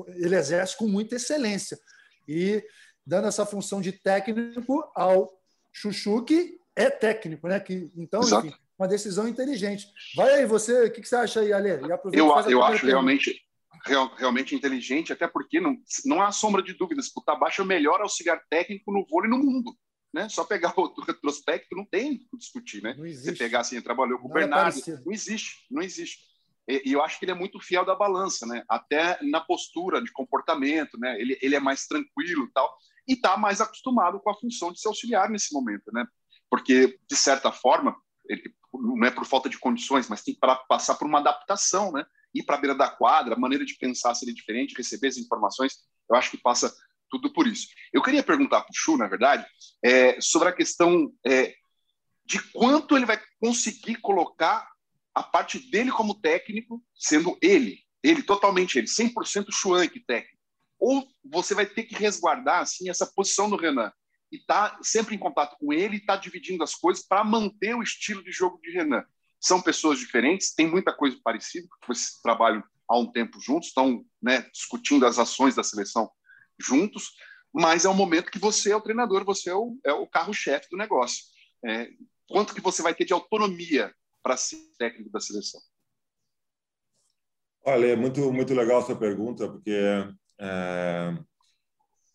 ele 0.08 0.36
exerce 0.36 0.76
com 0.76 0.86
muita 0.86 1.16
excelência. 1.16 1.78
E 2.26 2.64
dando 3.06 3.28
essa 3.28 3.44
função 3.44 3.80
de 3.80 3.92
técnico 3.92 4.88
ao 4.94 5.32
Chuchu, 5.72 6.24
que 6.24 6.58
é 6.76 6.88
técnico, 6.88 7.48
né? 7.48 7.60
Que, 7.60 7.90
então, 7.96 8.20
enfim, 8.22 8.52
uma 8.78 8.88
decisão 8.88 9.28
inteligente. 9.28 9.88
Vai 10.16 10.34
aí, 10.34 10.46
você, 10.46 10.86
o 10.86 10.90
que, 10.90 11.04
você 11.04 11.16
acha 11.16 11.40
aí, 11.40 11.52
Ale? 11.52 11.70
eu 12.12 12.28
eu 12.50 12.62
acho 12.62 12.86
realmente 12.86 13.44
real, 13.84 14.14
realmente 14.16 14.54
inteligente, 14.54 15.12
até 15.12 15.28
porque 15.28 15.60
não, 15.60 15.76
não 16.04 16.22
há 16.22 16.32
sombra 16.32 16.62
de 16.62 16.74
dúvidas, 16.74 17.10
o 17.14 17.20
Tabacho 17.20 17.62
é 17.62 17.64
o 17.64 17.68
melhor 17.68 18.00
auxiliar 18.00 18.42
técnico 18.48 18.92
no 18.92 19.06
vôlei 19.06 19.30
no 19.30 19.38
mundo. 19.38 19.76
Né? 20.12 20.28
Só 20.28 20.44
pegar 20.44 20.72
o 20.76 21.00
retrospecto 21.02 21.74
não 21.74 21.84
tem 21.84 22.12
o 22.12 22.18
que 22.18 22.38
discutir, 22.38 22.80
né? 22.80 22.94
Você 22.94 23.32
pegar 23.32 23.60
assim, 23.60 23.80
trabalhou 23.80 24.18
com 24.20 24.28
o 24.28 24.30
é 24.30 24.34
Bernardo, 24.42 24.78
é 24.78 25.00
não 25.04 25.12
existe, 25.12 25.66
não 25.68 25.82
existe. 25.82 26.22
E, 26.68 26.88
e, 26.88 26.92
eu 26.92 27.02
acho 27.02 27.18
que 27.18 27.24
ele 27.24 27.32
é 27.32 27.34
muito 27.34 27.60
fiel 27.60 27.84
da 27.84 27.96
balança, 27.96 28.46
né? 28.46 28.62
Até 28.68 29.18
na 29.22 29.40
postura 29.40 30.00
de 30.00 30.12
comportamento, 30.12 30.96
né? 30.98 31.20
Ele, 31.20 31.36
ele 31.42 31.56
é 31.56 31.60
mais 31.60 31.86
tranquilo, 31.86 32.48
tal, 32.54 32.72
e 33.08 33.14
está 33.14 33.36
mais 33.36 33.60
acostumado 33.60 34.20
com 34.20 34.30
a 34.30 34.38
função 34.38 34.72
de 34.72 34.80
ser 34.80 34.88
auxiliar 34.88 35.28
nesse 35.28 35.52
momento, 35.52 35.92
né? 35.92 36.06
Porque 36.48 36.98
de 37.08 37.16
certa 37.16 37.50
forma, 37.50 37.96
ele, 38.26 38.54
não 38.72 39.04
é 39.04 39.10
por 39.10 39.26
falta 39.26 39.48
de 39.48 39.58
condições, 39.58 40.08
mas 40.08 40.22
tem 40.22 40.34
para 40.34 40.54
passar 40.54 40.94
por 40.94 41.06
uma 41.06 41.18
adaptação, 41.18 41.90
né? 41.90 42.04
Ir 42.34 42.42
para 42.42 42.56
a 42.56 42.60
beira 42.60 42.74
da 42.74 42.90
quadra, 42.90 43.34
a 43.34 43.38
maneira 43.38 43.64
de 43.64 43.76
pensar 43.76 44.14
seria 44.14 44.34
diferente, 44.34 44.74
receber 44.76 45.08
as 45.08 45.16
informações, 45.16 45.78
eu 46.10 46.16
acho 46.16 46.30
que 46.30 46.36
passa 46.36 46.74
tudo 47.08 47.32
por 47.32 47.46
isso. 47.46 47.68
Eu 47.92 48.02
queria 48.02 48.22
perguntar 48.22 48.62
para 48.62 48.72
o 48.72 48.74
Chu, 48.76 48.96
na 48.96 49.06
verdade, 49.06 49.46
é, 49.82 50.20
sobre 50.20 50.48
a 50.48 50.52
questão 50.52 51.12
é, 51.24 51.54
de 52.26 52.40
quanto 52.52 52.96
ele 52.96 53.06
vai 53.06 53.20
conseguir 53.40 53.96
colocar 53.96 54.68
a 55.14 55.22
parte 55.22 55.58
dele 55.70 55.92
como 55.92 56.20
técnico, 56.20 56.82
sendo 56.96 57.38
ele, 57.40 57.78
ele 58.02 58.22
totalmente 58.22 58.78
ele, 58.78 58.88
100% 58.88 59.46
Chuank 59.50 60.00
técnico. 60.00 60.34
Ou 60.78 61.06
você 61.24 61.54
vai 61.54 61.66
ter 61.66 61.84
que 61.84 61.94
resguardar 61.94 62.60
assim 62.60 62.90
essa 62.90 63.06
posição 63.06 63.48
do 63.48 63.56
Renan 63.56 63.92
e 64.32 64.38
tá 64.40 64.76
sempre 64.82 65.14
em 65.14 65.18
contato 65.18 65.56
com 65.58 65.72
ele 65.72 66.04
tá 66.04 66.16
dividindo 66.16 66.64
as 66.64 66.74
coisas 66.74 67.06
para 67.06 67.22
manter 67.22 67.74
o 67.76 67.82
estilo 67.82 68.22
de 68.24 68.32
jogo 68.32 68.58
de 68.60 68.72
Renan 68.72 69.04
são 69.44 69.60
pessoas 69.60 69.98
diferentes, 69.98 70.54
tem 70.54 70.66
muita 70.66 70.90
coisa 70.90 71.18
parecida, 71.22 71.68
porque 71.68 71.86
vocês 71.86 72.18
trabalham 72.22 72.64
há 72.88 72.98
um 72.98 73.12
tempo 73.12 73.38
juntos, 73.38 73.68
estão 73.68 74.02
né, 74.22 74.40
discutindo 74.50 75.04
as 75.04 75.18
ações 75.18 75.54
da 75.54 75.62
seleção 75.62 76.10
juntos, 76.58 77.10
mas 77.52 77.84
é 77.84 77.88
um 77.90 77.94
momento 77.94 78.30
que 78.30 78.38
você 78.38 78.72
é 78.72 78.76
o 78.76 78.80
treinador, 78.80 79.22
você 79.22 79.50
é 79.50 79.54
o, 79.54 79.78
é 79.84 79.92
o 79.92 80.06
carro-chefe 80.06 80.68
do 80.70 80.78
negócio. 80.78 81.24
É, 81.62 81.90
quanto 82.26 82.54
que 82.54 82.60
você 82.60 82.80
vai 82.82 82.94
ter 82.94 83.04
de 83.04 83.12
autonomia 83.12 83.94
para 84.22 84.34
ser 84.36 84.56
técnico 84.78 85.10
da 85.10 85.20
seleção? 85.20 85.60
Olha, 87.66 87.88
é 87.88 87.96
muito, 87.96 88.32
muito 88.32 88.54
legal 88.54 88.80
essa 88.80 88.96
pergunta, 88.96 89.46
porque 89.46 89.78
é, 90.40 91.18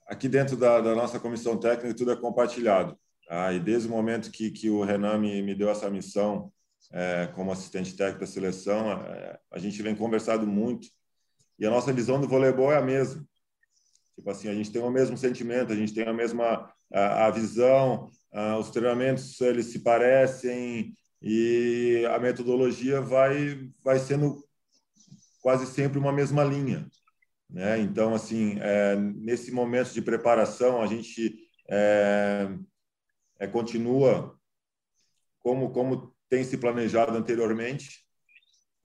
aqui 0.08 0.28
dentro 0.28 0.58
da, 0.58 0.82
da, 0.82 0.96
nossa 0.96 1.20
comissão 1.20 1.60
técnica 1.60 1.96
tudo 1.96 2.12
é 2.12 2.16
compartilhado. 2.16 3.00
Tá? 3.28 3.54
E 3.54 3.60
desde 3.60 3.88
o 3.88 3.92
momento 3.92 4.32
que, 4.32 4.50
que 4.50 4.68
o 4.70 4.84
Renan 4.84 5.20
me, 5.20 5.44
me 5.44 5.54
deu 5.54 5.70
essa 5.70 5.90
missão 5.92 6.52
é, 6.92 7.28
como 7.28 7.52
assistente 7.52 7.96
técnico 7.96 8.22
da 8.22 8.28
seleção, 8.28 8.92
é, 8.92 9.40
a 9.52 9.60
gente 9.60 9.82
vem 9.82 9.96
conversado 9.96 10.46
muito 10.48 10.88
e 11.58 11.66
a 11.66 11.70
nossa 11.70 11.94
visão 11.94 12.20
do 12.20 12.28
voleibol 12.28 12.72
é 12.72 12.78
a 12.78 12.82
mesma. 12.82 13.24
Tipo 14.16 14.32
assim, 14.32 14.50
a 14.50 14.54
gente 14.54 14.72
tem 14.72 14.82
o 14.82 14.90
mesmo 14.90 15.18
sentimento, 15.18 15.72
a 15.72 15.76
gente 15.76 15.94
tem 15.94 16.06
a 16.06 16.14
mesma 16.14 16.74
a, 16.92 17.28
a 17.28 17.32
visão, 17.32 18.10
a, 18.34 18.58
os 18.58 18.70
treinamentos 18.70 19.40
eles 19.42 19.68
se 19.68 19.80
parecem 19.80 20.94
e 21.22 22.06
a 22.10 22.20
metodologia 22.20 23.02
vai 23.02 23.70
vai 23.84 24.00
sendo 24.00 24.44
quase 25.42 25.66
sempre 25.68 26.00
uma 26.00 26.12
mesma 26.12 26.44
linha, 26.44 26.88
né? 27.50 27.80
Então, 27.80 28.14
assim, 28.14 28.58
é, 28.60 28.96
nesse 28.96 29.52
momento 29.52 29.94
de 29.94 30.02
preparação, 30.02 30.82
a 30.82 30.88
gente 30.88 31.38
é, 31.70 32.50
é, 33.40 33.48
continua 33.48 34.38
como 35.40 35.72
como 35.72 36.14
tem 36.30 36.44
se 36.44 36.58
planejado 36.58 37.18
anteriormente, 37.18 38.06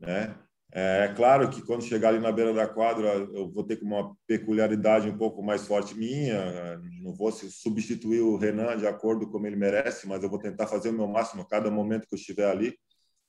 né? 0.01 0.37
É, 0.73 1.05
é 1.05 1.15
claro 1.15 1.49
que 1.49 1.63
quando 1.63 1.85
chegar 1.85 2.09
ali 2.09 2.19
na 2.19 2.33
beira 2.33 2.53
da 2.53 2.67
quadra, 2.67 3.07
eu 3.07 3.49
vou 3.49 3.63
ter 3.63 3.81
uma 3.81 4.17
peculiaridade 4.27 5.09
um 5.09 5.17
pouco 5.17 5.41
mais 5.41 5.67
forte 5.67 5.95
minha. 5.95 6.81
Não 7.01 7.15
vou 7.15 7.31
substituir 7.31 8.21
o 8.21 8.37
Renan 8.37 8.77
de 8.77 8.87
acordo 8.87 9.31
com 9.31 9.47
ele 9.47 9.55
merece, 9.55 10.09
mas 10.09 10.23
eu 10.23 10.29
vou 10.29 10.39
tentar 10.39 10.67
fazer 10.67 10.89
o 10.89 10.93
meu 10.93 11.07
máximo 11.07 11.43
a 11.43 11.49
cada 11.49 11.71
momento 11.71 12.09
que 12.09 12.15
eu 12.15 12.19
estiver 12.19 12.51
ali. 12.51 12.77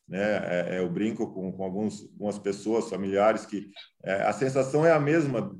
Né? 0.08 0.20
É, 0.20 0.76
é, 0.76 0.80
eu 0.80 0.90
brinco 0.90 1.32
com, 1.34 1.52
com 1.52 1.64
alguns, 1.64 2.02
algumas 2.14 2.40
pessoas, 2.40 2.90
familiares, 2.90 3.46
que 3.46 3.70
a 4.04 4.34
sensação 4.34 4.84
é 4.84 4.92
a 4.92 5.00
mesma 5.00 5.56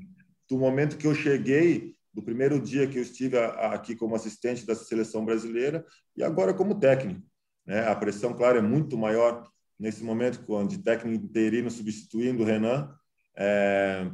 do 0.48 0.58
momento 0.58 0.96
que 0.96 1.06
eu 1.06 1.14
cheguei, 1.14 1.94
do 2.12 2.22
primeiro 2.22 2.60
dia 2.60 2.86
que 2.86 2.98
eu 2.98 3.02
estive 3.02 3.38
aqui 3.38 3.94
como 3.94 4.14
assistente 4.14 4.64
da 4.66 4.74
seleção 4.74 5.24
brasileira 5.24 5.84
e 6.16 6.22
agora 6.24 6.54
como 6.54 6.78
técnico. 6.80 7.22
Né? 7.66 7.86
A 7.86 7.94
pressão, 7.94 8.32
claro, 8.32 8.58
é 8.58 8.62
muito 8.62 8.96
maior 8.96 9.46
nesse 9.78 10.02
momento, 10.02 10.40
de 10.66 10.78
técnico 10.78 11.24
interino 11.24 11.70
substituindo 11.70 12.42
o 12.42 12.46
Renan, 12.46 12.94
é, 13.36 14.10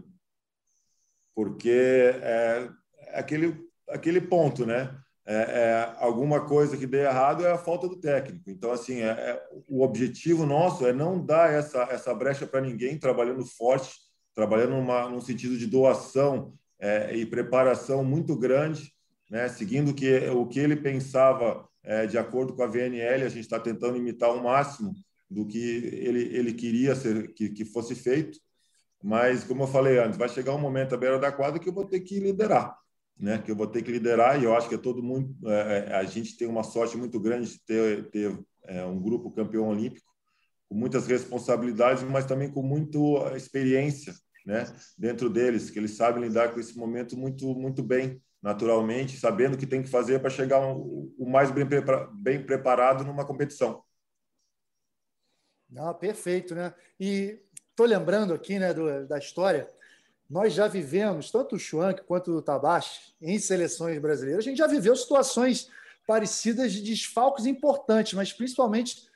porque 1.34 1.70
é, 1.70 2.68
é 2.98 3.18
aquele, 3.18 3.56
aquele 3.88 4.20
ponto, 4.20 4.66
né? 4.66 4.96
É, 5.24 5.34
é, 5.34 5.94
alguma 6.00 6.44
coisa 6.46 6.76
que 6.76 6.84
dê 6.84 7.04
errado 7.04 7.46
é 7.46 7.52
a 7.52 7.58
falta 7.58 7.86
do 7.88 8.00
técnico. 8.00 8.50
Então, 8.50 8.72
assim, 8.72 9.02
é, 9.02 9.10
é 9.10 9.48
o 9.68 9.82
objetivo 9.82 10.44
nosso 10.44 10.84
é 10.84 10.92
não 10.92 11.24
dar 11.24 11.52
essa, 11.52 11.84
essa 11.84 12.12
brecha 12.12 12.44
para 12.44 12.60
ninguém, 12.60 12.98
trabalhando 12.98 13.46
forte, 13.46 13.92
trabalhando 14.34 14.70
numa, 14.70 15.08
num 15.08 15.20
sentido 15.20 15.56
de 15.56 15.66
doação 15.68 16.54
é, 16.80 17.14
e 17.14 17.24
preparação 17.24 18.02
muito 18.02 18.36
grande, 18.36 18.92
né? 19.30 19.48
seguindo 19.48 19.94
que, 19.94 20.28
o 20.30 20.44
que 20.46 20.58
ele 20.58 20.74
pensava 20.74 21.68
de 22.08 22.16
acordo 22.16 22.54
com 22.54 22.62
a 22.62 22.66
VNL, 22.66 23.24
a 23.24 23.28
gente 23.28 23.40
está 23.40 23.58
tentando 23.58 23.96
imitar 23.96 24.32
o 24.32 24.42
máximo 24.42 24.94
do 25.32 25.46
que 25.46 25.58
ele, 25.58 26.36
ele 26.36 26.52
queria 26.52 26.94
ser, 26.94 27.32
que, 27.34 27.48
que 27.48 27.64
fosse 27.64 27.94
feito. 27.94 28.38
Mas, 29.02 29.42
como 29.42 29.64
eu 29.64 29.66
falei 29.66 29.98
antes, 29.98 30.16
vai 30.16 30.28
chegar 30.28 30.54
um 30.54 30.60
momento 30.60 30.94
à 30.94 30.98
beira 30.98 31.18
da 31.18 31.32
quadra 31.32 31.58
que 31.58 31.68
eu 31.68 31.72
vou 31.72 31.84
ter 31.84 32.00
que 32.00 32.20
liderar, 32.20 32.76
né? 33.18 33.38
Que 33.38 33.50
eu 33.50 33.56
vou 33.56 33.66
ter 33.66 33.82
que 33.82 33.90
liderar 33.90 34.40
e 34.40 34.44
eu 34.44 34.54
acho 34.54 34.68
que 34.68 34.76
é 34.76 34.78
todo 34.78 35.02
mundo. 35.02 35.34
É, 35.50 35.88
é, 35.88 35.94
a 35.96 36.04
gente 36.04 36.36
tem 36.36 36.46
uma 36.46 36.62
sorte 36.62 36.96
muito 36.96 37.18
grande 37.18 37.50
de 37.50 37.64
ter, 37.64 38.10
ter 38.10 38.38
é, 38.64 38.84
um 38.84 39.00
grupo 39.00 39.32
campeão 39.32 39.68
olímpico 39.68 40.06
com 40.68 40.76
muitas 40.76 41.06
responsabilidades, 41.06 42.04
mas 42.04 42.26
também 42.26 42.50
com 42.50 42.62
muita 42.62 43.36
experiência, 43.36 44.14
né? 44.46 44.64
Dentro 44.96 45.28
deles, 45.28 45.68
que 45.68 45.80
eles 45.80 45.96
sabem 45.96 46.22
lidar 46.22 46.54
com 46.54 46.60
esse 46.60 46.76
momento 46.78 47.16
muito 47.16 47.52
muito 47.56 47.82
bem, 47.82 48.22
naturalmente, 48.42 49.16
sabendo 49.16 49.54
o 49.54 49.58
que 49.58 49.66
tem 49.66 49.82
que 49.82 49.88
fazer 49.88 50.18
para 50.18 50.28
chegar 50.28 50.60
o, 50.60 51.14
mais 51.20 51.50
bem, 51.50 51.64
bem 52.12 52.44
preparado 52.44 53.04
numa 53.04 53.24
competição. 53.24 53.82
Não, 55.70 55.94
perfeito, 55.94 56.54
né? 56.54 56.74
E 56.98 57.38
estou 57.70 57.86
lembrando 57.86 58.34
aqui 58.34 58.58
né, 58.58 58.74
do, 58.74 59.06
da 59.06 59.16
história, 59.16 59.68
nós 60.28 60.52
já 60.52 60.66
vivemos, 60.66 61.30
tanto 61.30 61.56
o 61.56 61.58
Schwank 61.58 62.02
quanto 62.02 62.32
o 62.32 62.42
Tabashi, 62.42 63.14
em 63.20 63.38
seleções 63.38 63.98
brasileiras, 63.98 64.44
a 64.44 64.48
gente 64.48 64.58
já 64.58 64.66
viveu 64.66 64.96
situações 64.96 65.70
parecidas 66.06 66.72
de 66.72 66.82
desfalques 66.82 67.46
importantes, 67.46 68.14
mas 68.14 68.32
principalmente 68.32 69.08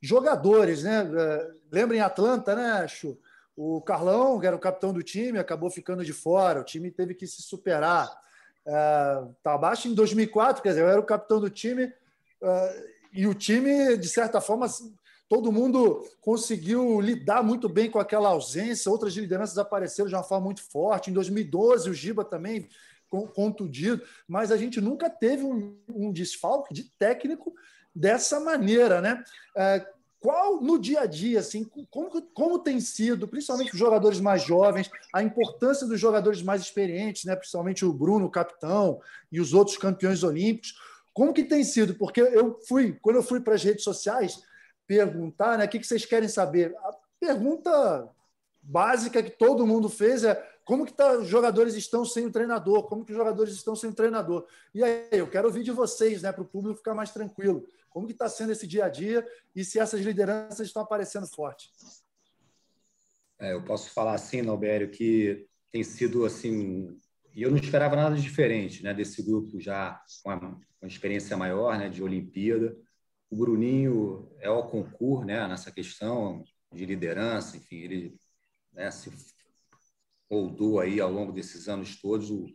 jogadores, 0.00 0.84
né? 0.84 1.00
É, 1.00 1.50
lembra 1.72 1.96
em 1.96 2.00
Atlanta, 2.00 2.54
né, 2.54 2.86
Chu? 2.86 3.18
O 3.56 3.82
Carlão, 3.82 4.38
que 4.38 4.46
era 4.46 4.54
o 4.54 4.60
capitão 4.60 4.92
do 4.92 5.02
time, 5.02 5.38
acabou 5.38 5.68
ficando 5.68 6.04
de 6.04 6.12
fora, 6.12 6.60
o 6.60 6.64
time 6.64 6.92
teve 6.92 7.12
que 7.12 7.26
se 7.26 7.42
superar. 7.42 8.08
Uh, 8.68 9.34
Tabashi, 9.42 9.88
em 9.88 9.94
2004, 9.94 10.62
quer 10.62 10.68
dizer, 10.68 10.82
eu 10.82 10.90
era 10.90 11.00
o 11.00 11.06
capitão 11.06 11.40
do 11.40 11.48
time, 11.48 11.84
uh, 11.84 12.84
e 13.12 13.26
o 13.26 13.32
time, 13.32 13.96
de 13.96 14.08
certa 14.08 14.42
forma, 14.42 14.66
todo 15.26 15.50
mundo 15.50 16.06
conseguiu 16.20 17.00
lidar 17.00 17.42
muito 17.42 17.66
bem 17.66 17.90
com 17.90 17.98
aquela 17.98 18.28
ausência, 18.28 18.92
outras 18.92 19.14
lideranças 19.14 19.56
apareceram 19.56 20.08
de 20.08 20.14
uma 20.14 20.22
forma 20.22 20.44
muito 20.44 20.62
forte. 20.62 21.10
Em 21.10 21.14
2012, 21.14 21.88
o 21.88 21.94
Giba 21.94 22.24
também 22.24 22.68
contundido, 23.34 24.02
mas 24.26 24.52
a 24.52 24.56
gente 24.58 24.82
nunca 24.82 25.08
teve 25.08 25.42
um, 25.42 25.74
um 25.88 26.12
desfalque 26.12 26.74
de 26.74 26.84
técnico 26.98 27.54
dessa 27.94 28.38
maneira, 28.38 29.00
né? 29.00 29.24
É, 29.56 29.86
qual 30.20 30.60
no 30.60 30.78
dia 30.78 31.00
a 31.02 31.06
dia, 31.06 31.38
assim, 31.38 31.64
como, 31.90 32.22
como 32.32 32.58
tem 32.58 32.80
sido, 32.80 33.28
principalmente 33.28 33.72
os 33.72 33.78
jogadores 33.78 34.20
mais 34.20 34.42
jovens, 34.42 34.90
a 35.14 35.22
importância 35.22 35.86
dos 35.86 36.00
jogadores 36.00 36.42
mais 36.42 36.62
experientes, 36.62 37.24
né? 37.24 37.36
Principalmente 37.36 37.84
o 37.84 37.92
Bruno, 37.92 38.26
o 38.26 38.30
capitão, 38.30 39.00
e 39.30 39.40
os 39.40 39.54
outros 39.54 39.76
campeões 39.76 40.22
olímpicos. 40.22 40.74
Como 41.14 41.32
que 41.32 41.44
tem 41.44 41.62
sido? 41.62 41.94
Porque 41.94 42.20
eu 42.20 42.58
fui, 42.66 42.98
quando 43.00 43.16
eu 43.16 43.22
fui 43.22 43.40
para 43.40 43.54
as 43.54 43.62
redes 43.62 43.84
sociais, 43.84 44.42
perguntar, 44.86 45.56
né? 45.56 45.66
O 45.66 45.68
que 45.68 45.82
vocês 45.82 46.04
querem 46.04 46.28
saber? 46.28 46.74
A 46.78 46.96
pergunta 47.20 48.08
básica 48.60 49.22
que 49.22 49.30
todo 49.30 49.66
mundo 49.66 49.88
fez 49.88 50.24
é 50.24 50.34
como 50.64 50.84
que 50.84 50.92
tá, 50.92 51.16
os 51.16 51.28
jogadores 51.28 51.74
estão 51.74 52.04
sem 52.04 52.26
o 52.26 52.30
treinador? 52.30 52.82
Como 52.82 53.04
que 53.04 53.12
os 53.12 53.16
jogadores 53.16 53.54
estão 53.54 53.74
sem 53.74 53.88
o 53.88 53.94
treinador? 53.94 54.46
E 54.74 54.84
aí, 54.84 55.08
eu 55.12 55.26
quero 55.26 55.46
ouvir 55.46 55.62
de 55.62 55.70
vocês, 55.70 56.22
né? 56.22 56.30
Para 56.30 56.42
o 56.42 56.44
público 56.44 56.76
ficar 56.76 56.94
mais 56.94 57.10
tranquilo. 57.10 57.64
Como 57.88 58.06
que 58.06 58.12
está 58.12 58.28
sendo 58.28 58.52
esse 58.52 58.66
dia 58.66 58.84
a 58.84 58.88
dia 58.88 59.26
e 59.54 59.64
se 59.64 59.78
essas 59.78 60.00
lideranças 60.00 60.66
estão 60.66 60.82
aparecendo 60.82 61.26
forte? 61.26 61.70
É, 63.38 63.52
eu 63.52 63.64
posso 63.64 63.90
falar 63.90 64.14
assim, 64.14 64.42
Nalbério, 64.42 64.90
que 64.90 65.46
tem 65.70 65.84
sido 65.84 66.24
assim 66.24 66.98
e 67.38 67.42
eu 67.42 67.52
não 67.52 67.58
esperava 67.58 67.94
nada 67.94 68.16
diferente 68.16 68.82
né, 68.82 68.92
desse 68.92 69.22
grupo 69.22 69.60
já 69.60 70.02
com 70.24 70.30
uma, 70.30 70.60
uma 70.80 70.88
experiência 70.88 71.36
maior 71.36 71.78
né, 71.78 71.88
de 71.88 72.02
Olimpíada. 72.02 72.76
O 73.30 73.36
Bruninho 73.36 74.28
é 74.40 74.50
o 74.50 74.66
concurso 74.66 75.24
né, 75.24 75.46
nessa 75.46 75.70
questão 75.70 76.42
de 76.72 76.84
liderança, 76.84 77.56
enfim, 77.56 77.76
ele 77.76 78.20
né, 78.72 78.90
se 78.90 79.12
moldou 80.28 80.80
aí 80.80 81.00
ao 81.00 81.12
longo 81.12 81.30
desses 81.30 81.68
anos 81.68 82.00
todos 82.00 82.28
o, 82.28 82.46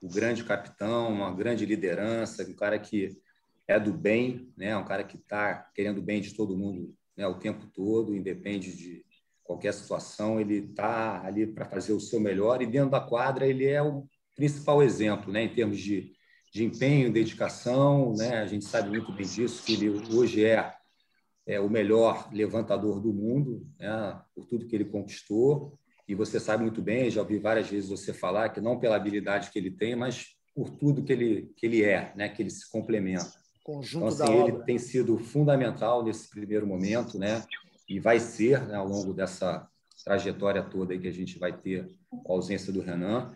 o, 0.00 0.08
grande 0.08 0.42
capitão, 0.42 1.12
uma 1.12 1.34
grande 1.34 1.66
liderança, 1.66 2.42
um 2.42 2.56
cara 2.56 2.78
que 2.78 3.20
é 3.70 3.80
do 3.80 3.92
bem, 3.92 4.52
né, 4.56 4.76
um 4.76 4.84
cara 4.84 5.04
que 5.04 5.16
está 5.16 5.54
querendo 5.74 5.98
o 5.98 6.02
bem 6.02 6.20
de 6.20 6.34
todo 6.34 6.56
mundo 6.56 6.94
né, 7.16 7.26
o 7.26 7.38
tempo 7.38 7.66
todo, 7.66 8.14
independe 8.14 8.76
de 8.76 9.04
qualquer 9.44 9.74
situação, 9.74 10.40
ele 10.40 10.56
está 10.56 11.22
ali 11.24 11.46
para 11.46 11.64
fazer 11.64 11.92
o 11.92 12.00
seu 12.00 12.20
melhor 12.20 12.62
e 12.62 12.66
dentro 12.66 12.90
da 12.90 13.00
quadra 13.00 13.46
ele 13.46 13.66
é 13.66 13.82
o 13.82 14.06
principal 14.36 14.82
exemplo, 14.82 15.32
né, 15.32 15.44
em 15.44 15.54
termos 15.54 15.78
de 15.78 16.12
de 16.52 16.64
empenho, 16.64 17.12
dedicação, 17.12 18.12
né? 18.16 18.38
A 18.38 18.46
gente 18.46 18.64
sabe 18.64 18.90
muito 18.90 19.12
bem 19.12 19.26
disso 19.26 19.62
que 19.64 19.74
ele 19.74 19.88
hoje 19.88 20.44
é, 20.44 20.72
é 21.46 21.60
o 21.60 21.70
melhor 21.70 22.28
levantador 22.32 23.00
do 23.00 23.12
mundo, 23.12 23.66
né? 23.78 24.20
Por 24.34 24.46
tudo 24.46 24.66
que 24.66 24.74
ele 24.74 24.84
conquistou. 24.84 25.78
E 26.08 26.14
você 26.14 26.40
sabe 26.40 26.64
muito 26.64 26.82
bem, 26.82 27.08
já 27.08 27.22
ouvi 27.22 27.38
várias 27.38 27.68
vezes 27.68 27.88
você 27.88 28.12
falar 28.12 28.48
que 28.48 28.60
não 28.60 28.80
pela 28.80 28.96
habilidade 28.96 29.50
que 29.50 29.58
ele 29.58 29.70
tem, 29.70 29.94
mas 29.94 30.34
por 30.52 30.70
tudo 30.70 31.04
que 31.04 31.12
ele 31.12 31.52
que 31.56 31.66
ele 31.66 31.84
é, 31.84 32.12
né? 32.16 32.28
Que 32.28 32.42
ele 32.42 32.50
se 32.50 32.68
complementa. 32.68 33.39
Conjunto 33.64 34.14
então, 34.14 34.26
assim, 34.26 34.42
ele 34.42 34.52
obra. 34.52 34.64
tem 34.64 34.78
sido 34.78 35.18
fundamental 35.18 36.04
nesse 36.04 36.28
primeiro 36.28 36.66
momento, 36.66 37.18
né? 37.18 37.44
E 37.88 38.00
vai 38.00 38.18
ser 38.18 38.66
né, 38.66 38.76
ao 38.76 38.88
longo 38.88 39.12
dessa 39.12 39.68
trajetória 40.04 40.62
toda 40.62 40.92
aí 40.92 40.98
que 40.98 41.08
a 41.08 41.12
gente 41.12 41.38
vai 41.38 41.52
ter 41.52 41.86
com 42.08 42.32
a 42.32 42.36
ausência 42.36 42.72
do 42.72 42.80
Renan. 42.80 43.32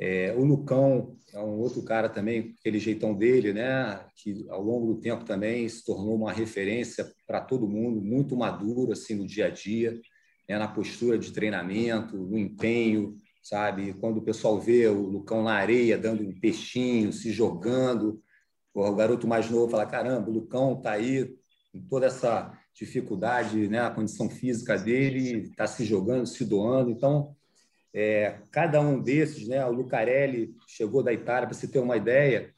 É, 0.00 0.34
o 0.36 0.44
Lucão 0.44 1.16
é 1.32 1.38
um 1.38 1.60
outro 1.60 1.82
cara 1.84 2.08
também, 2.08 2.56
aquele 2.58 2.80
jeitão 2.80 3.14
dele, 3.14 3.52
né? 3.52 4.04
Que 4.16 4.44
ao 4.48 4.60
longo 4.60 4.94
do 4.94 5.00
tempo 5.00 5.24
também 5.24 5.68
se 5.68 5.84
tornou 5.84 6.16
uma 6.16 6.32
referência 6.32 7.08
para 7.26 7.40
todo 7.40 7.68
mundo, 7.68 8.00
muito 8.00 8.36
maduro 8.36 8.92
assim 8.92 9.14
no 9.14 9.26
dia 9.26 9.46
a 9.46 9.50
dia, 9.50 9.92
né? 10.48 10.58
na 10.58 10.66
postura 10.66 11.16
de 11.16 11.32
treinamento, 11.32 12.16
no 12.16 12.36
empenho, 12.36 13.16
sabe? 13.42 13.92
Quando 13.94 14.18
o 14.18 14.22
pessoal 14.22 14.60
vê 14.60 14.88
o 14.88 15.02
Lucão 15.02 15.44
na 15.44 15.52
areia 15.52 15.96
dando 15.96 16.22
um 16.24 16.34
peixinho, 16.40 17.12
se 17.12 17.30
jogando, 17.30 18.20
o 18.74 18.94
garoto 18.94 19.26
mais 19.26 19.50
novo 19.50 19.70
fala: 19.70 19.86
caramba, 19.86 20.28
o 20.28 20.32
Lucão 20.32 20.74
está 20.74 20.92
aí 20.92 21.34
com 21.72 21.80
toda 21.88 22.06
essa 22.06 22.52
dificuldade, 22.74 23.68
né? 23.68 23.80
A 23.80 23.90
condição 23.90 24.28
física 24.28 24.76
dele 24.78 25.48
está 25.50 25.66
se 25.66 25.84
jogando, 25.84 26.26
se 26.26 26.44
doando, 26.44 26.90
então 26.90 27.34
é, 27.94 28.38
cada 28.50 28.80
um 28.80 29.00
desses, 29.00 29.46
né, 29.46 29.64
o 29.66 29.72
Lucarelli 29.72 30.54
chegou 30.66 31.02
da 31.02 31.12
Itália, 31.12 31.46
para 31.46 31.56
você 31.56 31.68
ter 31.68 31.78
uma 31.78 31.96
ideia, 31.96 32.52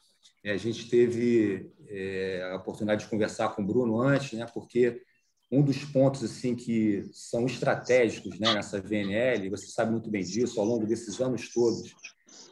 é, 0.44 0.52
a 0.52 0.56
gente 0.56 0.88
teve 0.88 1.72
é, 1.88 2.50
a 2.52 2.56
oportunidade 2.56 3.04
de 3.04 3.10
conversar 3.10 3.48
com 3.48 3.62
o 3.62 3.66
Bruno 3.66 4.00
antes, 4.00 4.38
né, 4.38 4.46
porque 4.54 5.02
um 5.50 5.62
dos 5.62 5.84
pontos 5.84 6.22
assim 6.22 6.54
que 6.54 7.04
são 7.12 7.46
estratégicos 7.46 8.38
né, 8.38 8.54
nessa 8.54 8.80
VNL, 8.80 9.50
você 9.50 9.66
sabe 9.66 9.90
muito 9.90 10.08
bem 10.08 10.22
disso, 10.22 10.60
ao 10.60 10.66
longo 10.66 10.86
desses 10.86 11.20
anos 11.20 11.52
todos, 11.52 11.92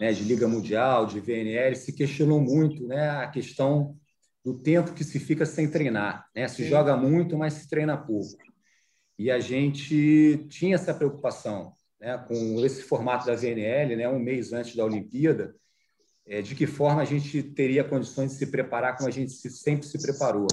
né, 0.00 0.12
de 0.12 0.24
Liga 0.24 0.48
Mundial, 0.48 1.06
de 1.06 1.20
VNL, 1.20 1.74
se 1.76 1.92
questionou 1.92 2.40
muito 2.40 2.86
né, 2.86 3.10
a 3.10 3.28
questão 3.28 3.96
do 4.44 4.54
tempo 4.54 4.92
que 4.92 5.04
se 5.04 5.18
fica 5.18 5.46
sem 5.46 5.70
treinar. 5.70 6.26
Né? 6.34 6.48
Se 6.48 6.64
Sim. 6.64 6.68
joga 6.68 6.96
muito, 6.96 7.36
mas 7.36 7.54
se 7.54 7.68
treina 7.68 7.96
pouco. 7.96 8.36
E 9.18 9.30
a 9.30 9.38
gente 9.38 10.46
tinha 10.48 10.74
essa 10.74 10.92
preocupação 10.92 11.72
né, 12.00 12.18
com 12.26 12.64
esse 12.64 12.82
formato 12.82 13.26
da 13.26 13.36
VNL, 13.36 13.94
né, 13.96 14.08
um 14.08 14.18
mês 14.18 14.52
antes 14.52 14.74
da 14.74 14.84
Olimpíada, 14.84 15.54
é, 16.26 16.42
de 16.42 16.54
que 16.54 16.66
forma 16.66 17.02
a 17.02 17.04
gente 17.04 17.42
teria 17.42 17.84
condições 17.84 18.32
de 18.32 18.38
se 18.38 18.46
preparar 18.46 18.96
como 18.96 19.08
a 19.08 19.12
gente 19.12 19.32
sempre 19.32 19.86
se 19.86 20.00
preparou. 20.00 20.48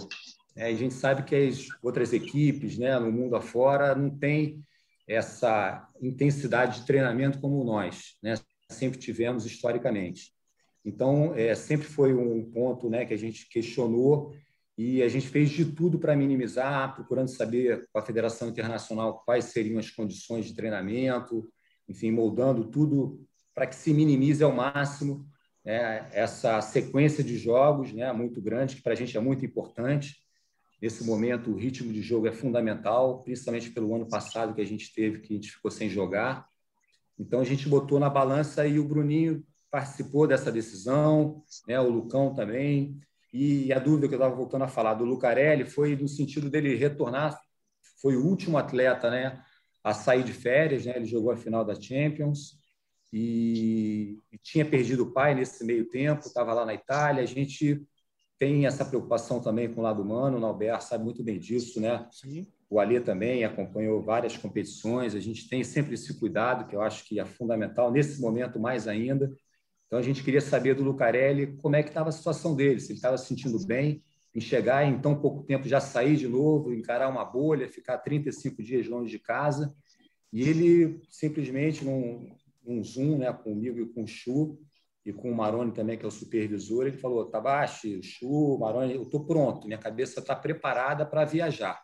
É, 0.55 0.67
a 0.67 0.73
gente 0.73 0.93
sabe 0.93 1.23
que 1.23 1.35
as 1.35 1.67
outras 1.81 2.13
equipes 2.13 2.77
né, 2.77 2.99
no 2.99 3.11
mundo 3.11 3.35
afora 3.35 3.95
não 3.95 4.09
têm 4.09 4.63
essa 5.07 5.87
intensidade 5.99 6.81
de 6.81 6.85
treinamento 6.85 7.39
como 7.39 7.63
nós, 7.63 8.15
né, 8.21 8.35
sempre 8.69 8.99
tivemos 8.99 9.45
historicamente. 9.45 10.31
Então, 10.85 11.33
é, 11.35 11.53
sempre 11.55 11.87
foi 11.87 12.13
um 12.13 12.49
ponto 12.49 12.89
né, 12.89 13.05
que 13.05 13.13
a 13.13 13.17
gente 13.17 13.49
questionou 13.49 14.33
e 14.77 15.03
a 15.03 15.09
gente 15.09 15.27
fez 15.27 15.49
de 15.49 15.65
tudo 15.65 15.99
para 15.99 16.15
minimizar, 16.15 16.95
procurando 16.95 17.27
saber 17.27 17.87
com 17.91 17.99
a 17.99 18.01
Federação 18.01 18.47
Internacional 18.47 19.21
quais 19.25 19.45
seriam 19.45 19.77
as 19.77 19.89
condições 19.89 20.45
de 20.45 20.55
treinamento, 20.55 21.51
enfim, 21.87 22.11
moldando 22.11 22.65
tudo 22.69 23.25
para 23.53 23.67
que 23.67 23.75
se 23.75 23.93
minimize 23.93 24.41
ao 24.41 24.53
máximo 24.53 25.27
né, 25.65 26.07
essa 26.13 26.61
sequência 26.61 27.23
de 27.23 27.37
jogos 27.37 27.91
né, 27.91 28.11
muito 28.13 28.41
grande, 28.41 28.77
que 28.77 28.81
para 28.81 28.93
a 28.93 28.95
gente 28.95 29.17
é 29.17 29.19
muito 29.19 29.45
importante. 29.45 30.15
Nesse 30.81 31.03
momento, 31.03 31.51
o 31.51 31.57
ritmo 31.57 31.91
de 31.91 32.01
jogo 32.01 32.27
é 32.27 32.31
fundamental, 32.31 33.21
principalmente 33.21 33.69
pelo 33.71 33.93
ano 33.93 34.07
passado 34.07 34.55
que 34.55 34.61
a 34.61 34.65
gente 34.65 34.93
teve, 34.93 35.19
que 35.19 35.33
a 35.33 35.35
gente 35.35 35.51
ficou 35.51 35.69
sem 35.69 35.89
jogar. 35.89 36.48
Então, 37.19 37.41
a 37.41 37.43
gente 37.43 37.67
botou 37.67 37.99
na 37.99 38.09
balança 38.09 38.65
e 38.65 38.79
o 38.79 38.87
Bruninho 38.87 39.43
participou 39.69 40.25
dessa 40.25 40.51
decisão, 40.51 41.43
né, 41.67 41.79
o 41.79 41.89
Lucão 41.89 42.33
também. 42.33 42.99
E 43.33 43.71
a 43.71 43.79
dúvida 43.79 44.07
que 44.07 44.15
eu 44.15 44.17
estava 44.17 44.35
voltando 44.35 44.63
a 44.63 44.67
falar 44.67 44.95
do 44.95 45.05
Lucarelli 45.05 45.65
foi 45.65 45.95
no 45.95 46.07
sentido 46.07 46.49
dele 46.49 46.75
retornar, 46.75 47.39
foi 48.01 48.15
o 48.15 48.25
último 48.25 48.57
atleta 48.57 49.11
né, 49.11 49.43
a 49.83 49.93
sair 49.93 50.23
de 50.23 50.33
férias, 50.33 50.85
né, 50.85 50.93
ele 50.95 51.05
jogou 51.05 51.31
a 51.31 51.37
final 51.37 51.63
da 51.63 51.79
Champions 51.79 52.57
e, 53.13 54.19
e 54.31 54.37
tinha 54.37 54.65
perdido 54.65 55.03
o 55.03 55.11
pai 55.11 55.35
nesse 55.35 55.63
meio 55.63 55.87
tempo, 55.89 56.25
estava 56.25 56.53
lá 56.53 56.65
na 56.65 56.73
Itália. 56.73 57.21
A 57.21 57.27
gente 57.27 57.85
tem 58.39 58.65
essa 58.65 58.85
preocupação 58.85 59.41
também 59.41 59.71
com 59.71 59.81
o 59.81 59.83
lado 59.83 60.01
humano, 60.01 60.37
o 60.37 60.39
Nauber 60.39 60.81
sabe 60.81 61.03
muito 61.03 61.23
bem 61.23 61.37
disso, 61.37 61.79
né? 61.81 62.07
Sim. 62.11 62.47
O 62.69 62.79
Alê 62.79 62.99
também 62.99 63.43
acompanhou 63.43 64.01
várias 64.01 64.37
competições, 64.37 65.15
a 65.15 65.19
gente 65.19 65.49
tem 65.49 65.63
sempre 65.63 65.95
esse 65.95 66.19
cuidado, 66.19 66.67
que 66.67 66.75
eu 66.75 66.81
acho 66.81 67.05
que 67.05 67.19
é 67.19 67.25
fundamental, 67.25 67.91
nesse 67.91 68.21
momento 68.21 68.59
mais 68.59 68.87
ainda, 68.87 69.31
então, 69.89 69.97
a 69.97 70.03
gente 70.03 70.23
queria 70.23 70.39
saber 70.39 70.75
do 70.75 70.83
Lucarelli 70.83 71.57
como 71.57 71.75
é 71.75 71.81
que 71.81 71.89
estava 71.89 72.09
a 72.09 72.11
situação 72.11 72.55
dele, 72.55 72.79
se 72.79 72.91
ele 72.91 72.99
estava 72.99 73.17
se 73.17 73.25
sentindo 73.25 73.57
bem 73.65 74.03
em 74.35 74.39
chegar 74.39 74.85
em 74.85 75.01
tão 75.01 75.19
pouco 75.19 75.43
tempo 75.43 75.67
já 75.67 75.79
sair 75.79 76.15
de 76.15 76.27
novo, 76.27 76.71
encarar 76.71 77.09
uma 77.09 77.25
bolha, 77.25 77.67
ficar 77.67 77.97
35 77.97 78.61
dias 78.61 78.87
longe 78.87 79.09
de 79.09 79.17
casa. 79.17 79.75
E 80.31 80.43
ele 80.43 81.01
simplesmente, 81.09 81.83
num, 81.83 82.29
num 82.63 82.83
Zoom 82.83 83.17
né, 83.17 83.33
comigo 83.33 83.79
e 83.79 83.89
com 83.91 84.03
o 84.03 84.07
Chu, 84.07 84.59
e 85.03 85.11
com 85.11 85.31
o 85.31 85.35
Maroni 85.35 85.71
também, 85.71 85.97
que 85.97 86.05
é 86.05 86.07
o 86.07 86.11
supervisor, 86.11 86.85
ele 86.85 86.95
falou, 86.95 87.25
Tabashi, 87.25 88.03
Chu, 88.03 88.59
Maroni, 88.59 88.93
eu 88.93 89.01
estou 89.01 89.25
pronto, 89.25 89.65
minha 89.65 89.79
cabeça 89.79 90.19
está 90.19 90.35
preparada 90.35 91.03
para 91.03 91.25
viajar. 91.25 91.81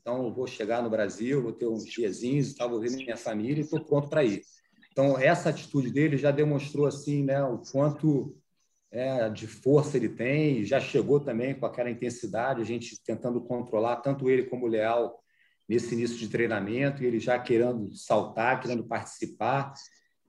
Então, 0.00 0.24
eu 0.24 0.32
vou 0.32 0.46
chegar 0.46 0.82
no 0.82 0.90
Brasil, 0.90 1.42
vou 1.42 1.52
ter 1.52 1.66
uns 1.66 1.84
diazinhos, 1.84 2.54
vou 2.56 2.80
ver 2.80 2.90
minha 2.90 3.16
família 3.16 3.60
e 3.60 3.64
estou 3.64 3.84
pronto 3.84 4.08
para 4.08 4.24
ir. 4.24 4.42
Então, 4.92 5.18
essa 5.18 5.50
atitude 5.50 5.90
dele 5.90 6.16
já 6.16 6.30
demonstrou 6.30 6.86
assim, 6.86 7.22
né, 7.24 7.42
o 7.42 7.58
quanto 7.58 8.36
é, 8.90 9.28
de 9.28 9.46
força 9.46 9.96
ele 9.96 10.08
tem, 10.08 10.64
já 10.64 10.80
chegou 10.80 11.20
também 11.20 11.54
com 11.54 11.66
aquela 11.66 11.90
intensidade, 11.90 12.62
a 12.62 12.64
gente 12.64 13.00
tentando 13.04 13.40
controlar 13.40 13.96
tanto 13.96 14.28
ele 14.28 14.44
como 14.44 14.66
o 14.66 14.68
Leal 14.68 15.22
nesse 15.68 15.94
início 15.94 16.16
de 16.16 16.28
treinamento, 16.28 17.02
e 17.02 17.06
ele 17.06 17.20
já 17.20 17.38
querendo 17.38 17.94
saltar, 17.94 18.60
querendo 18.60 18.84
participar. 18.84 19.74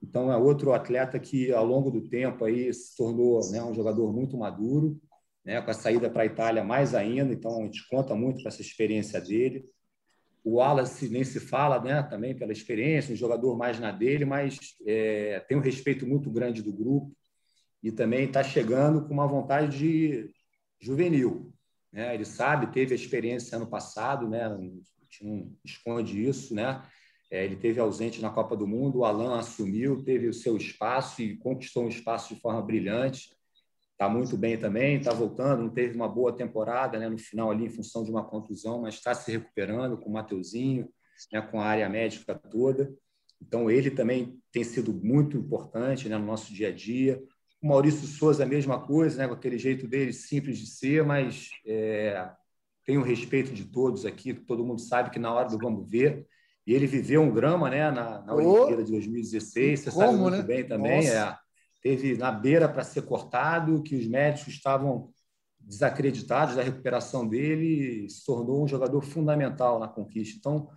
Então, 0.02 0.30
é 0.30 0.36
outro 0.36 0.72
atleta 0.72 1.18
que, 1.18 1.52
ao 1.52 1.64
longo 1.64 1.90
do 1.90 2.02
tempo, 2.02 2.44
aí, 2.44 2.72
se 2.72 2.94
tornou 2.96 3.40
né, 3.50 3.62
um 3.62 3.74
jogador 3.74 4.12
muito 4.12 4.36
maduro, 4.36 5.00
né, 5.44 5.60
com 5.60 5.70
a 5.70 5.74
saída 5.74 6.10
para 6.10 6.22
a 6.22 6.26
Itália 6.26 6.62
mais 6.62 6.94
ainda, 6.94 7.32
então 7.32 7.60
a 7.60 7.64
gente 7.64 7.86
conta 7.88 8.14
muito 8.14 8.42
com 8.42 8.48
essa 8.48 8.60
experiência 8.60 9.20
dele. 9.20 9.64
O 10.44 10.56
Wallace 10.56 11.08
nem 11.08 11.22
se 11.22 11.38
fala, 11.38 11.80
né? 11.80 12.02
Também 12.02 12.34
pela 12.34 12.52
experiência, 12.52 13.12
um 13.12 13.16
jogador 13.16 13.56
mais 13.56 13.78
na 13.78 13.90
dele, 13.90 14.24
mas 14.24 14.58
é, 14.86 15.40
tem 15.40 15.56
um 15.56 15.62
respeito 15.62 16.06
muito 16.06 16.30
grande 16.30 16.62
do 16.62 16.72
grupo 16.72 17.14
e 17.82 17.92
também 17.92 18.24
está 18.24 18.42
chegando 18.42 19.06
com 19.06 19.12
uma 19.12 19.26
vontade 19.26 19.78
de 19.78 20.30
juvenil. 20.78 21.52
Né? 21.92 22.14
Ele 22.14 22.24
sabe, 22.24 22.72
teve 22.72 22.92
a 22.92 22.96
experiência 22.96 23.56
ano 23.56 23.66
passado, 23.66 24.28
né? 24.28 24.48
Não 25.22 25.52
esconde 25.64 26.26
isso, 26.26 26.54
né? 26.54 26.82
É, 27.30 27.44
ele 27.44 27.56
teve 27.56 27.78
ausente 27.78 28.20
na 28.20 28.30
Copa 28.30 28.56
do 28.56 28.66
Mundo, 28.66 29.00
o 29.00 29.04
Alan 29.04 29.38
assumiu, 29.38 30.02
teve 30.02 30.26
o 30.26 30.34
seu 30.34 30.56
espaço 30.56 31.22
e 31.22 31.36
conquistou 31.36 31.84
um 31.84 31.88
espaço 31.88 32.34
de 32.34 32.40
forma 32.40 32.62
brilhante 32.62 33.30
está 34.00 34.08
muito 34.08 34.34
bem 34.34 34.56
também, 34.56 34.96
está 34.96 35.12
voltando, 35.12 35.64
não 35.64 35.68
teve 35.68 35.94
uma 35.94 36.08
boa 36.08 36.34
temporada 36.34 36.98
né, 36.98 37.06
no 37.06 37.18
final 37.18 37.50
ali 37.50 37.66
em 37.66 37.68
função 37.68 38.02
de 38.02 38.10
uma 38.10 38.24
contusão, 38.24 38.80
mas 38.80 38.94
está 38.94 39.14
se 39.14 39.30
recuperando 39.30 39.98
com 39.98 40.08
o 40.08 40.12
Mateuzinho, 40.14 40.88
né, 41.30 41.42
com 41.42 41.60
a 41.60 41.66
área 41.66 41.86
médica 41.86 42.34
toda. 42.34 42.90
Então, 43.42 43.70
ele 43.70 43.90
também 43.90 44.40
tem 44.50 44.64
sido 44.64 44.94
muito 44.94 45.36
importante 45.36 46.08
né, 46.08 46.16
no 46.16 46.24
nosso 46.24 46.50
dia 46.50 46.68
a 46.68 46.72
dia. 46.72 47.22
O 47.62 47.68
Maurício 47.68 48.06
Souza, 48.06 48.42
a 48.42 48.46
mesma 48.46 48.80
coisa, 48.80 49.18
né, 49.18 49.28
com 49.28 49.34
aquele 49.34 49.58
jeito 49.58 49.86
dele 49.86 50.14
simples 50.14 50.56
de 50.56 50.66
ser, 50.66 51.04
mas 51.04 51.50
é, 51.66 52.26
tem 52.86 52.96
o 52.96 53.02
respeito 53.02 53.52
de 53.52 53.66
todos 53.66 54.06
aqui, 54.06 54.32
todo 54.32 54.64
mundo 54.64 54.80
sabe 54.80 55.10
que 55.10 55.18
na 55.18 55.30
hora 55.30 55.50
do 55.50 55.58
vamos 55.58 55.90
ver, 55.90 56.26
e 56.66 56.72
ele 56.72 56.86
viveu 56.86 57.20
um 57.20 57.34
drama 57.34 57.68
né, 57.68 57.90
na, 57.90 58.22
na 58.22 58.34
Olimpíada 58.34 58.82
de 58.82 58.92
2016, 58.92 59.80
você 59.80 59.90
Como, 59.90 60.06
sabe 60.06 60.18
muito 60.18 60.36
né? 60.38 60.42
bem 60.42 60.66
também. 60.66 61.06
É, 61.06 61.36
teve 61.82 62.16
na 62.16 62.30
beira 62.30 62.68
para 62.68 62.84
ser 62.84 63.02
cortado, 63.02 63.82
que 63.82 63.96
os 63.96 64.06
médicos 64.06 64.54
estavam 64.54 65.12
desacreditados 65.58 66.56
da 66.56 66.62
recuperação 66.62 67.26
dele, 67.26 68.08
se 68.08 68.24
tornou 68.24 68.64
um 68.64 68.68
jogador 68.68 69.02
fundamental 69.02 69.78
na 69.78 69.88
conquista. 69.88 70.36
Então, 70.38 70.68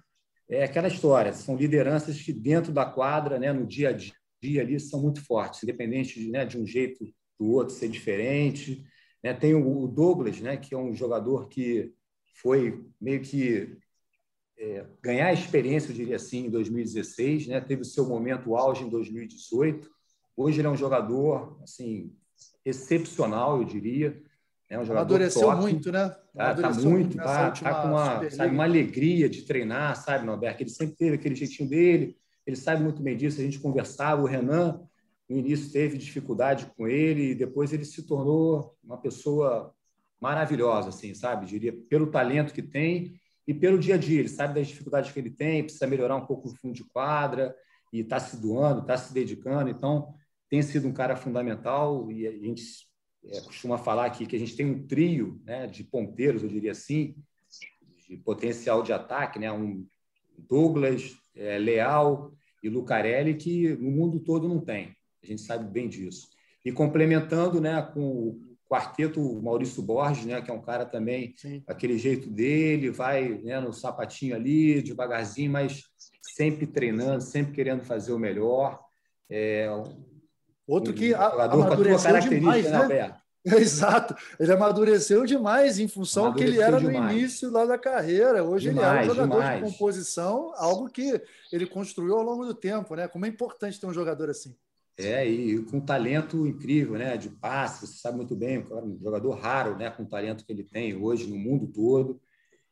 é 0.50 0.64
aquela 0.64 0.88
história, 0.88 1.34
são 1.34 1.56
lideranças 1.56 2.22
que 2.22 2.34
dentro 2.34 2.72
da 2.72 2.86
quadra, 2.86 3.40
né, 3.40 3.52
no 3.52 3.66
dia 3.66 3.90
a 3.90 3.94
dia 3.94 4.62
ali, 4.62 4.80
são 4.80 5.02
muito 5.02 5.24
fortes, 5.26 5.64
independente 5.64 6.20
de, 6.20 6.30
né, 6.30 6.46
de 6.46 6.58
um 6.58 6.66
jeito 6.66 7.06
do 7.40 7.50
outro 7.50 7.74
ser 7.74 7.88
diferente. 7.88 8.84
Né? 9.24 9.34
Tem 9.34 9.56
o 9.56 9.88
Douglas, 9.88 10.40
né, 10.42 10.58
que 10.58 10.76
é 10.76 10.78
um 10.78 10.94
jogador 10.94 11.48
que 11.48 11.94
foi 12.42 12.86
meio 13.00 13.22
que 13.22 13.78
é, 14.58 14.86
ganhar 15.02 15.34
experiência, 15.34 15.90
eu 15.90 15.96
diria 15.96 16.18
assim, 16.18 16.46
em 16.46 16.50
2016, 16.50 17.48
né? 17.48 17.62
teve 17.62 17.82
o 17.82 17.86
seu 17.86 18.08
momento 18.08 18.56
auge 18.56 18.84
em 18.84 18.90
2018, 18.90 19.90
Hoje 20.36 20.60
ele 20.60 20.68
é 20.68 20.72
um 20.72 20.78
jogador 20.78 21.60
assim 21.64 22.12
excepcional, 22.66 23.58
eu 23.60 23.66
diria. 23.66 24.22
É 24.70 24.80
um 24.80 24.86
jogador 24.86 25.16
Amadureceu 25.16 25.42
top. 25.42 25.62
muito, 25.62 25.92
né? 25.92 26.10
Tá, 26.36 26.56
tá 26.56 26.70
muito, 26.72 27.18
tá, 27.18 27.52
tá 27.52 27.82
com 27.82 27.90
uma, 27.90 28.30
sabe, 28.30 28.54
uma 28.54 28.64
alegria 28.64 29.30
de 29.30 29.44
treinar, 29.44 29.96
sabe, 29.96 30.26
Norberto? 30.26 30.64
Ele 30.64 30.70
sempre 30.70 30.96
teve 30.96 31.16
aquele 31.16 31.36
jeitinho 31.36 31.70
dele, 31.70 32.18
ele 32.46 32.56
sabe 32.56 32.82
muito 32.82 33.02
bem 33.02 33.16
disso. 33.16 33.40
A 33.40 33.44
gente 33.44 33.60
conversava, 33.60 34.22
o 34.22 34.26
Renan, 34.26 34.82
no 35.30 35.38
início, 35.38 35.72
teve 35.72 35.98
dificuldade 35.98 36.66
com 36.76 36.88
ele, 36.88 37.32
e 37.32 37.36
depois 37.36 37.72
ele 37.72 37.86
se 37.86 38.02
tornou 38.04 38.76
uma 38.84 38.98
pessoa 38.98 39.74
maravilhosa, 40.20 40.90
assim, 40.90 41.14
sabe? 41.14 41.46
Diria, 41.46 41.74
pelo 41.90 42.08
talento 42.08 42.54
que 42.54 42.64
tem 42.64 43.14
e 43.48 43.54
pelo 43.54 43.78
dia 43.78 43.96
a 43.96 43.98
dia. 43.98 44.22
Ele 44.22 44.30
sabe 44.30 44.56
das 44.56 44.68
dificuldades 44.68 45.12
que 45.12 45.20
ele 45.20 45.30
tem, 45.30 45.64
precisa 45.64 45.86
melhorar 45.86 46.16
um 46.16 46.26
pouco 46.26 46.50
no 46.50 46.56
fundo 46.56 46.74
de 46.74 46.84
quadra, 46.86 47.56
e 47.92 48.00
está 48.00 48.20
se 48.20 48.38
doando, 48.38 48.82
está 48.82 48.98
se 48.98 49.14
dedicando. 49.14 49.70
Então, 49.70 50.16
tem 50.54 50.62
sido 50.62 50.88
um 50.88 50.94
cara 50.94 51.16
fundamental 51.16 52.12
e 52.12 52.28
a 52.28 52.32
gente 52.32 52.88
é, 53.26 53.42
costuma 53.42 53.76
falar 53.76 54.06
aqui 54.06 54.28
que 54.28 54.36
a 54.36 54.40
gente 54.40 54.56
tem 54.56 54.68
um 54.68 54.86
trio 54.86 55.42
né, 55.44 55.66
de 55.66 55.84
ponteiros, 55.84 56.44
eu 56.44 56.48
diria 56.48 56.74
assim, 56.74 57.16
de 58.08 58.18
potencial 58.18 58.84
de 58.84 58.94
ataque, 58.94 59.40
né? 59.40 59.52
um 59.52 59.84
Douglas, 60.38 61.16
é, 61.36 61.58
Leal 61.58 62.32
e 62.62 62.70
Lucarelli, 62.70 63.34
que 63.34 63.70
no 63.78 63.90
mundo 63.90 64.20
todo 64.20 64.48
não 64.48 64.60
tem. 64.60 64.96
A 65.24 65.26
gente 65.26 65.42
sabe 65.42 65.68
bem 65.72 65.90
disso. 65.90 66.30
E 66.64 66.72
complementando 66.72 67.60
né, 67.60 67.82
com 67.92 68.04
o 68.04 68.40
quarteto 68.70 69.42
Maurício 69.42 69.82
Borges, 69.82 70.26
né, 70.26 70.40
que 70.40 70.52
é 70.52 70.54
um 70.54 70.62
cara 70.62 70.86
também, 70.86 71.34
Sim. 71.36 71.64
aquele 71.66 71.98
jeito 71.98 72.30
dele, 72.30 72.92
vai 72.92 73.28
né, 73.40 73.60
no 73.60 73.74
sapatinho 73.74 74.36
ali, 74.36 74.84
devagarzinho, 74.84 75.52
mas 75.52 75.86
sempre 76.22 76.68
treinando, 76.68 77.24
sempre 77.24 77.54
querendo 77.54 77.84
fazer 77.84 78.14
o 78.14 78.20
melhor. 78.20 78.80
É, 79.28 79.68
Outro 80.68 80.94
que 80.94 81.14
um 81.14 81.18
amadureceu 81.18 82.20
demais, 82.20 82.70
né? 82.70 82.78
Alberto? 82.78 83.24
Exato. 83.46 84.16
Ele 84.40 84.54
amadureceu 84.54 85.26
demais 85.26 85.78
em 85.78 85.88
função 85.88 86.32
do 86.32 86.38
que 86.38 86.44
ele 86.44 86.62
era 86.62 86.80
demais. 86.80 86.98
no 86.98 87.12
início 87.12 87.52
lá 87.52 87.66
da 87.66 87.78
carreira. 87.78 88.44
Hoje 88.44 88.70
demais, 88.70 89.02
ele 89.02 89.10
é 89.10 89.12
um 89.12 89.16
jogador 89.16 89.42
demais. 89.42 89.64
de 89.64 89.72
composição, 89.72 90.54
algo 90.56 90.90
que 90.90 91.22
ele 91.52 91.66
construiu 91.66 92.16
ao 92.16 92.24
longo 92.24 92.46
do 92.46 92.54
tempo, 92.54 92.96
né? 92.96 93.08
Como 93.08 93.26
é 93.26 93.30
importante 93.30 93.80
ter 93.80 93.86
um 93.86 93.94
jogador 93.94 94.30
assim. 94.30 94.56
É, 94.98 95.28
e 95.28 95.60
com 95.64 95.82
talento 95.82 96.48
incrível, 96.48 96.98
né? 96.98 97.18
De 97.18 97.30
passe, 97.30 97.86
você 97.86 97.98
sabe 97.98 98.16
muito 98.16 98.36
bem, 98.36 98.60
um 98.60 98.98
jogador 99.02 99.32
raro, 99.32 99.76
né? 99.76 99.90
Com 99.90 100.04
o 100.04 100.08
talento 100.08 100.46
que 100.46 100.54
ele 100.54 100.64
tem 100.64 100.96
hoje 100.96 101.28
no 101.28 101.38
mundo 101.38 101.68
todo. 101.68 102.22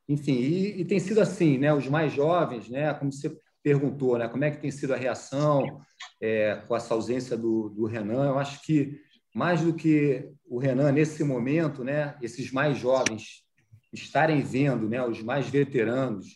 Enfim, 0.07 0.33
e, 0.33 0.81
e, 0.81 0.85
tem 0.85 0.99
sido 0.99 1.19
assim, 1.19 1.57
né? 1.57 1.73
Os 1.73 1.87
mais 1.87 2.13
jovens, 2.13 2.69
né? 2.69 2.93
Como 2.93 3.11
você 3.11 3.37
perguntou, 3.61 4.17
né? 4.17 4.27
Como 4.29 4.43
é 4.43 4.51
que 4.51 4.61
tem 4.61 4.71
sido 4.71 4.93
a 4.93 4.97
reação 4.97 5.81
é, 6.21 6.55
com 6.67 6.75
essa 6.75 6.93
ausência 6.93 7.35
do, 7.35 7.69
do 7.69 7.85
Renan? 7.85 8.27
Eu 8.27 8.39
acho 8.39 8.61
que 8.61 9.01
mais 9.33 9.61
do 9.61 9.73
que 9.73 10.29
o 10.45 10.59
Renan 10.59 10.91
nesse 10.91 11.23
momento, 11.23 11.83
né? 11.83 12.15
Esses 12.21 12.51
mais 12.51 12.77
jovens 12.77 13.43
estarem 13.91 14.41
vendo, 14.41 14.87
né? 14.87 15.05
Os 15.05 15.21
mais 15.21 15.49
veteranos, 15.49 16.27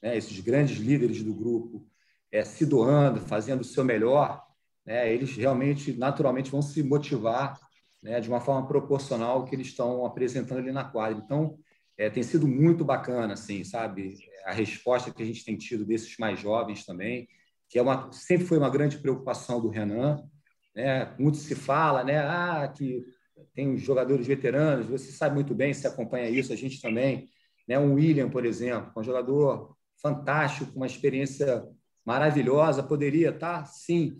né? 0.00 0.16
Esses 0.16 0.38
grandes 0.40 0.78
líderes 0.78 1.22
do 1.22 1.34
grupo 1.34 1.86
é, 2.30 2.44
se 2.44 2.64
doando, 2.64 3.20
fazendo 3.20 3.60
o 3.62 3.64
seu 3.64 3.84
melhor 3.84 4.42
né, 4.84 5.12
eles 5.12 5.36
realmente, 5.36 5.92
naturalmente, 5.92 6.50
vão 6.50 6.62
se 6.62 6.82
motivar 6.82 7.58
né, 8.02 8.20
de 8.20 8.28
uma 8.28 8.40
forma 8.40 8.66
proporcional 8.66 9.38
ao 9.38 9.44
que 9.44 9.54
eles 9.54 9.68
estão 9.68 10.04
apresentando 10.04 10.58
ali 10.58 10.72
na 10.72 10.84
quadra. 10.84 11.22
Então, 11.24 11.56
é, 11.96 12.10
tem 12.10 12.22
sido 12.22 12.48
muito 12.48 12.84
bacana, 12.84 13.34
assim, 13.34 13.62
sabe? 13.62 14.16
A 14.44 14.52
resposta 14.52 15.12
que 15.12 15.22
a 15.22 15.26
gente 15.26 15.44
tem 15.44 15.56
tido 15.56 15.84
desses 15.84 16.16
mais 16.18 16.40
jovens 16.40 16.84
também, 16.84 17.28
que 17.72 17.78
é 17.78 17.82
uma, 17.82 18.12
sempre 18.12 18.46
foi 18.46 18.58
uma 18.58 18.68
grande 18.68 18.98
preocupação 18.98 19.58
do 19.58 19.70
Renan. 19.70 20.22
Né? 20.76 21.10
Muito 21.18 21.38
se 21.38 21.54
fala, 21.54 22.04
né? 22.04 22.18
Ah, 22.18 22.68
que 22.68 23.02
tem 23.54 23.78
jogadores 23.78 24.26
veteranos, 24.26 24.86
você 24.86 25.10
sabe 25.10 25.36
muito 25.36 25.54
bem, 25.54 25.72
se 25.72 25.86
acompanha 25.86 26.28
isso, 26.28 26.52
a 26.52 26.56
gente 26.56 26.82
também. 26.82 27.30
Né? 27.66 27.78
Um 27.78 27.94
William, 27.94 28.28
por 28.28 28.44
exemplo, 28.44 28.92
um 28.94 29.02
jogador 29.02 29.74
fantástico, 30.02 30.70
com 30.70 30.80
uma 30.80 30.86
experiência 30.86 31.66
maravilhosa, 32.04 32.82
poderia 32.82 33.30
estar, 33.30 33.64
sim, 33.64 34.18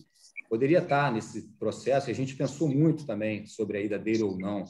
poderia 0.49 0.79
estar 0.79 1.13
nesse 1.13 1.43
processo, 1.59 2.09
a 2.09 2.15
gente 2.15 2.35
pensou 2.35 2.69
muito 2.69 3.05
também 3.05 3.45
sobre 3.45 3.77
a 3.77 3.83
ida 3.83 3.99
dele 3.99 4.23
ou 4.23 4.39
não. 4.39 4.65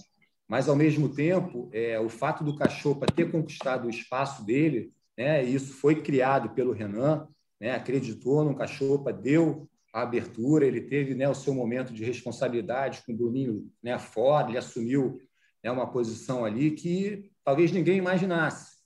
Mas, 0.48 0.68
ao 0.68 0.74
mesmo 0.74 1.08
tempo, 1.08 1.70
é, 1.72 2.00
o 2.00 2.08
fato 2.08 2.42
do 2.42 2.56
Cachopa 2.56 3.06
ter 3.06 3.30
conquistado 3.30 3.86
o 3.86 3.90
espaço 3.90 4.44
dele, 4.44 4.92
né, 5.16 5.44
isso 5.44 5.72
foi 5.74 6.02
criado 6.02 6.50
pelo 6.50 6.72
Renan, 6.72 7.28
né, 7.62 7.70
acreditou 7.76 8.44
no 8.44 8.56
Cachopa, 8.56 9.12
deu 9.12 9.68
a 9.94 10.02
abertura, 10.02 10.66
ele 10.66 10.80
teve 10.80 11.14
né, 11.14 11.28
o 11.28 11.34
seu 11.34 11.54
momento 11.54 11.92
de 11.92 12.04
responsabilidade 12.04 13.04
com 13.06 13.12
o 13.12 13.16
Bruninho 13.16 13.70
né, 13.80 13.96
fora, 14.00 14.48
ele 14.48 14.58
assumiu 14.58 15.20
né, 15.62 15.70
uma 15.70 15.88
posição 15.88 16.44
ali 16.44 16.72
que 16.72 17.30
talvez 17.44 17.70
ninguém 17.70 17.98
imaginasse. 17.98 18.78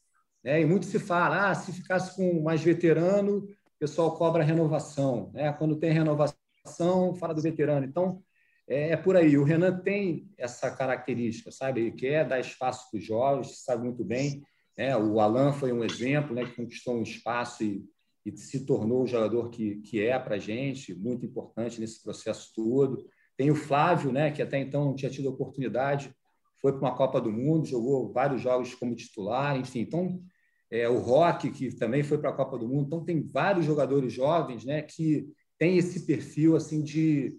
Né? 0.44 0.60
E 0.60 0.66
muito 0.66 0.84
se 0.84 0.98
fala, 0.98 1.48
ah, 1.48 1.54
se 1.54 1.72
ficasse 1.72 2.14
com 2.16 2.42
mais 2.42 2.62
veterano, 2.62 3.38
o 3.38 3.78
pessoal 3.78 4.14
cobra 4.14 4.44
renovação. 4.44 5.30
Né? 5.32 5.50
Quando 5.54 5.78
tem 5.78 5.90
renovação, 5.90 7.14
fala 7.18 7.32
do 7.32 7.40
veterano. 7.40 7.86
Então, 7.86 8.22
é, 8.68 8.90
é, 8.90 8.96
por 8.96 9.16
aí. 9.16 9.38
O 9.38 9.44
Renan 9.44 9.78
tem 9.78 10.28
essa 10.36 10.70
característica, 10.70 11.50
sabe? 11.50 11.80
Ele 11.80 11.92
quer 11.92 12.28
dar 12.28 12.40
espaço 12.40 12.90
para 12.90 12.98
os 12.98 13.04
jovens, 13.04 13.64
sabe 13.64 13.84
muito 13.84 14.04
bem. 14.04 14.42
Né? 14.76 14.94
O 14.96 15.18
Alan 15.18 15.52
foi 15.54 15.72
um 15.72 15.82
exemplo, 15.82 16.34
né? 16.34 16.44
Que 16.44 16.56
conquistou 16.56 16.96
um 16.96 17.02
espaço 17.02 17.64
e, 17.64 17.82
e 18.26 18.36
se 18.36 18.66
tornou 18.66 19.04
o 19.04 19.06
jogador 19.06 19.50
que, 19.50 19.76
que 19.76 20.04
é 20.04 20.18
para 20.18 20.34
a 20.34 20.38
gente, 20.38 20.92
muito 20.92 21.24
importante 21.24 21.80
nesse 21.80 22.02
processo 22.02 22.52
todo. 22.52 23.06
Tem 23.36 23.52
o 23.52 23.54
Flávio, 23.54 24.10
né? 24.10 24.32
Que 24.32 24.42
até 24.42 24.58
então 24.58 24.84
não 24.84 24.96
tinha 24.96 25.10
tido 25.10 25.28
oportunidade, 25.28 26.12
foi 26.60 26.72
para 26.72 26.80
uma 26.80 26.96
Copa 26.96 27.20
do 27.20 27.30
Mundo, 27.30 27.66
jogou 27.66 28.12
vários 28.12 28.40
jogos 28.40 28.74
como 28.74 28.96
titular, 28.96 29.56
enfim. 29.56 29.80
Então, 29.80 30.20
é, 30.68 30.88
o 30.88 30.98
Rock, 30.98 31.50
que 31.52 31.72
também 31.76 32.02
foi 32.02 32.18
para 32.18 32.30
a 32.30 32.32
Copa 32.32 32.58
do 32.58 32.66
Mundo. 32.66 32.86
Então, 32.86 33.04
tem 33.04 33.22
vários 33.22 33.64
jogadores 33.64 34.12
jovens 34.12 34.64
né, 34.64 34.82
que 34.82 35.28
tem 35.56 35.78
esse 35.78 36.04
perfil 36.04 36.56
assim 36.56 36.82
de 36.82 37.38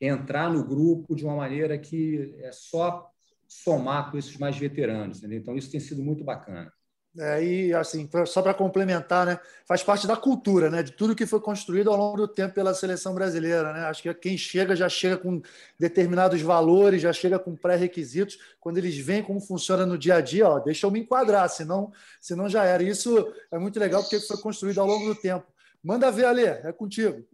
entrar 0.00 0.52
no 0.52 0.64
grupo 0.64 1.16
de 1.16 1.24
uma 1.24 1.34
maneira 1.34 1.76
que 1.76 2.36
é 2.38 2.52
só 2.52 3.10
somar 3.48 4.12
com 4.12 4.18
esses 4.18 4.36
mais 4.38 4.56
veteranos. 4.56 5.18
Entendeu? 5.18 5.40
Então, 5.40 5.56
isso 5.56 5.72
tem 5.72 5.80
sido 5.80 6.00
muito 6.00 6.22
bacana. 6.22 6.72
É, 7.18 7.42
e 7.42 7.74
assim, 7.74 8.08
só 8.26 8.40
para 8.40 8.54
complementar, 8.54 9.26
né, 9.26 9.40
faz 9.66 9.82
parte 9.82 10.06
da 10.06 10.16
cultura, 10.16 10.70
né, 10.70 10.84
de 10.84 10.92
tudo 10.92 11.16
que 11.16 11.26
foi 11.26 11.40
construído 11.40 11.90
ao 11.90 11.96
longo 11.96 12.16
do 12.16 12.28
tempo 12.28 12.54
pela 12.54 12.72
seleção 12.72 13.12
brasileira, 13.12 13.72
né? 13.72 13.86
Acho 13.86 14.02
que 14.02 14.14
quem 14.14 14.38
chega 14.38 14.76
já 14.76 14.88
chega 14.88 15.16
com 15.16 15.42
determinados 15.78 16.40
valores, 16.40 17.02
já 17.02 17.12
chega 17.12 17.36
com 17.38 17.56
pré-requisitos. 17.56 18.38
Quando 18.60 18.78
eles 18.78 18.96
veem 18.96 19.22
como 19.22 19.40
funciona 19.40 19.84
no 19.84 19.98
dia 19.98 20.14
a 20.16 20.20
dia, 20.20 20.48
ó, 20.48 20.60
deixa 20.60 20.86
eu 20.86 20.90
me 20.92 21.00
enquadrar, 21.00 21.48
senão, 21.48 21.90
senão 22.20 22.48
já 22.48 22.64
era. 22.64 22.82
Isso 22.84 23.32
é 23.50 23.58
muito 23.58 23.80
legal 23.80 24.02
porque 24.02 24.20
foi 24.20 24.36
construído 24.38 24.80
ao 24.80 24.86
longo 24.86 25.06
do 25.06 25.20
tempo. 25.20 25.46
Manda 25.82 26.10
ver, 26.10 26.26
Ale, 26.26 26.42
é 26.42 26.72
contigo. 26.72 27.24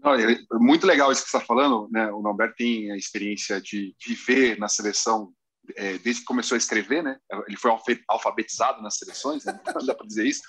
É 0.52 0.58
muito 0.58 0.86
legal 0.86 1.10
isso 1.10 1.24
que 1.24 1.30
você 1.30 1.36
está 1.36 1.46
falando. 1.46 1.88
Né? 1.90 2.10
O 2.10 2.22
Norberto 2.22 2.56
tem 2.56 2.90
a 2.90 2.96
experiência 2.96 3.60
de 3.60 3.94
viver 4.06 4.58
na 4.58 4.68
seleção 4.68 5.32
é, 5.76 5.98
desde 5.98 6.20
que 6.22 6.26
começou 6.26 6.54
a 6.54 6.58
escrever, 6.58 7.02
né? 7.02 7.18
Ele 7.46 7.56
foi 7.56 7.70
alfabetizado 8.08 8.82
nas 8.82 8.96
seleções, 8.96 9.44
né? 9.44 9.58
dá 9.86 9.94
para 9.94 10.06
dizer 10.06 10.26
isso. 10.26 10.42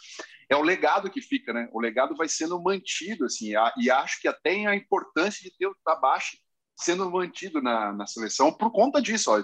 É 0.50 0.56
o 0.56 0.62
legado 0.62 1.10
que 1.10 1.22
fica, 1.22 1.54
né? 1.54 1.68
O 1.72 1.80
legado 1.80 2.16
vai 2.16 2.28
sendo 2.28 2.62
mantido, 2.62 3.26
assim, 3.26 3.54
e 3.78 3.90
acho 3.90 4.22
que 4.22 4.28
até 4.28 4.66
a 4.66 4.76
importância 4.76 5.42
de 5.44 5.56
ter 5.58 5.68
o 5.68 5.76
Tabashi 5.84 6.38
sendo 6.78 7.10
mantido 7.10 7.62
na, 7.62 7.94
na 7.94 8.06
seleção 8.06 8.52
por 8.52 8.72
conta 8.72 9.02
disso. 9.02 9.32
Ó, 9.32 9.40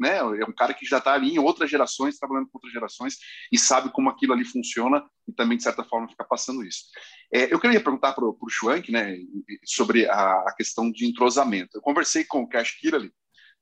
né? 0.00 0.18
É 0.18 0.44
um 0.44 0.54
cara 0.54 0.72
que 0.72 0.86
já 0.86 0.98
está 0.98 1.12
ali 1.12 1.34
em 1.34 1.38
outras 1.38 1.70
gerações, 1.70 2.18
trabalhando 2.18 2.46
com 2.46 2.58
outras 2.58 2.72
gerações 2.72 3.16
e 3.50 3.58
sabe 3.58 3.90
como 3.90 4.08
aquilo 4.08 4.32
ali 4.32 4.44
funciona 4.44 5.04
e 5.26 5.32
também, 5.32 5.56
de 5.56 5.64
certa 5.64 5.84
forma, 5.84 6.08
fica 6.08 6.24
passando 6.24 6.64
isso. 6.64 6.84
É, 7.32 7.52
eu 7.52 7.58
queria 7.58 7.82
perguntar 7.82 8.12
para 8.12 8.24
o 8.24 8.48
Schwank 8.48 8.90
né, 8.92 9.16
sobre 9.64 10.08
a, 10.08 10.32
a, 10.46 10.54
questão 10.56 10.90
de 10.90 11.06
entrosamento. 11.06 11.70
Eu 11.74 11.82
conversei 11.82 12.24
com 12.24 12.42
o 12.42 12.48
Cash 12.48 12.72
Kirali 12.78 13.12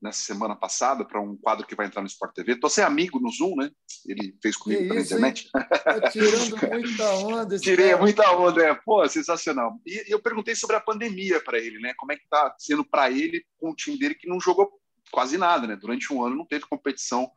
nessa 0.01 0.21
semana 0.21 0.57
passada 0.57 1.05
para 1.05 1.21
um 1.21 1.37
quadro 1.37 1.67
que 1.67 1.75
vai 1.75 1.87
entrar 1.87 2.01
no 2.01 2.09
Sport 2.09 2.35
TV. 2.35 2.57
Tô 2.57 2.69
sem 2.69 2.83
amigo 2.83 3.21
no 3.21 3.31
Zoom, 3.31 3.57
né? 3.57 3.71
Ele 4.07 4.35
fez 4.43 4.57
comigo 4.57 4.89
pela 4.89 5.01
internet. 5.01 5.49
Tá 5.53 6.11
tirando 6.11 6.57
muita 6.71 7.11
onda. 7.17 7.59
Tirei 7.59 7.91
cara. 7.91 8.01
muita 8.01 8.33
onda, 8.33 8.65
é. 8.65 8.75
Pô, 8.75 9.07
sensacional. 9.09 9.79
E 9.87 10.13
eu 10.13 10.21
perguntei 10.21 10.55
sobre 10.55 10.77
a 10.77 10.81
pandemia 10.81 11.43
para 11.43 11.59
ele, 11.59 11.79
né? 11.81 11.93
Como 11.97 12.13
é 12.13 12.17
que 12.17 12.29
tá 12.29 12.55
sendo 12.59 12.85
para 12.85 13.11
ele 13.11 13.45
com 13.59 13.71
o 13.71 13.75
time 13.75 13.99
dele 13.99 14.15
que 14.15 14.29
não 14.29 14.41
jogou 14.41 14.71
quase 15.11 15.37
nada, 15.37 15.67
né? 15.67 15.77
Durante 15.77 16.13
um 16.13 16.25
ano 16.25 16.37
não 16.37 16.47
teve 16.47 16.67
competição 16.67 17.31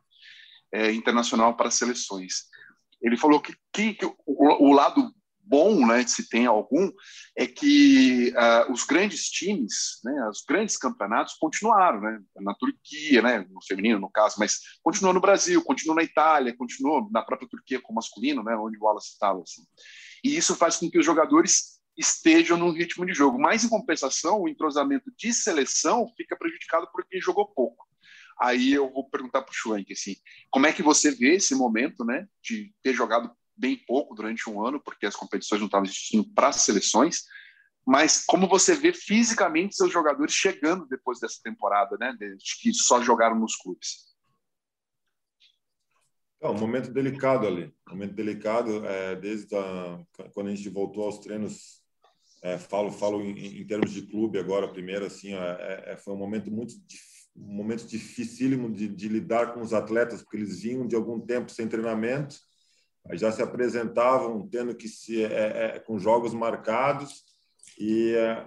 é, 0.72 0.92
internacional 0.92 1.56
para 1.56 1.70
seleções. 1.70 2.44
Ele 3.02 3.16
falou 3.16 3.40
que, 3.40 3.54
que, 3.72 3.94
que 3.94 4.06
o, 4.06 4.16
o 4.26 4.72
lado 4.72 5.12
bom, 5.46 5.86
né, 5.86 6.06
se 6.06 6.28
tem 6.28 6.46
algum, 6.46 6.90
é 7.36 7.46
que 7.46 8.32
uh, 8.32 8.72
os 8.72 8.84
grandes 8.84 9.28
times, 9.28 10.00
né, 10.04 10.28
os 10.28 10.42
grandes 10.46 10.76
campeonatos 10.76 11.34
continuaram, 11.34 12.00
né, 12.00 12.20
na 12.36 12.54
Turquia, 12.54 13.20
né, 13.22 13.46
no 13.50 13.62
feminino 13.66 14.00
no 14.00 14.10
caso, 14.10 14.36
mas 14.38 14.58
continuou 14.82 15.12
no 15.12 15.20
Brasil, 15.20 15.62
continuou 15.62 15.96
na 15.96 16.02
Itália, 16.02 16.56
continuou 16.56 17.08
na 17.10 17.22
própria 17.22 17.48
Turquia 17.48 17.80
com 17.80 17.92
o 17.92 17.96
masculino, 17.96 18.42
né, 18.42 18.56
onde 18.56 18.78
o 18.78 18.84
Wallace 18.84 19.12
estava. 19.12 19.40
Assim. 19.42 19.62
E 20.24 20.36
isso 20.36 20.56
faz 20.56 20.76
com 20.76 20.90
que 20.90 20.98
os 20.98 21.04
jogadores 21.04 21.74
estejam 21.96 22.56
no 22.56 22.70
ritmo 22.70 23.06
de 23.06 23.14
jogo. 23.14 23.38
Mas, 23.38 23.64
em 23.64 23.68
compensação, 23.68 24.40
o 24.40 24.48
entrosamento 24.48 25.12
de 25.16 25.32
seleção 25.32 26.08
fica 26.16 26.36
prejudicado 26.36 26.88
porque 26.92 27.20
jogou 27.20 27.46
pouco. 27.46 27.86
Aí 28.40 28.72
eu 28.72 28.90
vou 28.90 29.08
perguntar 29.08 29.42
para 29.42 29.52
o 29.52 29.54
Schwank, 29.54 29.92
assim, 29.92 30.16
como 30.50 30.66
é 30.66 30.72
que 30.72 30.82
você 30.82 31.12
vê 31.12 31.36
esse 31.36 31.54
momento, 31.54 32.04
né, 32.04 32.26
de 32.42 32.74
ter 32.82 32.92
jogado 32.92 33.30
bem 33.56 33.76
pouco 33.86 34.14
durante 34.14 34.48
um 34.48 34.64
ano, 34.64 34.80
porque 34.80 35.06
as 35.06 35.16
competições 35.16 35.60
não 35.60 35.66
estavam 35.66 35.86
existindo 35.86 36.28
para 36.34 36.48
as 36.48 36.56
seleções, 36.56 37.24
mas 37.86 38.24
como 38.24 38.48
você 38.48 38.74
vê 38.74 38.92
fisicamente 38.92 39.76
seus 39.76 39.92
jogadores 39.92 40.34
chegando 40.34 40.86
depois 40.86 41.20
dessa 41.20 41.40
temporada, 41.42 41.96
né, 41.98 42.16
de, 42.18 42.36
que 42.60 42.72
só 42.72 43.02
jogaram 43.02 43.38
nos 43.38 43.56
clubes? 43.56 44.14
É 46.40 46.48
um 46.48 46.58
momento 46.58 46.90
delicado 46.90 47.46
ali, 47.46 47.72
momento 47.88 48.14
delicado 48.14 48.84
é, 48.86 49.16
desde 49.16 49.54
a, 49.54 50.00
quando 50.32 50.48
a 50.48 50.54
gente 50.54 50.68
voltou 50.68 51.04
aos 51.04 51.18
treinos. 51.18 51.82
É, 52.42 52.58
falo 52.58 52.92
falo 52.92 53.22
em, 53.22 53.62
em, 53.62 53.66
termos 53.66 53.90
de 53.90 54.02
clube 54.02 54.38
agora 54.38 54.68
primeiro 54.68 55.06
assim, 55.06 55.32
é, 55.32 55.84
é, 55.86 55.96
foi 55.96 56.12
um 56.12 56.18
momento 56.18 56.50
muito 56.50 56.74
um 57.34 57.54
momento 57.54 57.86
dificílimo 57.86 58.70
de, 58.70 58.86
de 58.86 59.08
lidar 59.08 59.54
com 59.54 59.62
os 59.62 59.72
atletas 59.72 60.20
porque 60.20 60.36
eles 60.36 60.60
vinham 60.60 60.86
de 60.86 60.94
algum 60.94 61.18
tempo 61.18 61.50
sem 61.50 61.66
treinamento 61.66 62.36
já 63.12 63.30
se 63.30 63.42
apresentavam 63.42 64.48
tendo 64.48 64.74
que 64.74 64.88
se 64.88 65.22
é, 65.22 65.76
é, 65.76 65.78
com 65.78 65.98
jogos 65.98 66.32
marcados 66.32 67.22
e 67.78 68.14
é, 68.14 68.46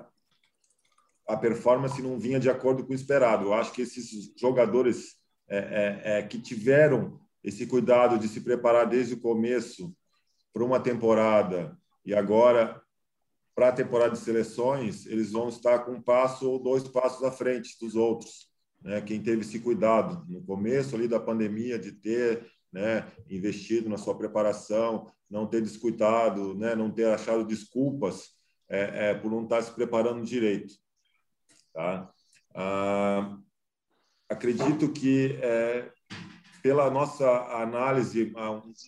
a 1.27 1.37
performance 1.37 2.01
não 2.01 2.19
vinha 2.19 2.39
de 2.39 2.49
acordo 2.49 2.85
com 2.85 2.91
o 2.91 2.95
esperado. 2.95 3.45
Eu 3.45 3.53
acho 3.53 3.71
que 3.71 3.81
esses 3.81 4.33
jogadores 4.35 5.15
é, 5.47 5.57
é, 5.57 6.01
é, 6.17 6.23
que 6.23 6.39
tiveram 6.39 7.19
esse 7.43 7.67
cuidado 7.67 8.17
de 8.17 8.27
se 8.27 8.41
preparar 8.41 8.87
desde 8.87 9.13
o 9.13 9.21
começo 9.21 9.95
para 10.51 10.63
uma 10.63 10.79
temporada 10.79 11.77
e 12.03 12.15
agora 12.15 12.81
para 13.53 13.69
a 13.69 13.73
temporada 13.73 14.11
de 14.11 14.19
seleções, 14.19 15.05
eles 15.05 15.31
vão 15.31 15.49
estar 15.49 15.79
com 15.79 15.93
um 15.93 16.01
passo 16.01 16.49
ou 16.49 16.61
dois 16.61 16.87
passos 16.87 17.23
à 17.23 17.31
frente 17.31 17.77
dos 17.79 17.95
outros. 17.95 18.47
né, 18.81 19.01
quem 19.01 19.21
teve 19.21 19.41
esse 19.41 19.59
cuidado 19.59 20.23
no 20.27 20.43
começo 20.43 20.95
ali 20.95 21.07
da 21.07 21.19
pandemia 21.19 21.79
de 21.79 21.91
ter 21.91 22.45
né, 22.71 23.11
investido 23.29 23.89
na 23.89 23.97
sua 23.97 24.17
preparação, 24.17 25.11
não 25.29 25.47
ter 25.47 25.61
descuidado, 25.61 26.55
né, 26.55 26.75
não 26.75 26.91
ter 26.91 27.07
achado 27.07 27.45
desculpas 27.45 28.31
é, 28.69 29.09
é, 29.09 29.13
por 29.13 29.31
não 29.31 29.43
estar 29.43 29.61
se 29.61 29.71
preparando 29.71 30.25
direito. 30.25 30.73
Tá? 31.73 32.09
Ah, 32.53 33.37
acredito 34.29 34.91
que, 34.91 35.37
é, 35.41 35.91
pela 36.61 36.89
nossa 36.89 37.29
análise, 37.61 38.33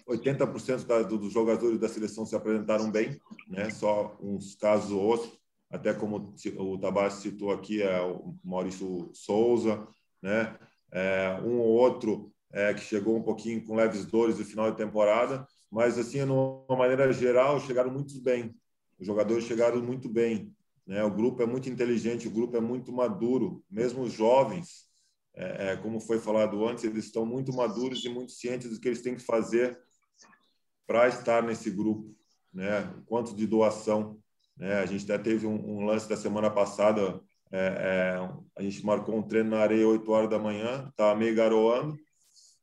80% 0.07 0.85
da, 0.85 1.03
dos 1.03 1.31
jogadores 1.31 1.79
da 1.79 1.87
seleção 1.87 2.25
se 2.25 2.35
apresentaram 2.35 2.91
bem, 2.91 3.19
né? 3.47 3.69
só 3.69 4.17
uns 4.21 4.55
casos 4.55 4.91
ou 4.91 5.01
outros, 5.01 5.39
até 5.69 5.93
como 5.93 6.33
o 6.57 6.77
Tabassi 6.79 7.21
citou 7.29 7.51
aqui, 7.51 7.81
é 7.81 8.01
o 8.01 8.35
Maurício 8.43 9.11
Souza, 9.13 9.87
né? 10.21 10.57
É, 10.91 11.39
um 11.43 11.59
ou 11.59 11.67
outro 11.67 12.33
é, 12.51 12.73
que 12.73 12.81
chegou 12.81 13.15
um 13.15 13.23
pouquinho 13.23 13.63
com 13.65 13.75
leves 13.75 14.05
dores 14.05 14.39
no 14.39 14.45
final 14.45 14.71
de 14.71 14.77
temporada, 14.77 15.47
mas 15.71 15.97
assim, 15.97 16.25
de 16.25 16.31
uma 16.31 16.75
maneira 16.75 17.11
geral, 17.13 17.59
chegaram 17.59 17.91
muito 17.91 18.19
bem. 18.21 18.55
Os 18.99 19.05
jogadores 19.05 19.45
chegaram 19.45 19.81
muito 19.81 20.09
bem. 20.09 20.53
Né? 20.85 21.03
O 21.03 21.11
grupo 21.11 21.43
é 21.43 21.45
muito 21.45 21.69
inteligente, 21.69 22.27
o 22.27 22.31
grupo 22.31 22.57
é 22.57 22.59
muito 22.59 22.91
maduro, 22.91 23.63
mesmo 23.69 24.01
os 24.01 24.11
jovens, 24.11 24.89
é, 25.35 25.71
é, 25.71 25.77
como 25.77 25.99
foi 25.99 26.19
falado 26.19 26.67
antes, 26.67 26.83
eles 26.83 27.05
estão 27.05 27.25
muito 27.25 27.53
maduros 27.53 28.03
e 28.03 28.09
muito 28.09 28.31
cientes 28.31 28.71
do 28.71 28.79
que 28.79 28.87
eles 28.87 29.01
têm 29.01 29.15
que 29.15 29.21
fazer 29.21 29.79
para 30.87 31.07
estar 31.07 31.43
nesse 31.43 31.69
grupo, 31.69 32.15
né? 32.51 32.81
O 32.97 33.03
quanto 33.03 33.35
de 33.35 33.45
doação, 33.45 34.19
né? 34.57 34.79
A 34.79 34.85
gente 34.87 35.03
até 35.05 35.21
teve 35.21 35.45
um, 35.45 35.77
um 35.77 35.85
lance 35.85 36.09
da 36.09 36.17
semana 36.17 36.49
passada, 36.49 37.21
é, 37.51 37.59
é, 37.59 38.29
a 38.57 38.61
gente 38.63 38.83
marcou 38.83 39.15
um 39.15 39.21
treino 39.21 39.51
na 39.51 39.59
areia 39.59 39.87
8 39.87 40.11
horas 40.11 40.29
da 40.29 40.39
manhã, 40.39 40.87
estava 40.89 41.17
meio 41.17 41.35
garoando, 41.35 41.95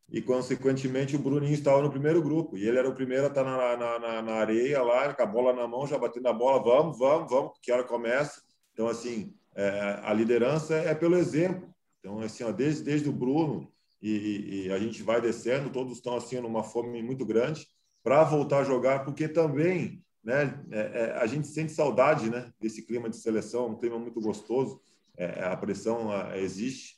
e 0.09 0.23
consequentemente 0.23 1.17
o 1.17 1.19
Bruninho 1.19 1.53
estava 1.53 1.83
no 1.83 1.91
primeiro 1.91 2.23
grupo. 2.23 2.57
E 2.57 2.67
ele 2.67 2.79
era 2.79 2.89
o 2.89 2.95
primeiro 2.95 3.25
a 3.25 3.29
estar 3.29 3.45
na, 3.45 3.77
na, 3.77 4.23
na, 4.23 4.33
areia 4.35 4.83
lá 4.83 5.13
com 5.13 5.23
a 5.23 5.27
bola 5.27 5.53
na 5.53 5.67
mão 5.67 5.87
já 5.87 5.99
batendo 5.99 6.29
a 6.29 6.33
bola 6.33 6.63
vamos 6.63 6.99
vamos 6.99 7.31
vamos 7.31 7.53
que 7.61 7.73
hora 7.73 7.85
começa. 7.85 8.41
Então 8.73 8.87
assim 8.87 9.35
é, 9.55 10.01
a 10.03 10.13
liderança 10.13 10.75
é 10.75 10.95
pelo 10.95 11.17
exemplo. 11.17 11.69
Então 11.99 12.21
assim 12.21 12.45
ó, 12.45 12.53
desde 12.53 12.85
desde 12.85 13.09
o 13.09 13.13
Bruno 13.13 13.73
e, 14.01 14.67
e, 14.67 14.73
a 14.73 14.79
gente 14.79 15.03
vai 15.03 15.21
descendo 15.21 15.71
todos 15.71 15.95
estão 15.95 16.15
assim 16.15 16.39
numa 16.39 16.63
fome 16.63 17.03
muito 17.03 17.25
grande 17.25 17.67
para 18.03 18.23
voltar 18.23 18.59
a 18.59 18.65
jogar 18.65 19.05
porque 19.05 19.27
também 19.27 20.05
né 20.23 20.63
é, 20.71 20.79
é, 20.79 21.13
a 21.19 21.27
gente 21.27 21.49
sente 21.49 21.73
saudade 21.73 22.31
né 22.31 22.53
desse 22.61 22.83
clima 22.83 23.09
de 23.09 23.17
seleção 23.17 23.71
um 23.71 23.77
clima 23.77 23.99
muito 23.99 24.21
gostoso 24.21 24.81
é, 25.17 25.45
a 25.45 25.57
pressão 25.57 26.11
existe 26.37 26.97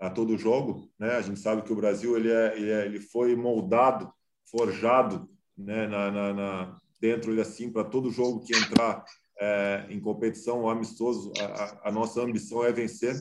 a 0.00 0.10
todo 0.10 0.38
jogo, 0.38 0.90
né? 0.98 1.16
A 1.16 1.22
gente 1.22 1.40
sabe 1.40 1.62
que 1.62 1.72
o 1.72 1.76
Brasil 1.76 2.16
ele, 2.16 2.30
é, 2.30 2.56
ele, 2.56 2.70
é, 2.70 2.86
ele 2.86 3.00
foi 3.00 3.34
moldado, 3.34 4.12
forjado, 4.50 5.28
né? 5.56 5.86
Na, 5.86 6.10
na, 6.10 6.32
na 6.32 6.76
dentro 7.00 7.32
ele 7.32 7.40
assim 7.40 7.70
para 7.70 7.84
todo 7.84 8.10
jogo 8.10 8.40
que 8.40 8.56
entrar 8.56 9.04
é, 9.40 9.86
em 9.88 10.00
competição 10.00 10.68
amistoso, 10.68 11.32
a, 11.38 11.88
a, 11.88 11.92
nossa 11.92 12.20
ambição 12.20 12.64
é 12.64 12.72
vencer. 12.72 13.20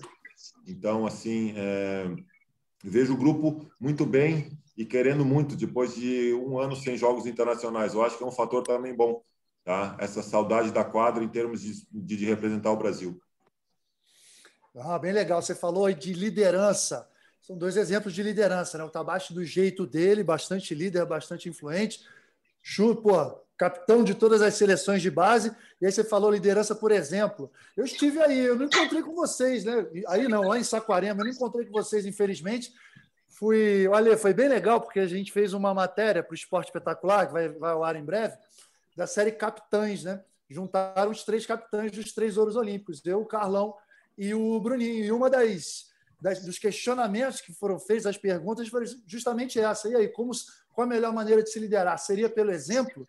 Então, 0.65 1.05
assim, 1.05 1.53
é, 1.55 2.15
vejo 2.83 3.13
o 3.13 3.17
grupo 3.17 3.69
muito 3.79 4.05
bem 4.05 4.49
e 4.75 4.85
querendo 4.85 5.23
muito 5.23 5.55
depois 5.55 5.95
de 5.95 6.33
um 6.33 6.59
ano 6.59 6.75
sem 6.75 6.97
jogos 6.97 7.25
internacionais. 7.25 7.93
Eu 7.93 8.03
acho 8.03 8.17
que 8.17 8.23
é 8.23 8.27
um 8.27 8.31
fator 8.31 8.63
também 8.63 8.95
bom, 8.95 9.21
tá? 9.63 9.95
Essa 9.99 10.21
saudade 10.21 10.71
da 10.71 10.83
quadra 10.83 11.23
em 11.23 11.29
termos 11.29 11.61
de, 11.61 11.87
de, 11.91 12.17
de 12.17 12.25
representar 12.25 12.71
o 12.71 12.77
Brasil. 12.77 13.19
Ah, 14.79 14.99
bem 14.99 15.11
legal. 15.11 15.41
Você 15.41 15.55
falou 15.55 15.91
de 15.91 16.13
liderança. 16.13 17.07
São 17.41 17.57
dois 17.57 17.77
exemplos 17.77 18.13
de 18.13 18.21
liderança, 18.21 18.77
né? 18.77 18.83
O 18.83 18.89
Tabachi 18.89 19.33
do 19.33 19.43
jeito 19.43 19.85
dele, 19.87 20.23
bastante 20.23 20.75
líder, 20.75 21.05
bastante 21.05 21.47
influente. 21.47 22.05
Chu, 22.61 22.95
pô, 22.95 23.39
capitão 23.57 24.03
de 24.03 24.13
todas 24.13 24.41
as 24.41 24.53
seleções 24.55 25.01
de 25.01 25.09
base. 25.09 25.55
E 25.81 25.85
aí 25.85 25.91
você 25.91 26.03
falou 26.03 26.29
liderança, 26.29 26.75
por 26.75 26.91
exemplo. 26.91 27.49
Eu 27.75 27.85
estive 27.85 28.21
aí, 28.21 28.39
eu 28.39 28.55
não 28.55 28.65
encontrei 28.65 29.01
com 29.01 29.15
vocês, 29.15 29.63
né? 29.63 29.87
Aí 30.07 30.27
não, 30.27 30.41
lá 30.41 30.59
em 30.59 30.63
Saquarema, 30.63 31.21
eu 31.21 31.25
não 31.25 31.31
encontrei 31.31 31.65
com 31.65 31.71
vocês, 31.71 32.05
infelizmente. 32.05 32.73
Fui, 33.29 33.87
olha, 33.87 34.17
foi 34.17 34.33
bem 34.33 34.49
legal, 34.49 34.81
porque 34.81 34.99
a 34.99 35.07
gente 35.07 35.31
fez 35.31 35.53
uma 35.53 35.73
matéria 35.73 36.21
para 36.21 36.31
o 36.31 36.35
Esporte 36.35 36.67
Espetacular, 36.67 37.27
que 37.27 37.33
vai, 37.33 37.49
vai 37.49 37.71
ao 37.71 37.83
ar 37.83 37.95
em 37.95 38.03
breve, 38.03 38.35
da 38.95 39.07
série 39.07 39.31
Capitães, 39.31 40.03
né? 40.03 40.21
Juntaram 40.49 41.11
os 41.11 41.23
três 41.23 41.45
capitães 41.45 41.91
dos 41.91 42.13
três 42.13 42.37
ouros 42.37 42.55
olímpicos. 42.55 43.05
Eu, 43.05 43.21
o 43.21 43.25
Carlão 43.25 43.75
e 44.17 44.33
o 44.33 44.59
Bruninho. 44.59 45.05
E 45.05 45.11
uma 45.11 45.29
das, 45.29 45.87
das, 46.19 46.41
dos 46.41 46.57
questionamentos 46.57 47.41
que 47.41 47.53
foram 47.53 47.79
feitos, 47.79 48.05
as 48.05 48.17
perguntas, 48.17 48.67
foi 48.67 48.85
justamente 49.05 49.59
essa. 49.59 49.87
E 49.89 49.95
aí, 49.95 50.07
como, 50.07 50.31
qual 50.73 50.85
a 50.85 50.89
melhor 50.89 51.13
maneira 51.13 51.43
de 51.43 51.51
se 51.51 51.59
liderar? 51.59 51.97
Seria 51.99 52.29
pelo 52.29 52.51
exemplo? 52.51 53.07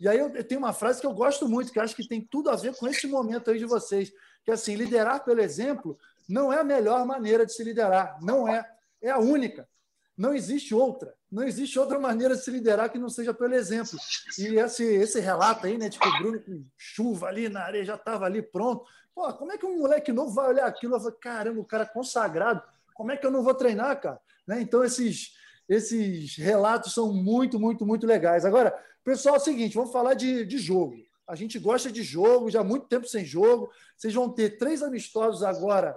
E 0.00 0.08
aí 0.08 0.18
eu, 0.18 0.28
eu 0.34 0.44
tenho 0.44 0.60
uma 0.60 0.72
frase 0.72 1.00
que 1.00 1.06
eu 1.06 1.14
gosto 1.14 1.48
muito, 1.48 1.72
que 1.72 1.80
acho 1.80 1.96
que 1.96 2.06
tem 2.06 2.20
tudo 2.20 2.50
a 2.50 2.56
ver 2.56 2.74
com 2.76 2.86
esse 2.86 3.06
momento 3.06 3.50
aí 3.50 3.58
de 3.58 3.64
vocês, 3.64 4.12
que 4.44 4.50
é 4.50 4.54
assim, 4.54 4.74
liderar 4.74 5.24
pelo 5.24 5.40
exemplo 5.40 5.98
não 6.30 6.52
é 6.52 6.60
a 6.60 6.64
melhor 6.64 7.04
maneira 7.04 7.44
de 7.44 7.52
se 7.52 7.64
liderar, 7.64 8.16
não 8.22 8.46
é, 8.46 8.64
é 9.02 9.10
a 9.10 9.18
única. 9.18 9.68
Não 10.16 10.32
existe 10.32 10.74
outra. 10.74 11.12
Não 11.30 11.42
existe 11.42 11.78
outra 11.78 11.98
maneira 11.98 12.36
de 12.36 12.44
se 12.44 12.50
liderar 12.50 12.90
que 12.90 12.98
não 12.98 13.08
seja 13.08 13.34
pelo 13.34 13.54
exemplo. 13.54 13.98
E 14.38 14.56
esse, 14.56 14.84
esse 14.84 15.18
relato 15.18 15.66
aí, 15.66 15.76
né, 15.76 15.88
de 15.88 15.98
que 15.98 16.06
o 16.06 16.18
Bruno 16.18 16.40
com 16.40 16.64
chuva 16.76 17.26
ali 17.26 17.48
na 17.48 17.62
areia 17.62 17.84
já 17.84 17.94
estava 17.94 18.26
ali 18.26 18.42
pronto. 18.42 18.84
Pô, 19.14 19.32
como 19.34 19.52
é 19.52 19.58
que 19.58 19.66
um 19.66 19.78
moleque 19.78 20.12
novo 20.12 20.32
vai 20.32 20.48
olhar 20.48 20.66
aquilo 20.66 20.96
e 20.96 21.00
falar, 21.00 21.12
caramba, 21.12 21.60
o 21.60 21.64
cara 21.64 21.86
consagrado, 21.86 22.62
como 22.94 23.12
é 23.12 23.16
que 23.16 23.26
eu 23.26 23.30
não 23.30 23.42
vou 23.42 23.54
treinar, 23.54 24.00
cara? 24.00 24.20
Né? 24.46 24.60
Então, 24.60 24.84
esses, 24.84 25.34
esses 25.68 26.36
relatos 26.36 26.94
são 26.94 27.12
muito, 27.12 27.58
muito, 27.58 27.84
muito 27.86 28.06
legais. 28.06 28.44
Agora, 28.44 28.76
pessoal, 29.04 29.36
é 29.36 29.38
o 29.38 29.42
seguinte, 29.42 29.74
vamos 29.74 29.92
falar 29.92 30.14
de, 30.14 30.44
de 30.44 30.58
jogo. 30.58 30.94
A 31.26 31.34
gente 31.34 31.58
gosta 31.58 31.90
de 31.90 32.02
jogo, 32.02 32.50
já 32.50 32.60
há 32.60 32.64
muito 32.64 32.88
tempo 32.88 33.06
sem 33.06 33.24
jogo. 33.24 33.70
Vocês 33.96 34.12
vão 34.12 34.28
ter 34.28 34.58
três 34.58 34.82
amistosos 34.82 35.42
agora 35.42 35.96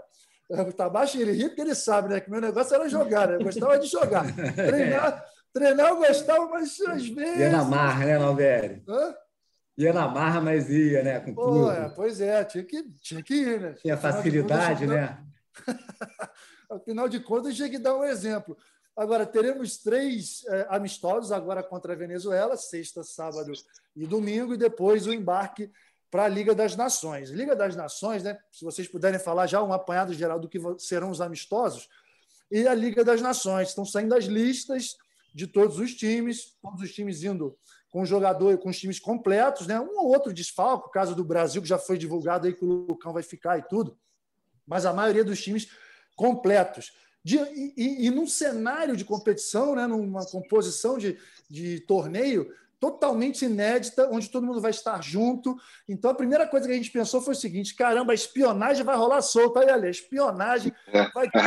Tá 0.75 0.89
baixo 0.89 1.19
ele 1.19 1.31
ri 1.31 1.47
porque 1.47 1.61
ele 1.61 1.73
sabe, 1.73 2.09
né? 2.09 2.19
Que 2.19 2.29
meu 2.29 2.41
negócio 2.41 2.75
era 2.75 2.87
jogar, 2.87 3.27
né? 3.27 3.35
Eu 3.35 3.43
gostava 3.43 3.79
de 3.79 3.87
jogar. 3.87 4.23
Treinar, 4.55 5.25
treinar 5.53 5.89
eu 5.89 5.97
gostava, 5.97 6.47
mas 6.47 6.79
às 6.81 7.07
vezes. 7.07 7.39
Ia 7.39 7.49
na 7.49 7.63
marra, 7.63 8.05
né, 8.05 8.19
Nalvério? 8.19 8.83
Hã? 8.87 9.15
Ia 9.77 9.91
na 9.91 10.07
marra, 10.07 10.39
mas 10.39 10.69
ia, 10.69 11.01
né? 11.01 11.19
Com 11.19 11.33
Pô, 11.33 11.41
tudo. 11.41 11.71
É, 11.71 11.89
pois 11.89 12.21
é, 12.21 12.43
tinha 12.43 12.63
que, 12.63 12.83
tinha 13.01 13.23
que 13.23 13.33
ir, 13.33 13.59
né? 13.59 13.73
Tinha 13.73 13.97
facilidade, 13.97 14.85
contas, 14.85 14.95
né? 14.95 15.25
Afinal 16.69 17.09
de 17.09 17.19
contas, 17.19 17.55
tinha 17.55 17.69
que 17.69 17.79
dar 17.79 17.95
um 17.95 18.03
exemplo. 18.03 18.55
Agora, 18.95 19.25
teremos 19.25 19.77
três 19.77 20.43
é, 20.47 20.67
amistosos 20.69 21.31
agora 21.31 21.63
contra 21.63 21.93
a 21.93 21.95
Venezuela, 21.95 22.55
sexta, 22.55 23.03
sábado 23.03 23.51
e 23.95 24.05
domingo, 24.05 24.53
e 24.53 24.57
depois 24.57 25.07
o 25.07 25.13
embarque 25.13 25.71
para 26.11 26.25
a 26.25 26.27
Liga 26.27 26.53
das 26.53 26.75
Nações. 26.75 27.31
Liga 27.31 27.55
das 27.55 27.75
Nações, 27.75 28.21
né? 28.21 28.37
Se 28.51 28.63
vocês 28.63 28.87
puderem 28.87 29.19
falar 29.19 29.47
já 29.47 29.63
um 29.63 29.73
apanhado 29.73 30.13
geral 30.13 30.39
do 30.39 30.47
que 30.47 30.59
serão 30.77 31.09
os 31.09 31.19
amistosos, 31.19 31.89
e 32.51 32.67
a 32.67 32.73
Liga 32.75 33.03
das 33.03 33.19
Nações. 33.19 33.69
Estão 33.69 33.83
saindo 33.83 34.13
as 34.13 34.25
listas 34.25 34.95
de 35.33 35.47
todos 35.47 35.79
os 35.79 35.95
times, 35.95 36.55
todos 36.61 36.81
os 36.81 36.93
times 36.93 37.23
indo 37.23 37.57
com 37.93 38.03
jogador 38.03 38.57
com 38.57 38.69
os 38.69 38.79
times 38.79 38.99
completos, 38.99 39.67
né? 39.67 39.79
Um 39.79 39.99
ou 39.99 40.07
outro 40.07 40.33
desfalco, 40.33 40.87
o 40.87 40.91
caso 40.91 41.13
do 41.13 41.23
Brasil, 41.23 41.61
que 41.61 41.67
já 41.67 41.77
foi 41.77 41.95
divulgado 41.95 42.47
aí 42.47 42.53
que 42.53 42.65
o 42.65 42.67
Lucão 42.67 43.13
vai 43.13 43.21
ficar 43.21 43.59
e 43.59 43.61
tudo, 43.61 43.95
mas 44.65 44.83
a 44.83 44.91
maioria 44.91 45.23
dos 45.23 45.39
times 45.39 45.69
completos. 46.15 46.91
De, 47.23 47.37
e, 47.37 48.07
e, 48.07 48.09
num 48.09 48.25
cenário 48.25 48.97
de 48.97 49.05
competição, 49.05 49.75
né, 49.75 49.85
numa 49.85 50.25
composição 50.25 50.97
de, 50.97 51.19
de 51.47 51.81
torneio, 51.81 52.51
totalmente 52.83 53.45
inédita, 53.45 54.09
onde 54.11 54.29
todo 54.29 54.45
mundo 54.45 54.59
vai 54.59 54.71
estar 54.71 55.01
junto. 55.01 55.55
Então, 55.87 56.11
a 56.11 56.13
primeira 56.13 56.45
coisa 56.45 56.67
que 56.67 56.73
a 56.73 56.75
gente 56.75 56.91
pensou 56.91 57.21
foi 57.21 57.33
o 57.33 57.37
seguinte: 57.37 57.77
caramba, 57.77 58.11
a 58.11 58.13
espionagem 58.13 58.83
vai 58.83 58.97
rolar 58.97 59.21
solta. 59.21 59.61
Aí, 59.61 59.69
ali, 59.69 59.89
espionagem, 59.89 60.73
vai 61.13 61.31
ter 61.31 61.39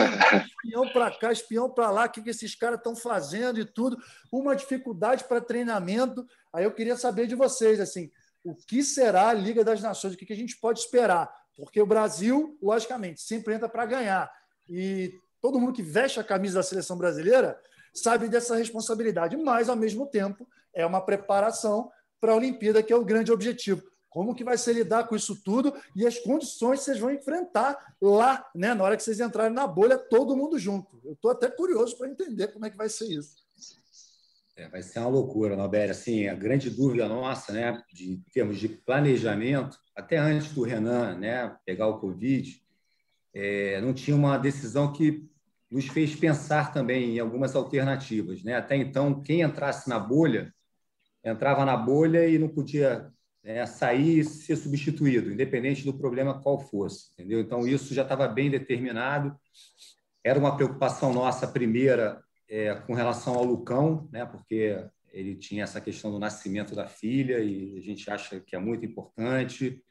espião 0.47 0.89
para 0.95 1.11
cá, 1.11 1.31
espião 1.31 1.69
para 1.69 1.91
lá, 1.91 2.07
o 2.07 2.09
que, 2.09 2.23
que 2.23 2.31
esses 2.31 2.55
caras 2.55 2.79
estão 2.79 2.97
fazendo 2.97 3.61
e 3.61 3.67
tudo. 3.67 3.99
Uma 4.33 4.57
dificuldade 4.57 5.25
para 5.25 5.39
treinamento. 5.39 6.27
Aí 6.55 6.65
eu 6.65 6.73
queria 6.73 6.97
saber 6.97 7.27
de 7.27 7.35
vocês, 7.35 7.81
assim, 7.81 8.11
o 8.43 8.55
que 8.55 8.83
será 8.83 9.29
a 9.29 9.35
Liga 9.35 9.63
das 9.63 9.83
Nações, 9.83 10.15
o 10.15 10.17
que, 10.17 10.25
que 10.25 10.33
a 10.33 10.37
gente 10.37 10.57
pode 10.57 10.81
esperar? 10.81 11.31
Porque 11.55 11.83
o 11.83 11.87
Brasil, 11.87 12.57
logicamente, 12.63 13.21
sempre 13.21 13.53
entra 13.53 13.69
para 13.69 13.85
ganhar. 13.85 14.33
E 14.71 15.13
todo 15.43 15.61
mundo 15.61 15.75
que 15.75 15.83
veste 15.83 16.19
a 16.19 16.25
camisa 16.25 16.55
da 16.55 16.63
seleção 16.63 16.97
brasileira 16.97 17.61
sabe 17.99 18.29
dessa 18.29 18.57
responsabilidade, 18.57 19.37
mas, 19.37 19.69
ao 19.69 19.77
mesmo 19.77 20.07
tempo, 20.07 20.47
é 20.75 20.85
uma 20.85 21.01
preparação 21.01 21.91
para 22.21 22.33
a 22.33 22.37
Olimpíada, 22.37 22.83
que 22.83 22.93
é 22.93 22.97
o 22.97 23.05
grande 23.05 23.33
objetivo. 23.33 23.83
Como 24.09 24.35
que 24.35 24.45
vai 24.45 24.57
ser 24.57 24.73
lidar 24.73 25.07
com 25.07 25.15
isso 25.15 25.37
tudo 25.43 25.75
e 25.95 26.07
as 26.07 26.19
condições 26.19 26.79
que 26.79 26.87
vocês 26.87 26.99
vão 26.99 27.11
enfrentar 27.11 27.95
lá, 28.01 28.49
né? 28.55 28.73
Na 28.73 28.83
hora 28.83 28.97
que 28.97 29.03
vocês 29.03 29.21
entrarem 29.21 29.53
na 29.53 29.67
bolha, 29.67 29.99
todo 29.99 30.37
mundo 30.37 30.59
junto. 30.59 30.99
Eu 31.05 31.13
estou 31.13 31.31
até 31.31 31.51
curioso 31.51 31.99
para 31.99 32.09
entender 32.09 32.49
como 32.49 32.65
é 32.65 32.71
que 32.71 32.79
vai 32.79 32.89
ser 32.89 33.07
isso. 33.09 33.45
É, 34.57 34.71
vai 34.71 34.83
ser 34.83 35.01
uma 35.01 35.09
loucura, 35.09 35.55
Nobel. 35.55 35.91
Assim, 35.91 36.29
a 36.29 36.35
grande 36.35 36.71
dúvida 36.71 37.07
nossa, 37.07 37.53
né, 37.53 37.83
de 37.93 38.13
em 38.13 38.25
termos 38.33 38.59
de 38.59 38.69
planejamento, 38.71 39.79
até 39.95 40.17
antes 40.17 40.51
do 40.53 40.63
Renan, 40.63 41.15
né, 41.19 41.55
pegar 41.67 41.87
o 41.89 42.01
Covid, 42.01 42.63
é, 43.35 43.79
não 43.83 43.93
tinha 43.93 44.17
uma 44.17 44.39
decisão 44.39 44.91
que 44.91 45.29
nos 45.71 45.87
fez 45.89 46.15
pensar 46.15 46.73
também 46.73 47.17
em 47.17 47.19
algumas 47.19 47.55
alternativas. 47.55 48.43
Né? 48.43 48.55
Até 48.55 48.77
então, 48.77 49.23
quem 49.23 49.41
entrasse 49.41 49.89
na 49.89 49.99
bolha, 49.99 50.53
entrava 51.25 51.65
na 51.65 51.77
bolha 51.77 52.27
e 52.29 52.39
não 52.39 52.49
podia 52.49 53.11
né, 53.43 53.67
sair 53.67 54.21
e 54.21 54.25
ser 54.25 54.57
substituído, 54.57 55.33
independente 55.33 55.85
do 55.85 55.97
problema 55.97 56.41
qual 56.41 56.59
fosse. 56.59 57.13
Entendeu? 57.13 57.41
Então, 57.41 57.67
isso 57.67 57.95
já 57.95 58.03
estava 58.03 58.29
bem 58.29 58.51
determinado. 58.51 59.37
Era 60.23 60.39
uma 60.39 60.57
preocupação 60.57 61.13
nossa 61.13 61.47
primeira 61.47 62.23
é, 62.49 62.75
com 62.75 62.95
relação 62.95 63.35
ao 63.35 63.45
Lucão, 63.45 64.09
né, 64.13 64.25
porque 64.25 64.85
ele 65.13 65.35
tinha 65.35 65.65
essa 65.65 65.81
questão 65.81 66.11
do 66.11 66.19
nascimento 66.19 66.75
da 66.75 66.87
filha 66.87 67.41
e 67.41 67.79
a 67.79 67.81
gente 67.81 68.11
acha 68.11 68.39
que 68.39 68.55
é 68.55 68.59
muito 68.59 68.85
importante 68.85 69.83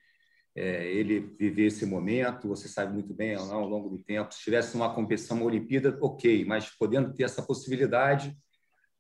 é, 0.56 0.90
ele 0.92 1.20
viver 1.38 1.66
esse 1.66 1.86
momento. 1.86 2.48
Você 2.48 2.68
sabe 2.68 2.94
muito 2.94 3.14
bem, 3.14 3.36
ao 3.36 3.68
longo 3.68 3.90
do 3.90 4.02
tempo, 4.02 4.34
se 4.34 4.42
tivesse 4.42 4.76
uma 4.76 4.94
competição, 4.94 5.38
uma 5.38 5.46
Olimpíada, 5.46 5.98
ok, 6.02 6.46
mas 6.46 6.70
podendo 6.70 7.14
ter 7.14 7.24
essa 7.24 7.44
possibilidade, 7.44 8.36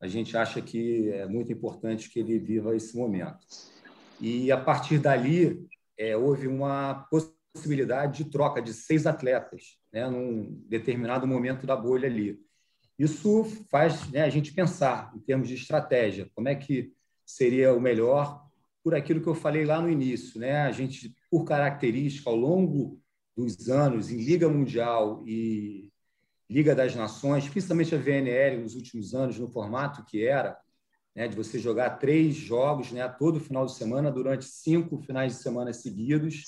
a 0.01 0.07
gente 0.07 0.35
acha 0.35 0.61
que 0.61 1.09
é 1.11 1.25
muito 1.25 1.51
importante 1.51 2.09
que 2.09 2.19
ele 2.19 2.37
viva 2.37 2.75
esse 2.75 2.97
momento. 2.97 3.39
E 4.19 4.51
a 4.51 4.57
partir 4.57 4.99
dali 4.99 5.65
é, 5.97 6.15
houve 6.15 6.47
uma 6.47 7.07
possibilidade 7.09 8.23
de 8.23 8.29
troca 8.29 8.61
de 8.61 8.73
seis 8.73 9.07
atletas, 9.07 9.77
né, 9.91 10.09
num 10.09 10.61
determinado 10.67 11.25
momento 11.25 11.65
da 11.65 11.75
bolha 11.75 12.07
ali. 12.07 12.39
Isso 12.99 13.45
faz 13.69 14.09
né, 14.11 14.21
a 14.21 14.29
gente 14.29 14.53
pensar 14.53 15.11
em 15.15 15.19
termos 15.19 15.47
de 15.47 15.55
estratégia, 15.55 16.29
como 16.33 16.49
é 16.49 16.55
que 16.55 16.93
seria 17.25 17.73
o 17.73 17.81
melhor 17.81 18.44
por 18.85 18.93
aquilo 18.93 19.19
que 19.19 19.27
eu 19.27 19.33
falei 19.33 19.65
lá 19.65 19.81
no 19.81 19.89
início, 19.89 20.39
né? 20.39 20.61
A 20.61 20.71
gente, 20.71 21.15
por 21.31 21.43
característica, 21.43 22.29
ao 22.29 22.35
longo 22.35 23.01
dos 23.35 23.67
anos, 23.67 24.11
em 24.11 24.17
Liga 24.17 24.47
Mundial 24.47 25.23
e 25.25 25.91
Liga 26.47 26.75
das 26.75 26.93
Nações, 26.93 27.49
principalmente 27.49 27.95
a 27.95 27.97
VNL 27.97 28.61
nos 28.61 28.75
últimos 28.75 29.15
anos, 29.15 29.39
no 29.39 29.47
formato 29.47 30.05
que 30.05 30.23
era, 30.23 30.55
né, 31.15 31.27
de 31.27 31.35
você 31.35 31.57
jogar 31.57 31.97
três 31.97 32.35
jogos 32.35 32.91
né, 32.91 33.07
todo 33.07 33.39
final 33.39 33.65
de 33.65 33.73
semana 33.73 34.11
durante 34.11 34.45
cinco 34.45 34.99
finais 34.99 35.35
de 35.35 35.41
semana 35.41 35.73
seguidos, 35.73 36.43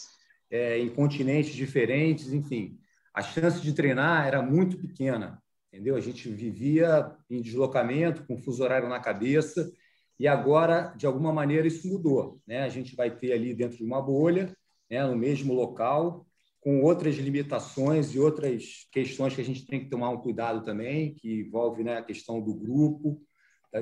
é, 0.52 0.78
em 0.78 0.90
continentes 0.90 1.56
diferentes, 1.56 2.32
enfim, 2.32 2.78
a 3.16 3.24
chance 3.24 3.60
de 3.60 3.74
treinar 3.74 4.28
era 4.28 4.44
muito 4.44 4.78
pequena, 4.78 5.42
entendeu? 5.74 5.96
A 5.96 6.00
gente 6.00 6.30
vivia 6.30 7.12
em 7.32 7.42
deslocamento, 7.42 8.28
com 8.28 8.38
fuso 8.38 8.64
horário 8.64 8.88
na 8.88 9.00
cabeça, 9.00 9.72
e 10.20 10.28
agora, 10.28 10.93
de 10.97 11.05
alguma 11.05 11.32
maneira, 11.32 11.68
isso 11.68 11.88
mudou. 11.88 12.39
Né? 12.47 12.63
A 12.63 12.70
gente 12.70 12.95
vai 12.95 13.15
ter 13.15 13.34
ali 13.34 13.53
dentro 13.53 13.78
de 13.78 13.84
uma 13.84 14.01
bolha, 14.01 14.55
né, 14.89 15.05
no 15.05 15.15
mesmo 15.15 15.53
local, 15.53 16.26
com 16.59 16.82
outras 16.82 17.15
limitações 17.15 18.13
e 18.13 18.20
outras 18.20 18.88
questões 18.91 19.36
que 19.36 19.41
a 19.41 19.45
gente 19.45 19.65
tem 19.65 19.80
que 19.80 19.89
tomar 19.89 20.09
um 20.09 20.18
cuidado 20.18 20.65
também, 20.65 21.13
que 21.13 21.41
envolve 21.41 21.84
né, 21.84 21.97
a 21.97 22.03
questão 22.03 22.41
do 22.41 22.53
grupo, 22.53 23.22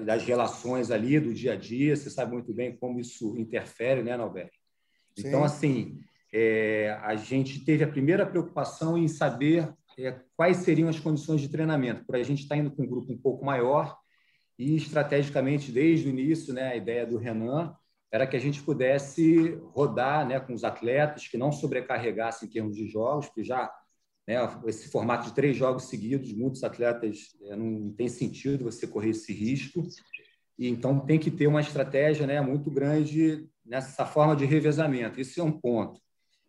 das 0.03 0.23
relações 0.23 0.91
ali, 0.91 1.19
do 1.19 1.33
dia 1.33 1.53
a 1.53 1.55
dia. 1.55 1.95
Você 1.95 2.09
sabe 2.09 2.33
muito 2.33 2.53
bem 2.53 2.75
como 2.75 2.99
isso 2.99 3.37
interfere, 3.37 4.03
né, 4.03 4.17
Norberto? 4.17 4.57
Então, 5.17 5.43
assim, 5.43 5.97
é, 6.33 6.99
a 7.01 7.15
gente 7.15 7.63
teve 7.63 7.83
a 7.83 7.87
primeira 7.87 8.25
preocupação 8.25 8.97
em 8.97 9.07
saber 9.07 9.73
é, 9.97 10.19
quais 10.35 10.57
seriam 10.57 10.89
as 10.89 10.99
condições 10.99 11.39
de 11.39 11.47
treinamento, 11.47 12.05
por 12.05 12.15
a 12.15 12.23
gente 12.23 12.43
estar 12.43 12.55
tá 12.55 12.61
indo 12.61 12.71
com 12.71 12.83
um 12.83 12.87
grupo 12.87 13.13
um 13.13 13.17
pouco 13.17 13.45
maior 13.45 13.97
e 14.57 14.75
estrategicamente 14.75 15.71
desde 15.71 16.07
o 16.07 16.09
início, 16.09 16.53
né, 16.53 16.69
a 16.69 16.75
ideia 16.75 17.05
do 17.05 17.17
Renan 17.17 17.75
era 18.11 18.25
que 18.25 18.37
a 18.37 18.39
gente 18.39 18.61
pudesse 18.61 19.59
rodar, 19.73 20.25
né, 20.25 20.39
com 20.39 20.53
os 20.53 20.63
atletas 20.63 21.27
que 21.27 21.37
não 21.37 21.51
sobrecarregassem 21.51 22.47
em 22.47 22.51
termos 22.51 22.75
de 22.75 22.87
jogos, 22.87 23.29
que 23.29 23.43
já 23.43 23.73
né, 24.27 24.37
esse 24.65 24.89
formato 24.89 25.25
de 25.25 25.35
três 25.35 25.55
jogos 25.55 25.83
seguidos, 25.85 26.33
muitos 26.33 26.63
atletas 26.63 27.35
é, 27.43 27.55
não 27.55 27.91
tem 27.91 28.07
sentido 28.07 28.63
você 28.63 28.87
correr 28.87 29.09
esse 29.09 29.33
risco. 29.33 29.83
E 30.57 30.69
então 30.69 30.99
tem 30.99 31.19
que 31.19 31.29
ter 31.29 31.47
uma 31.47 31.61
estratégia, 31.61 32.25
né, 32.25 32.39
muito 32.41 32.71
grande 32.71 33.47
nessa 33.65 34.05
forma 34.05 34.35
de 34.35 34.45
revezamento. 34.45 35.19
Isso 35.19 35.39
é 35.39 35.43
um 35.43 35.51
ponto. 35.51 35.99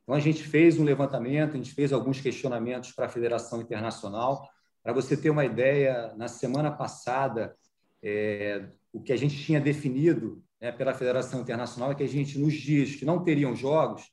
Então 0.03 0.15
a 0.15 0.21
gente 0.21 0.45
fez 0.45 0.79
um 0.79 0.85
levantamento, 0.85 1.55
a 1.55 1.57
gente 1.57 1.75
fez 1.75 1.93
alguns 1.93 2.21
questionamentos 2.21 2.93
para 2.93 3.07
a 3.07 3.09
Federação 3.09 3.61
Internacional. 3.61 4.49
Para 4.83 4.93
você 4.93 5.17
ter 5.17 5.31
uma 5.31 5.45
ideia, 5.45 6.15
na 6.17 6.29
semana 6.29 6.71
passada 6.71 7.57
é, 8.09 8.69
o 8.93 9.01
que 9.01 9.13
a 9.13 9.17
gente 9.17 9.37
tinha 9.37 9.61
definido 9.61 10.41
né, 10.61 10.71
pela 10.71 10.95
Federação 10.95 11.41
Internacional 11.41 11.91
é 11.91 11.95
que 11.97 12.05
a 12.05 12.09
gente, 12.09 12.39
nos 12.39 12.55
dias 12.55 12.95
que 12.95 13.05
não 13.05 13.25
teriam 13.25 13.57
jogos, 13.57 14.05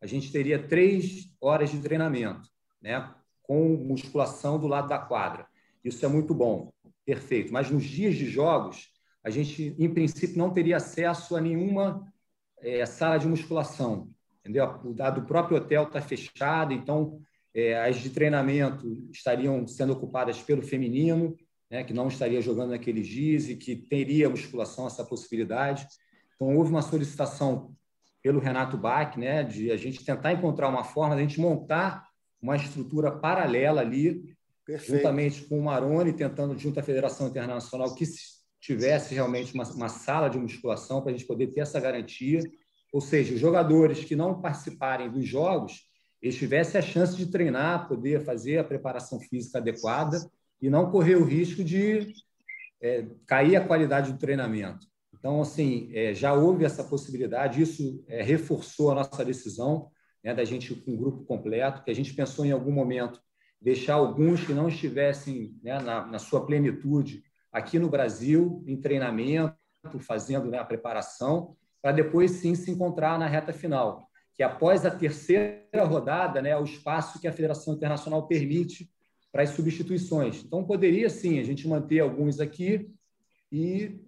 a 0.00 0.06
gente 0.06 0.32
teria 0.32 0.66
três 0.66 1.30
horas 1.38 1.70
de 1.70 1.78
treinamento, 1.78 2.48
né, 2.80 3.14
com 3.42 3.76
musculação 3.76 4.58
do 4.58 4.66
lado 4.66 4.88
da 4.88 4.98
quadra. 4.98 5.46
Isso 5.84 6.02
é 6.02 6.08
muito 6.08 6.34
bom, 6.34 6.72
perfeito. 7.04 7.52
Mas 7.52 7.70
nos 7.70 7.84
dias 7.84 8.14
de 8.14 8.24
jogos, 8.24 8.88
a 9.22 9.28
gente, 9.28 9.76
em 9.78 9.92
princípio, 9.92 10.38
não 10.38 10.50
teria 10.50 10.78
acesso 10.78 11.36
a 11.36 11.40
nenhuma 11.40 12.10
é, 12.58 12.86
sala 12.86 13.18
de 13.18 13.28
musculação. 13.28 14.08
Entendeu? 14.40 14.64
O 14.82 14.94
do 14.94 15.22
próprio 15.26 15.58
hotel 15.58 15.84
está 15.84 16.00
fechado, 16.00 16.72
então 16.72 17.20
é, 17.54 17.78
as 17.78 17.96
de 17.98 18.08
treinamento 18.08 19.06
estariam 19.12 19.66
sendo 19.66 19.92
ocupadas 19.92 20.40
pelo 20.40 20.62
feminino 20.62 21.36
né, 21.72 21.82
que 21.82 21.94
não 21.94 22.08
estaria 22.08 22.42
jogando 22.42 22.72
naqueles 22.72 23.06
dias 23.06 23.48
e 23.48 23.56
que 23.56 23.74
teria 23.74 24.28
musculação 24.28 24.86
essa 24.86 25.02
possibilidade. 25.02 25.88
Então, 26.34 26.54
houve 26.54 26.70
uma 26.70 26.82
solicitação 26.82 27.74
pelo 28.22 28.38
Renato 28.38 28.76
Bach, 28.76 29.16
né, 29.16 29.42
de 29.42 29.70
a 29.70 29.76
gente 29.78 30.04
tentar 30.04 30.34
encontrar 30.34 30.68
uma 30.68 30.84
forma 30.84 31.16
de 31.16 31.22
a 31.22 31.24
gente 31.24 31.40
montar 31.40 32.06
uma 32.42 32.56
estrutura 32.56 33.10
paralela 33.10 33.80
ali, 33.80 34.36
Perfeito. 34.66 34.96
juntamente 34.98 35.44
com 35.44 35.58
o 35.58 35.64
Maroni, 35.64 36.12
tentando, 36.12 36.58
junto 36.58 36.78
à 36.78 36.82
Federação 36.82 37.26
Internacional, 37.26 37.94
que 37.94 38.04
tivesse 38.60 39.14
realmente 39.14 39.54
uma, 39.54 39.64
uma 39.72 39.88
sala 39.88 40.28
de 40.28 40.38
musculação 40.38 41.00
para 41.00 41.10
a 41.10 41.16
gente 41.16 41.26
poder 41.26 41.46
ter 41.46 41.60
essa 41.60 41.80
garantia. 41.80 42.42
Ou 42.92 43.00
seja, 43.00 43.32
os 43.32 43.40
jogadores 43.40 44.04
que 44.04 44.14
não 44.14 44.42
participarem 44.42 45.10
dos 45.10 45.26
jogos, 45.26 45.88
eles 46.20 46.36
tivessem 46.36 46.78
a 46.78 46.82
chance 46.82 47.16
de 47.16 47.30
treinar, 47.30 47.88
poder 47.88 48.22
fazer 48.22 48.58
a 48.58 48.64
preparação 48.64 49.18
física 49.18 49.56
adequada 49.56 50.20
e 50.62 50.70
não 50.70 50.90
correr 50.90 51.16
o 51.16 51.24
risco 51.24 51.64
de 51.64 52.14
é, 52.80 53.04
cair 53.26 53.56
a 53.56 53.66
qualidade 53.66 54.12
do 54.12 54.18
treinamento. 54.18 54.86
Então, 55.12 55.40
assim, 55.40 55.90
é, 55.92 56.14
já 56.14 56.32
houve 56.32 56.64
essa 56.64 56.84
possibilidade, 56.84 57.60
isso 57.60 58.02
é, 58.08 58.22
reforçou 58.22 58.92
a 58.92 58.94
nossa 58.94 59.24
decisão 59.24 59.90
né, 60.22 60.32
da 60.32 60.44
gente 60.44 60.74
com 60.74 60.92
um 60.92 60.96
grupo 60.96 61.24
completo, 61.24 61.82
que 61.82 61.90
a 61.90 61.94
gente 61.94 62.14
pensou 62.14 62.44
em 62.44 62.52
algum 62.52 62.72
momento 62.72 63.20
deixar 63.60 63.94
alguns 63.94 64.44
que 64.44 64.52
não 64.52 64.68
estivessem 64.68 65.56
né, 65.62 65.78
na, 65.80 66.06
na, 66.06 66.18
sua 66.18 66.44
plenitude 66.44 67.22
aqui 67.52 67.78
no 67.78 67.88
Brasil, 67.88 68.64
em 68.66 68.76
treinamento, 68.76 69.56
fazendo 70.00 70.50
né, 70.50 70.58
a 70.58 70.64
preparação, 70.64 71.56
para 71.80 71.92
depois 71.92 72.32
sim 72.32 72.54
se 72.54 72.70
encontrar 72.70 73.18
na 73.18 73.26
reta 73.26 73.52
final, 73.52 74.08
que 74.34 74.42
após 74.42 74.86
a 74.86 74.90
terceira 74.90 75.84
rodada, 75.84 76.40
né, 76.40 76.56
o 76.56 76.64
espaço 76.64 77.20
que 77.20 77.28
a 77.28 77.32
Federação 77.32 77.74
Internacional 77.74 78.26
permite 78.26 78.90
para 79.32 79.42
as 79.42 79.50
substituições. 79.50 80.44
Então, 80.44 80.62
poderia 80.62 81.08
sim 81.08 81.40
a 81.40 81.42
gente 81.42 81.66
manter 81.66 82.00
alguns 82.00 82.38
aqui 82.38 82.88
e 83.50 83.98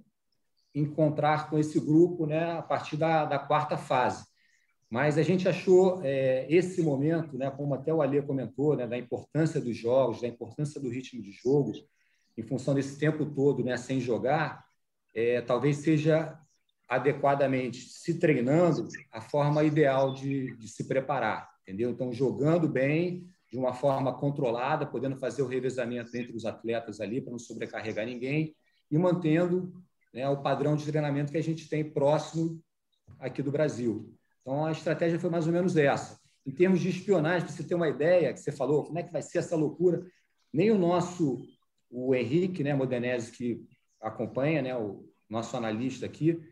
encontrar 0.75 1.49
com 1.49 1.59
esse 1.59 1.81
grupo 1.81 2.27
né, 2.27 2.59
a 2.59 2.63
partir 2.63 2.97
da, 2.97 3.25
da 3.25 3.39
quarta 3.39 3.77
fase. 3.77 4.25
Mas 4.91 5.17
a 5.17 5.23
gente 5.23 5.49
achou 5.49 6.01
é, 6.05 6.47
esse 6.49 6.83
momento, 6.83 7.39
né, 7.39 7.51
como 7.51 7.75
até 7.75 7.93
o 7.93 8.03
Alê 8.03 8.21
comentou, 8.21 8.77
né, 8.77 8.87
da 8.87 8.99
importância 8.99 9.61
dos 9.61 9.77
jogos, 9.77 10.21
da 10.21 10.29
importância 10.29 10.81
do 10.81 10.91
ritmo 10.91 11.23
de 11.23 11.33
jogo, 11.33 11.73
em 12.37 12.43
função 12.43 12.75
desse 12.75 12.99
tempo 12.99 13.25
todo 13.25 13.65
né, 13.65 13.77
sem 13.77 14.01
jogar, 14.01 14.65
é, 15.15 15.41
talvez 15.41 15.79
seja 15.79 16.39
adequadamente 16.89 17.81
se 17.89 18.19
treinando 18.19 18.89
a 19.11 19.21
forma 19.21 19.65
ideal 19.65 20.13
de, 20.13 20.55
de 20.57 20.69
se 20.69 20.85
preparar, 20.87 21.49
entendeu? 21.63 21.91
Então, 21.91 22.13
jogando 22.13 22.69
bem, 22.69 23.27
de 23.55 23.59
uma 23.61 23.73
forma 23.73 24.13
controlada, 24.13 24.85
podendo 24.85 25.17
fazer 25.17 25.41
o 25.41 25.47
revezamento 25.47 26.17
entre 26.17 26.37
os 26.37 26.45
atletas 26.45 27.01
ali 27.01 27.21
para 27.21 27.31
não 27.31 27.39
sobrecarregar 27.39 28.05
ninguém 28.05 28.53
e 28.91 28.99
mantendo 28.99 29.73
né, 30.13 30.29
o 30.29 30.43
padrão 30.43 30.75
de 30.75 30.85
treinamento 30.85 31.31
que 31.31 31.39
a 31.39 31.43
gente 31.43 31.69
tem 31.69 31.89
próximo 31.89 32.61
aqui 33.17 33.45
do 33.45 33.53
Brasil. 33.53 34.13
Então, 34.41 34.67
a 34.67 34.73
estratégia 34.73 35.21
foi 35.21 35.31
mais 35.31 35.47
ou 35.47 35.53
menos 35.53 35.77
essa. 35.77 36.19
Em 36.45 36.51
termos 36.51 36.81
de 36.81 36.89
espionagem, 36.89 37.47
para 37.47 37.55
você 37.55 37.63
ter 37.63 37.77
uma 37.77 37.89
ideia, 37.89 38.33
que 38.33 38.41
você 38.41 38.51
falou, 38.51 38.83
como 38.83 38.99
é 38.99 39.05
que 39.05 39.13
vai 39.13 39.23
ser 39.23 39.39
essa 39.39 39.55
loucura, 39.55 40.05
nem 40.53 40.73
o 40.73 40.79
nosso, 40.79 41.41
o 41.89 42.13
Henrique 42.13 42.65
né, 42.65 42.75
Modenese, 42.75 43.31
que 43.31 43.65
acompanha, 44.01 44.63
né, 44.63 44.77
o 44.77 45.09
nosso 45.31 45.57
analista 45.57 46.07
aqui, 46.07 46.43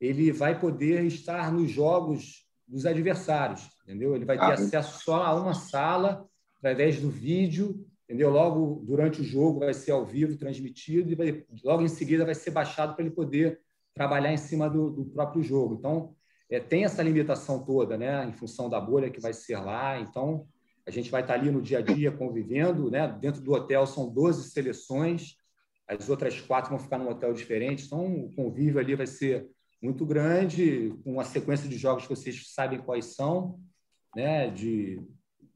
ele 0.00 0.30
vai 0.30 0.60
poder 0.60 1.02
estar 1.06 1.52
nos 1.52 1.68
jogos 1.72 2.46
dos 2.68 2.86
adversários, 2.86 3.68
entendeu? 3.82 4.14
Ele 4.14 4.24
vai 4.24 4.38
ter 4.38 4.44
ah, 4.44 4.54
acesso 4.54 5.02
só 5.02 5.24
a 5.24 5.34
uma 5.34 5.54
sala 5.54 6.30
através 6.62 7.00
do 7.00 7.10
vídeo, 7.10 7.84
entendeu? 8.04 8.30
Logo 8.30 8.84
durante 8.86 9.20
o 9.20 9.24
jogo 9.24 9.60
vai 9.60 9.74
ser 9.74 9.90
ao 9.90 10.06
vivo 10.06 10.36
transmitido 10.36 11.10
e 11.10 11.14
vai, 11.14 11.44
logo 11.64 11.82
em 11.82 11.88
seguida 11.88 12.24
vai 12.24 12.34
ser 12.34 12.52
baixado 12.52 12.94
para 12.94 13.04
ele 13.04 13.14
poder 13.14 13.60
trabalhar 13.92 14.32
em 14.32 14.36
cima 14.36 14.70
do, 14.70 14.90
do 14.90 15.04
próprio 15.06 15.42
jogo. 15.42 15.74
Então, 15.74 16.14
é, 16.48 16.60
tem 16.60 16.84
essa 16.84 17.02
limitação 17.02 17.64
toda, 17.64 17.96
né, 17.98 18.24
em 18.26 18.32
função 18.32 18.70
da 18.70 18.80
bolha 18.80 19.10
que 19.10 19.20
vai 19.20 19.32
ser 19.32 19.56
lá. 19.56 19.98
Então, 19.98 20.46
A 20.86 20.90
gente 20.90 21.10
vai 21.10 21.22
estar 21.22 21.34
ali 21.34 21.50
no 21.50 21.62
dia 21.62 21.78
a 21.78 21.82
dia 21.82 22.10
convivendo, 22.10 22.90
né? 22.90 23.06
Dentro 23.20 23.40
do 23.40 23.52
hotel 23.52 23.86
são 23.86 24.12
12 24.12 24.50
seleções, 24.50 25.36
as 25.86 26.08
outras 26.08 26.40
quatro 26.40 26.70
vão 26.70 26.78
ficar 26.78 26.98
num 26.98 27.08
hotel 27.08 27.32
diferente, 27.32 27.86
então 27.86 28.24
o 28.24 28.32
convívio 28.32 28.80
ali 28.80 28.94
vai 28.94 29.06
ser 29.06 29.48
muito 29.80 30.04
grande, 30.04 30.92
com 31.04 31.12
uma 31.12 31.24
sequência 31.24 31.68
de 31.68 31.76
jogos 31.76 32.04
que 32.04 32.14
vocês 32.14 32.52
sabem 32.52 32.80
quais 32.80 33.14
são, 33.14 33.60
né? 34.14 34.50
De 34.50 35.00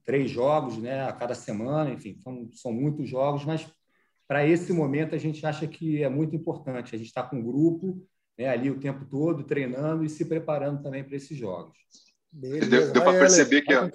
três 0.07 0.31
jogos, 0.31 0.79
né? 0.79 1.05
A 1.07 1.13
cada 1.13 1.35
semana, 1.35 1.91
enfim, 1.91 2.19
são, 2.23 2.49
são 2.53 2.73
muitos 2.73 3.09
jogos, 3.09 3.45
mas 3.45 3.67
para 4.27 4.47
esse 4.47 4.73
momento 4.73 5.15
a 5.15 5.19
gente 5.19 5.45
acha 5.45 5.67
que 5.67 6.03
é 6.03 6.09
muito 6.09 6.35
importante. 6.35 6.95
A 6.95 6.99
gente 6.99 7.09
está 7.09 7.23
com 7.23 7.37
um 7.37 7.43
grupo 7.43 8.07
né, 8.39 8.49
ali 8.49 8.71
o 8.71 8.81
tempo 8.81 9.05
todo 9.05 9.45
treinando 9.45 10.05
e 10.05 10.09
se 10.09 10.25
preparando 10.25 10.83
também 10.83 11.03
para 11.05 11.17
esses 11.17 11.37
jogos. 11.37 11.77
Beleza, 12.39 12.67
deu, 12.69 12.93
deu 12.93 13.03
para 13.03 13.19
perceber, 13.19 13.63
que 13.63 13.73
a, 13.73 13.89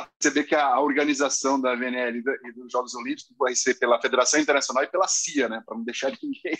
perceber 0.00 0.44
que 0.44 0.54
a 0.54 0.78
organização 0.78 1.60
da 1.60 1.74
VNL 1.74 2.16
e 2.18 2.52
dos 2.52 2.70
Jogos 2.70 2.94
Olímpicos 2.94 3.34
vai 3.36 3.56
ser 3.56 3.74
pela 3.74 4.00
Federação 4.00 4.38
Internacional 4.38 4.84
e 4.84 4.86
pela 4.86 5.08
CIA, 5.08 5.48
né? 5.48 5.60
Para 5.66 5.76
não 5.76 5.84
deixar 5.84 6.12
ninguém 6.22 6.56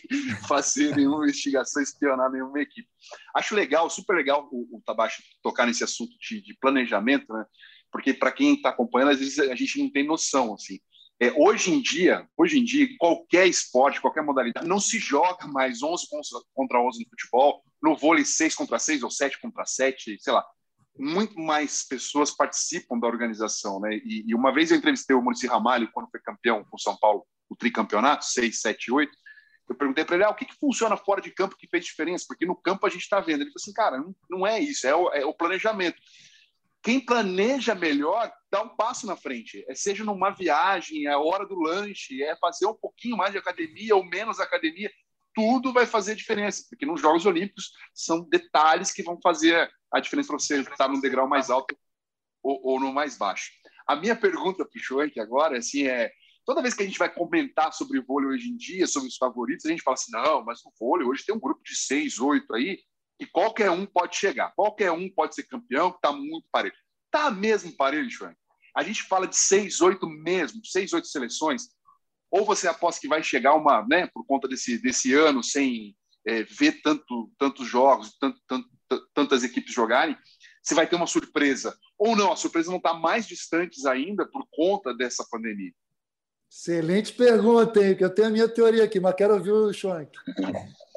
fazer 0.49 0.97
nenhuma 0.97 1.23
investigação, 1.23 1.81
espionar 1.81 2.29
nenhuma 2.29 2.61
equipe. 2.61 2.89
Acho 3.37 3.55
legal, 3.55 3.89
super 3.89 4.17
legal 4.17 4.49
o, 4.51 4.79
o 4.79 4.83
Tabachi 4.85 5.23
tocar 5.45 5.65
nesse 5.65 5.85
assunto 5.85 6.11
de, 6.19 6.43
de 6.43 6.59
planejamento, 6.59 7.33
né? 7.33 7.47
Porque 7.93 8.15
para 8.15 8.33
quem 8.33 8.55
está 8.55 8.71
acompanhando, 8.71 9.11
às 9.11 9.19
vezes 9.19 9.39
a 9.39 9.55
gente 9.55 9.79
não 9.79 9.91
tem 9.91 10.07
noção, 10.07 10.55
assim. 10.55 10.81
É, 11.21 11.31
hoje 11.37 11.71
em 11.71 11.81
dia, 11.81 12.27
hoje 12.37 12.59
em 12.59 12.65
dia, 12.65 12.89
qualquer 12.99 13.47
esporte, 13.47 14.01
qualquer 14.01 14.25
modalidade, 14.25 14.67
não 14.67 14.81
se 14.81 14.99
joga 14.99 15.47
mais 15.47 15.83
11 15.83 16.07
contra 16.53 16.81
11 16.81 16.99
no 16.99 17.11
futebol, 17.11 17.63
no 17.81 17.95
vôlei 17.95 18.25
6 18.25 18.55
contra 18.57 18.79
6 18.79 19.03
ou 19.05 19.11
7 19.11 19.41
contra 19.41 19.65
7, 19.65 20.17
sei 20.19 20.33
lá 20.33 20.45
muito 20.99 21.39
mais 21.39 21.87
pessoas 21.87 22.31
participam 22.31 22.99
da 22.99 23.07
organização, 23.07 23.81
né? 23.81 23.97
E, 24.05 24.25
e 24.27 24.35
uma 24.35 24.53
vez 24.53 24.71
eu 24.71 24.77
entrevistei 24.77 25.17
o 25.17 25.23
Murici 25.23 25.47
Ramalho 25.47 25.91
quando 25.93 26.11
foi 26.11 26.21
campeão 26.21 26.65
com 26.65 26.79
São 26.79 26.97
Paulo, 26.97 27.27
o 27.49 27.57
tricampeonato, 27.57 28.25
6, 28.25 28.61
7, 28.61 28.93
8. 28.93 29.13
Eu 29.69 29.75
perguntei 29.75 30.05
para 30.05 30.17
ele, 30.17 30.25
ah, 30.25 30.31
o 30.31 30.35
que, 30.35 30.45
que 30.45 30.59
funciona 30.59 30.97
fora 30.97 31.21
de 31.21 31.31
campo 31.31 31.57
que 31.57 31.69
fez 31.69 31.85
diferença? 31.85 32.25
Porque 32.29 32.45
no 32.45 32.57
campo 32.57 32.87
a 32.87 32.91
gente 32.91 33.03
está 33.03 33.21
vendo. 33.21 33.43
Ele 33.43 33.51
falou 33.51 33.63
assim, 33.63 33.73
cara, 33.73 33.99
não, 33.99 34.15
não 34.29 34.47
é 34.47 34.61
isso, 34.61 34.87
é 34.87 34.95
o, 34.95 35.09
é 35.11 35.25
o, 35.25 35.35
planejamento. 35.35 35.97
Quem 36.83 36.99
planeja 36.99 37.75
melhor 37.75 38.33
dá 38.51 38.61
um 38.61 38.75
passo 38.77 39.07
na 39.07 39.17
frente. 39.17 39.65
É, 39.69 39.75
seja 39.75 40.05
numa 40.05 40.31
viagem, 40.31 41.07
é 41.07 41.13
a 41.13 41.19
hora 41.19 41.47
do 41.47 41.59
lanche, 41.59 42.23
é 42.23 42.37
fazer 42.37 42.67
um 42.67 42.75
pouquinho 42.75 43.17
mais 43.17 43.31
de 43.31 43.39
academia 43.39 43.95
ou 43.95 44.05
menos 44.05 44.41
academia. 44.41 44.91
Tudo 45.35 45.73
vai 45.73 45.87
fazer 45.87 46.15
diferença, 46.15 46.65
porque 46.69 46.85
nos 46.85 47.01
Jogos 47.01 47.25
Olímpicos 47.25 47.73
são 47.95 48.29
detalhes 48.29 48.93
que 48.93 49.03
vão 49.03 49.19
fazer 49.23 49.71
a 49.93 50.01
diferença 50.01 50.29
para 50.29 50.39
você 50.39 50.61
estar 50.61 50.89
no 50.89 51.01
degrau 51.01 51.29
mais 51.29 51.51
alto 51.51 51.75
ou, 52.43 52.61
ou 52.65 52.81
no 52.81 52.93
mais 52.93 53.17
baixo. 53.17 53.51
A 53.87 53.95
minha 53.95 54.17
pergunta 54.17 54.65
para 54.65 54.97
o 54.97 55.21
agora 55.21 55.59
assim, 55.59 55.87
é: 55.87 56.11
toda 56.45 56.61
vez 56.61 56.75
que 56.75 56.83
a 56.83 56.87
gente 56.87 56.99
vai 56.99 57.13
comentar 57.13 57.73
sobre 57.73 58.01
vôlei 58.01 58.31
hoje 58.31 58.49
em 58.49 58.57
dia, 58.57 58.87
sobre 58.87 59.09
os 59.09 59.17
favoritos, 59.17 59.65
a 59.67 59.71
gente 59.71 59.83
fala 59.83 59.95
assim: 59.95 60.13
não, 60.13 60.45
mas 60.45 60.65
o 60.65 60.73
vôlei 60.79 61.07
hoje 61.07 61.25
tem 61.25 61.35
um 61.35 61.41
grupo 61.41 61.63
de 61.63 61.77
seis, 61.77 62.19
oito 62.19 62.53
aí, 62.55 62.79
e 63.23 63.27
qualquer 63.27 63.71
um 63.71 63.87
pode 63.87 64.17
chegar, 64.17 64.53
qualquer 64.57 64.91
um 64.91 65.09
pode 65.09 65.37
ser 65.37 65.45
campeão, 65.45 65.93
que 65.93 65.99
está 65.99 66.11
muito 66.11 66.45
parelho. 66.51 66.75
Está 67.07 67.31
mesmo 67.31 67.71
parelho, 67.77 68.11
Schwank? 68.11 68.37
A 68.77 68.83
gente 68.83 69.05
fala 69.05 69.29
de 69.29 69.37
seis, 69.37 69.81
oito 69.81 70.09
mesmo, 70.09 70.61
seis, 70.65 70.93
oito 70.93 71.07
seleções. 71.07 71.69
Ou 72.33 72.45
você 72.45 72.67
aposta 72.67 73.01
que 73.01 73.07
vai 73.07 73.23
chegar 73.23 73.55
uma, 73.55 73.87
né, 73.87 74.09
por 74.13 74.27
conta 74.27 74.49
desse, 74.49 74.77
desse 74.83 75.15
ano, 75.15 75.41
sem 75.41 75.95
é, 76.27 76.43
ver 76.43 76.83
tanto, 76.83 77.31
tantos 77.39 77.69
jogos, 77.69 78.17
tanto, 78.19 78.41
tanto, 78.49 78.69
tantas 79.15 79.45
equipes 79.45 79.73
jogarem, 79.73 80.19
se 80.61 80.75
vai 80.75 80.89
ter 80.89 80.97
uma 80.97 81.07
surpresa. 81.07 81.79
Ou 81.97 82.17
não, 82.17 82.33
a 82.33 82.37
surpresa 82.37 82.71
não 82.71 82.79
está 82.79 82.93
mais 82.93 83.25
distantes 83.25 83.87
ainda 83.87 84.27
por 84.27 84.45
conta 84.51 84.93
dessa 84.93 85.25
pandemia. 85.31 85.73
Excelente 86.51 87.13
pergunta, 87.13 87.81
hein? 87.81 87.95
Que 87.97 88.05
eu 88.05 88.13
tenho 88.13 88.29
a 88.29 88.33
minha 88.33 88.49
teoria 88.49 88.83
aqui, 88.83 88.99
mas 88.99 89.15
quero 89.15 89.35
ouvir 89.35 89.53
o 89.53 89.73
Schwank. 89.73 90.11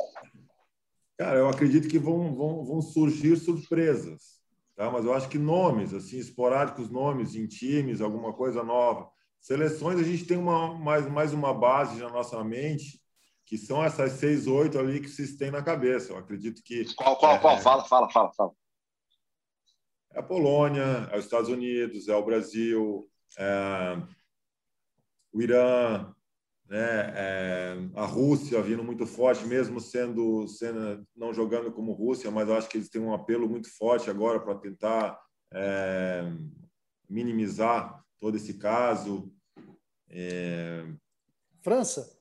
Cara, 1.17 1.39
eu 1.39 1.47
acredito 1.47 1.87
que 1.87 1.97
vão, 1.97 2.35
vão, 2.35 2.63
vão 2.63 2.81
surgir 2.81 3.37
surpresas, 3.37 4.41
tá? 4.75 4.91
mas 4.91 5.05
eu 5.05 5.13
acho 5.13 5.29
que 5.29 5.37
nomes, 5.37 5.93
assim, 5.93 6.17
esporádicos 6.17 6.89
nomes 6.89 7.35
em 7.35 7.47
times, 7.47 8.01
alguma 8.01 8.33
coisa 8.33 8.63
nova. 8.63 9.09
Seleções, 9.39 9.99
a 9.99 10.03
gente 10.03 10.25
tem 10.25 10.37
uma, 10.37 10.73
mais, 10.77 11.07
mais 11.07 11.33
uma 11.33 11.53
base 11.53 12.01
na 12.01 12.09
nossa 12.09 12.43
mente 12.43 13.01
que 13.45 13.57
são 13.57 13.83
essas 13.83 14.13
seis, 14.13 14.47
oito 14.47 14.79
ali 14.79 14.99
que 14.99 15.07
vocês 15.07 15.35
têm 15.35 15.51
na 15.51 15.61
cabeça. 15.61 16.11
Eu 16.11 16.17
acredito 16.17 16.63
que. 16.63 16.83
Qual, 16.95 17.15
qual, 17.17 17.35
é, 17.35 17.39
qual? 17.39 17.59
Fala, 17.59 17.85
fala, 17.85 18.09
fala, 18.09 18.33
fala. 18.33 18.51
É 20.11 20.19
a 20.19 20.23
Polônia, 20.23 21.09
é 21.11 21.17
os 21.17 21.25
Estados 21.25 21.49
Unidos, 21.49 22.07
é 22.07 22.15
o 22.15 22.25
Brasil, 22.25 23.07
é 23.37 24.01
o 25.31 25.41
Irã, 25.41 26.11
né? 26.69 27.13
É 27.15 27.55
a 27.95 28.05
Rússia 28.05 28.61
vindo 28.61 28.83
muito 28.83 29.05
forte, 29.05 29.45
mesmo 29.45 29.79
sendo, 29.79 30.47
sendo 30.47 31.05
não 31.15 31.33
jogando 31.33 31.71
como 31.71 31.93
Rússia, 31.93 32.31
mas 32.31 32.47
eu 32.47 32.55
acho 32.55 32.69
que 32.69 32.77
eles 32.77 32.89
têm 32.89 33.01
um 33.01 33.13
apelo 33.13 33.47
muito 33.47 33.69
forte 33.75 34.09
agora 34.09 34.39
para 34.39 34.55
tentar 34.55 35.19
é, 35.53 36.23
minimizar 37.09 38.03
todo 38.19 38.35
esse 38.35 38.55
caso. 38.55 39.31
É... 40.09 40.85
França? 41.61 42.15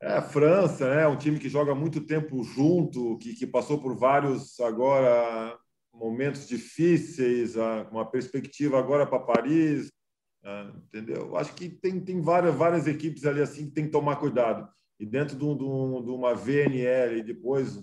É, 0.00 0.12
a 0.12 0.22
França, 0.22 0.94
né? 0.94 1.06
Um 1.06 1.16
time 1.16 1.38
que 1.38 1.48
joga 1.48 1.74
muito 1.74 2.04
tempo 2.04 2.42
junto, 2.44 3.16
que, 3.18 3.34
que 3.34 3.46
passou 3.46 3.80
por 3.80 3.96
vários 3.96 4.60
agora 4.60 5.58
momentos 5.92 6.46
difíceis, 6.46 7.56
uma 7.90 8.04
perspectiva 8.04 8.78
agora 8.78 9.06
para 9.06 9.18
Paris, 9.18 9.90
entendeu? 10.76 11.36
Acho 11.36 11.54
que 11.54 11.68
tem, 11.68 12.00
tem 12.00 12.20
várias, 12.20 12.54
várias 12.54 12.86
equipes 12.86 13.24
ali 13.24 13.42
assim 13.42 13.66
que 13.66 13.72
tem 13.72 13.86
que 13.86 13.90
tomar 13.90 14.16
cuidado. 14.16 14.68
E 14.98 15.04
dentro 15.04 15.36
de, 15.36 15.44
de, 15.44 16.04
de 16.04 16.10
uma 16.10 16.34
VNL 16.34 17.18
e 17.18 17.22
depois, 17.22 17.78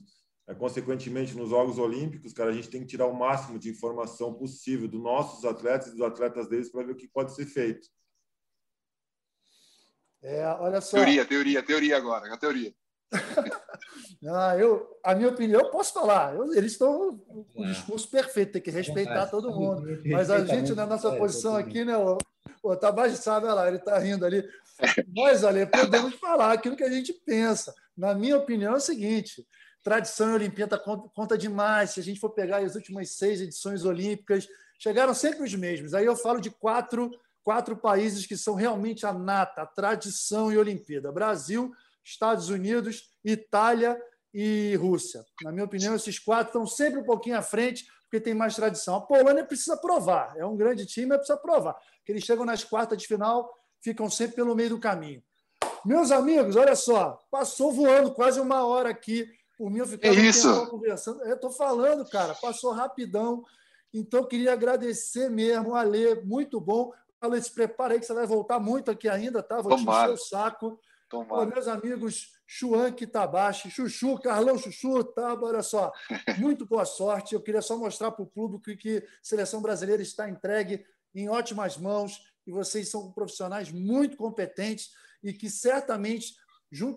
é, 0.47 0.53
consequentemente, 0.53 1.35
nos 1.35 1.49
Jogos 1.49 1.77
Olímpicos, 1.77 2.33
cara, 2.33 2.49
a 2.49 2.53
gente 2.53 2.69
tem 2.69 2.81
que 2.81 2.87
tirar 2.87 3.07
o 3.07 3.13
máximo 3.13 3.59
de 3.59 3.69
informação 3.69 4.33
possível 4.33 4.87
dos 4.87 5.01
nossos 5.01 5.45
atletas 5.45 5.89
e 5.89 5.91
dos 5.91 6.01
atletas 6.01 6.47
deles 6.47 6.71
para 6.71 6.83
ver 6.83 6.93
o 6.93 6.97
que 6.97 7.07
pode 7.07 7.35
ser 7.35 7.45
feito. 7.45 7.87
É, 10.21 10.47
olha 10.59 10.79
só. 10.79 10.97
Teoria, 10.97 11.25
teoria, 11.25 11.61
teoria 11.61 11.97
agora, 11.97 12.33
a 12.33 12.37
teoria. 12.37 12.73
ah, 14.25 14.57
eu, 14.57 14.99
a 15.03 15.13
minha 15.13 15.29
opinião, 15.29 15.61
eu 15.61 15.69
posso 15.69 15.93
falar. 15.93 16.33
Eu, 16.33 16.53
eles 16.53 16.71
estão 16.71 17.17
com 17.17 17.61
o 17.61 17.65
discurso 17.65 18.09
perfeito, 18.09 18.53
tem 18.53 18.61
que 18.61 18.71
respeitar 18.71 19.27
todo 19.27 19.51
mundo. 19.53 20.01
Mas 20.05 20.31
a 20.31 20.43
gente, 20.45 20.73
na 20.73 20.85
nossa 20.85 21.09
é, 21.09 21.17
posição 21.17 21.55
aqui, 21.55 21.83
né? 21.83 21.93
O, 22.63 22.75
Tabajdi 22.75 23.17
sabe, 23.17 23.45
olha 23.45 23.55
lá, 23.55 23.67
ele 23.67 23.77
está 23.77 23.99
rindo 23.99 24.25
ali. 24.25 24.47
Nós, 25.13 25.43
olha, 25.43 25.67
podemos 25.67 26.15
falar 26.15 26.53
aquilo 26.53 26.77
que 26.77 26.83
a 26.83 26.91
gente 26.91 27.13
pensa. 27.13 27.75
Na 27.95 28.15
minha 28.15 28.37
opinião, 28.37 28.73
é 28.73 28.77
o 28.77 28.81
seguinte: 28.81 29.45
tradição 29.83 30.33
Olimpíada 30.33 30.79
conta, 30.79 31.09
conta 31.13 31.37
demais. 31.37 31.91
Se 31.91 31.99
a 31.99 32.03
gente 32.03 32.19
for 32.19 32.29
pegar 32.29 32.57
as 32.57 32.75
últimas 32.75 33.11
seis 33.11 33.41
edições 33.41 33.83
olímpicas, 33.83 34.47
chegaram 34.79 35.13
sempre 35.13 35.43
os 35.43 35.53
mesmos. 35.53 35.93
Aí 35.93 36.05
eu 36.05 36.15
falo 36.15 36.39
de 36.39 36.49
quatro 36.49 37.11
quatro 37.43 37.75
países 37.75 38.25
que 38.25 38.37
são 38.37 38.55
realmente 38.55 39.05
a 39.05 39.13
nata, 39.13 39.63
a 39.63 39.65
tradição 39.65 40.51
e 40.51 40.57
Olimpíada: 40.57 41.11
Brasil, 41.11 41.71
Estados 42.03 42.49
Unidos, 42.49 43.09
Itália 43.23 44.01
e 44.33 44.75
Rússia. 44.77 45.23
Na 45.43 45.51
minha 45.51 45.65
opinião, 45.65 45.95
esses 45.95 46.17
quatro 46.17 46.47
estão 46.47 46.65
sempre 46.65 46.99
um 46.99 47.05
pouquinho 47.05 47.37
à 47.37 47.41
frente, 47.41 47.85
porque 48.13 48.21
tem 48.21 48.35
mais 48.35 48.55
tradição. 48.55 48.97
A 48.97 49.01
Polônia 49.01 49.43
precisa 49.43 49.75
provar, 49.75 50.35
é 50.37 50.45
um 50.45 50.55
grande 50.55 50.85
time, 50.85 51.07
mas 51.07 51.17
precisa 51.17 51.35
provar. 51.35 51.75
Que 52.05 52.11
eles 52.11 52.23
chegam 52.23 52.45
nas 52.45 52.63
quartas 52.63 52.95
de 52.99 53.07
final, 53.07 53.51
ficam 53.81 54.07
sempre 54.07 54.35
pelo 54.35 54.55
meio 54.55 54.69
do 54.69 54.79
caminho. 54.79 55.23
Meus 55.83 56.11
amigos, 56.11 56.55
olha 56.55 56.75
só, 56.75 57.19
passou 57.31 57.71
voando 57.71 58.11
quase 58.11 58.39
uma 58.39 58.67
hora 58.67 58.89
aqui. 58.89 59.27
Por 59.57 59.71
mim, 59.71 59.79
eu 59.79 59.87
ficava 59.87 60.13
é 60.13 60.19
isso. 60.19 60.67
conversando. 60.67 61.23
Eu 61.23 61.33
estou 61.33 61.49
falando, 61.49 62.07
cara, 62.07 62.35
passou 62.35 62.71
rapidão. 62.71 63.43
Então, 63.91 64.23
queria 64.23 64.53
agradecer 64.53 65.27
mesmo, 65.27 65.73
Alê, 65.73 66.13
muito 66.21 66.61
bom. 66.61 66.93
Falei, 67.19 67.41
se 67.41 67.51
prepara 67.51 67.95
aí 67.95 67.99
que 67.99 68.05
você 68.05 68.13
vai 68.13 68.27
voltar 68.27 68.59
muito 68.59 68.91
aqui 68.91 69.09
ainda, 69.09 69.41
tá? 69.41 69.59
Vou 69.59 69.75
Tomara. 69.75 70.09
te 70.09 70.13
encher 70.13 70.21
o 70.21 70.23
saco. 70.23 70.79
Tomara. 71.13 71.45
meus 71.45 71.67
amigos 71.67 72.33
Chuanque 72.47 73.05
Tabashi, 73.05 73.69
Chuchu, 73.69 74.17
Carlão 74.17 74.57
Chuchu, 74.57 75.03
tá? 75.03 75.37
Olha 75.39 75.61
só, 75.61 75.91
muito 76.39 76.65
boa 76.65 76.85
sorte. 76.85 77.35
Eu 77.35 77.41
queria 77.41 77.61
só 77.61 77.77
mostrar 77.77 78.11
para 78.11 78.23
o 78.23 78.27
público 78.27 78.75
que 78.75 78.97
a 78.97 79.01
seleção 79.21 79.61
brasileira 79.61 80.01
está 80.01 80.27
entregue 80.27 80.83
em 81.13 81.29
ótimas 81.29 81.77
mãos 81.77 82.19
e 82.47 82.51
vocês 82.51 82.89
são 82.89 83.11
profissionais 83.11 83.71
muito 83.71 84.17
competentes 84.17 84.91
e 85.23 85.31
que 85.31 85.51
certamente 85.51 86.35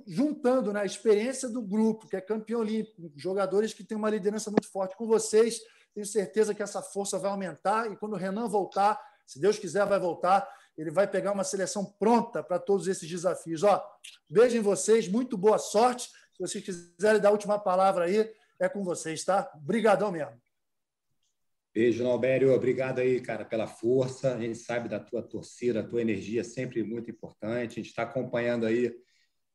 juntando 0.06 0.72
né, 0.72 0.86
experiência 0.86 1.50
do 1.50 1.60
grupo, 1.60 2.08
que 2.08 2.16
é 2.16 2.20
campeão 2.22 2.60
olímpico, 2.60 3.12
jogadores 3.14 3.74
que 3.74 3.84
têm 3.84 3.98
uma 3.98 4.08
liderança 4.08 4.50
muito 4.50 4.66
forte 4.70 4.96
com 4.96 5.06
vocês, 5.06 5.60
tenho 5.94 6.06
certeza 6.06 6.54
que 6.54 6.62
essa 6.62 6.80
força 6.80 7.18
vai 7.18 7.30
aumentar 7.30 7.92
e 7.92 7.96
quando 7.96 8.14
o 8.14 8.16
Renan 8.16 8.48
voltar, 8.48 8.98
se 9.26 9.38
Deus 9.38 9.58
quiser, 9.58 9.84
vai 9.84 10.00
voltar. 10.00 10.48
Ele 10.76 10.90
vai 10.90 11.06
pegar 11.06 11.32
uma 11.32 11.44
seleção 11.44 11.84
pronta 11.84 12.42
para 12.42 12.58
todos 12.58 12.86
esses 12.86 13.08
desafios. 13.08 13.62
Ó, 13.62 13.82
beijo 14.28 14.56
em 14.56 14.60
vocês, 14.60 15.08
muito 15.08 15.36
boa 15.36 15.58
sorte. 15.58 16.08
Se 16.34 16.40
vocês 16.40 16.62
quiserem 16.62 17.20
dar 17.20 17.30
a 17.30 17.32
última 17.32 17.58
palavra 17.58 18.04
aí, 18.04 18.30
é 18.60 18.68
com 18.68 18.84
vocês, 18.84 19.24
tá? 19.24 19.50
Obrigadão 19.54 20.12
mesmo. 20.12 20.40
Beijo, 21.74 22.04
Nalbério. 22.04 22.54
Obrigado 22.54 23.00
aí, 23.00 23.20
cara, 23.20 23.44
pela 23.44 23.66
força. 23.66 24.34
A 24.34 24.40
gente 24.40 24.58
sabe 24.58 24.88
da 24.88 24.98
tua 24.98 25.22
torcida, 25.22 25.80
a 25.80 25.86
tua 25.86 26.00
energia 26.00 26.40
é 26.40 26.44
sempre 26.44 26.82
muito 26.82 27.10
importante. 27.10 27.72
A 27.72 27.82
gente 27.82 27.88
está 27.88 28.02
acompanhando 28.02 28.64
aí 28.64 28.94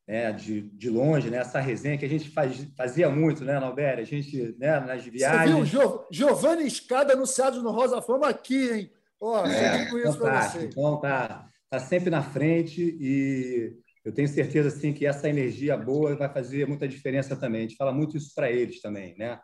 né, 0.08 0.32
de, 0.32 0.62
de 0.62 0.90
longe, 0.90 1.30
né, 1.30 1.38
essa 1.38 1.60
resenha 1.60 1.98
que 1.98 2.06
a 2.06 2.10
gente 2.10 2.30
faz, 2.30 2.68
fazia 2.76 3.10
muito, 3.10 3.44
né, 3.44 3.60
Nalbério? 3.60 4.04
A 4.04 4.06
gente, 4.06 4.56
né, 4.60 4.80
nas 4.80 5.06
viagens... 5.06 5.70
Você 5.70 5.78
viu 5.78 6.06
Giovanni 6.12 6.68
Escada 6.68 7.14
anunciado 7.14 7.64
no 7.64 7.72
Rosa 7.72 8.02
Fama 8.02 8.28
aqui, 8.28 8.72
hein? 8.72 8.94
Ó, 9.22 9.46
é, 9.46 9.86
para 10.18 10.50
você. 10.50 10.66
Então, 10.66 11.00
tá, 11.00 11.48
tá 11.70 11.80
sempre 11.80 12.10
na 12.10 12.24
frente 12.24 12.82
e 12.82 13.78
eu 14.04 14.12
tenho 14.12 14.28
certeza, 14.28 14.68
assim, 14.68 14.92
que 14.92 15.06
essa 15.06 15.30
energia 15.30 15.78
boa 15.78 16.16
vai 16.16 16.28
fazer 16.28 16.68
muita 16.68 16.88
diferença 16.88 17.36
também. 17.36 17.60
A 17.60 17.68
gente 17.68 17.78
fala 17.78 17.94
muito 17.94 18.18
isso 18.18 18.34
para 18.34 18.52
eles 18.52 18.82
também, 18.82 19.16
né? 19.18 19.40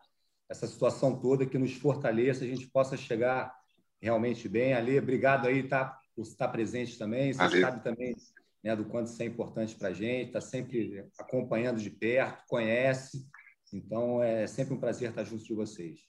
essa 0.50 0.66
situação 0.66 1.20
toda 1.20 1.46
que 1.46 1.58
nos 1.58 1.74
fortaleça, 1.74 2.44
a 2.44 2.48
gente 2.48 2.68
possa 2.68 2.96
chegar 2.96 3.54
realmente 4.02 4.48
bem. 4.48 4.74
Ali, 4.74 4.98
obrigado 4.98 5.48
aí 5.48 5.68
tá, 5.68 5.98
por 6.16 6.24
estar 6.24 6.48
presente 6.48 6.98
também. 6.98 7.34
Você 7.34 7.40
Valeu. 7.40 7.62
sabe 7.62 7.84
também 7.84 8.16
né, 8.64 8.76
do 8.76 8.86
quanto 8.86 9.08
isso 9.08 9.22
é 9.22 9.26
importante 9.26 9.76
para 9.76 9.90
a 9.90 9.94
gente, 9.94 10.28
está 10.28 10.42
sempre 10.42 11.06
acompanhando 11.18 11.82
de 11.82 11.90
perto, 11.90 12.46
conhece. 12.48 13.28
Então, 13.74 14.24
é 14.24 14.48
sempre 14.48 14.74
um 14.74 14.80
prazer 14.80 15.10
estar 15.10 15.24
junto 15.26 15.44
de 15.44 15.54
vocês. 15.54 16.00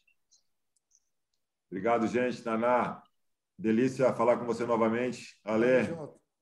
Obrigado, 1.70 2.06
gente. 2.06 2.44
Naná, 2.44 3.02
delícia 3.59 4.12
falar 4.12 4.36
com 4.36 4.46
você 4.46 4.64
novamente. 4.64 5.36
Ale, 5.44 5.88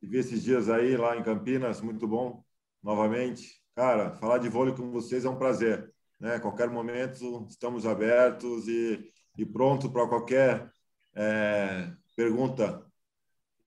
vi 0.02 0.18
esses 0.18 0.42
dias 0.42 0.68
aí 0.68 0.96
lá 0.96 1.16
em 1.16 1.22
Campinas, 1.22 1.80
muito 1.80 2.06
bom, 2.06 2.44
novamente. 2.82 3.62
Cara, 3.74 4.14
falar 4.16 4.38
de 4.38 4.48
vôlei 4.48 4.74
com 4.74 4.90
vocês 4.90 5.24
é 5.24 5.30
um 5.30 5.38
prazer. 5.38 5.92
Né? 6.18 6.38
qualquer 6.38 6.70
momento 6.70 7.46
estamos 7.46 7.84
abertos 7.84 8.66
e, 8.68 9.12
e 9.36 9.44
pronto 9.44 9.90
para 9.90 10.08
qualquer 10.08 10.70
é, 11.14 11.92
pergunta. 12.16 12.84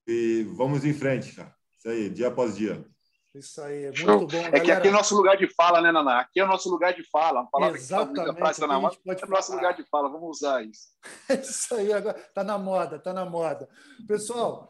E 0.06 0.44
vamos 0.56 0.84
em 0.84 0.92
frente, 0.92 1.34
cara. 1.34 1.54
Isso 1.78 1.88
aí, 1.88 2.10
dia 2.10 2.28
após 2.28 2.56
dia. 2.56 2.84
Isso 3.34 3.60
aí, 3.62 3.84
é 3.84 3.86
muito 3.86 3.98
Show. 3.98 4.20
bom. 4.20 4.26
Galera. 4.26 4.56
É 4.56 4.60
que 4.60 4.72
aqui 4.72 4.88
é 4.88 4.90
nosso 4.90 5.16
lugar 5.16 5.36
de 5.36 5.46
fala, 5.54 5.80
né, 5.80 5.92
Naná? 5.92 6.20
Aqui 6.20 6.40
é 6.40 6.44
o 6.44 6.48
nosso 6.48 6.68
lugar 6.68 6.92
de 6.92 7.04
fala. 7.10 7.42
Uma 7.42 7.50
palavra 7.50 7.78
Exatamente. 7.78 8.14
que 8.14 8.50
está 8.50 8.66
na 8.66 8.80
moda. 8.80 8.96
É 9.06 9.24
o 9.24 9.30
nosso 9.30 9.52
lugar 9.54 9.74
de 9.74 9.84
fala, 9.84 10.08
vamos 10.08 10.38
usar 10.38 10.64
isso. 10.64 10.88
isso 11.40 11.74
aí, 11.74 11.92
agora 11.92 12.18
está 12.18 12.42
na 12.42 12.58
moda, 12.58 12.96
está 12.96 13.12
na 13.12 13.24
moda. 13.24 13.68
Pessoal, 14.06 14.68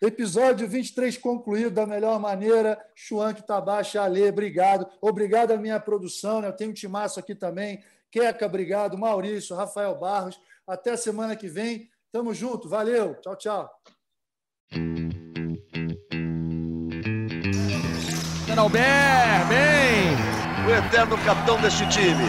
Episódio 0.00 0.68
23 0.68 1.16
concluído 1.16 1.70
da 1.70 1.86
melhor 1.86 2.20
maneira. 2.20 2.78
Chuanque 2.94 3.42
Tabacha, 3.42 4.02
Ale, 4.02 4.28
obrigado. 4.28 4.86
Obrigado 5.00 5.52
à 5.52 5.56
minha 5.56 5.80
produção, 5.80 6.42
né? 6.42 6.48
eu 6.48 6.52
tenho 6.52 6.70
um 6.70 6.74
timaço 6.74 7.18
aqui 7.18 7.34
também. 7.34 7.82
Queca, 8.10 8.44
obrigado. 8.44 8.98
Maurício, 8.98 9.56
Rafael 9.56 9.98
Barros. 9.98 10.38
Até 10.66 10.90
a 10.90 10.96
semana 10.96 11.34
que 11.34 11.48
vem. 11.48 11.90
Tamo 12.12 12.34
junto. 12.34 12.68
Valeu. 12.68 13.14
Tchau, 13.20 13.36
tchau. 13.36 13.82
Albert, 18.58 19.46
bem! 19.48 20.16
O 20.66 20.70
eterno 20.70 21.18
capitão 21.18 21.60
deste 21.60 21.86
time. 21.88 22.24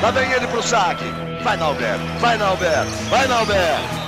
Lá 0.00 0.10
vem 0.10 0.30
ele 0.30 0.46
pro 0.46 0.62
saque. 0.62 1.04
Vai, 1.42 1.56
Nalber. 1.56 1.98
Vai, 2.20 2.36
Nalber. 2.36 2.84
Vai, 3.10 3.26
Nalber. 3.26 4.05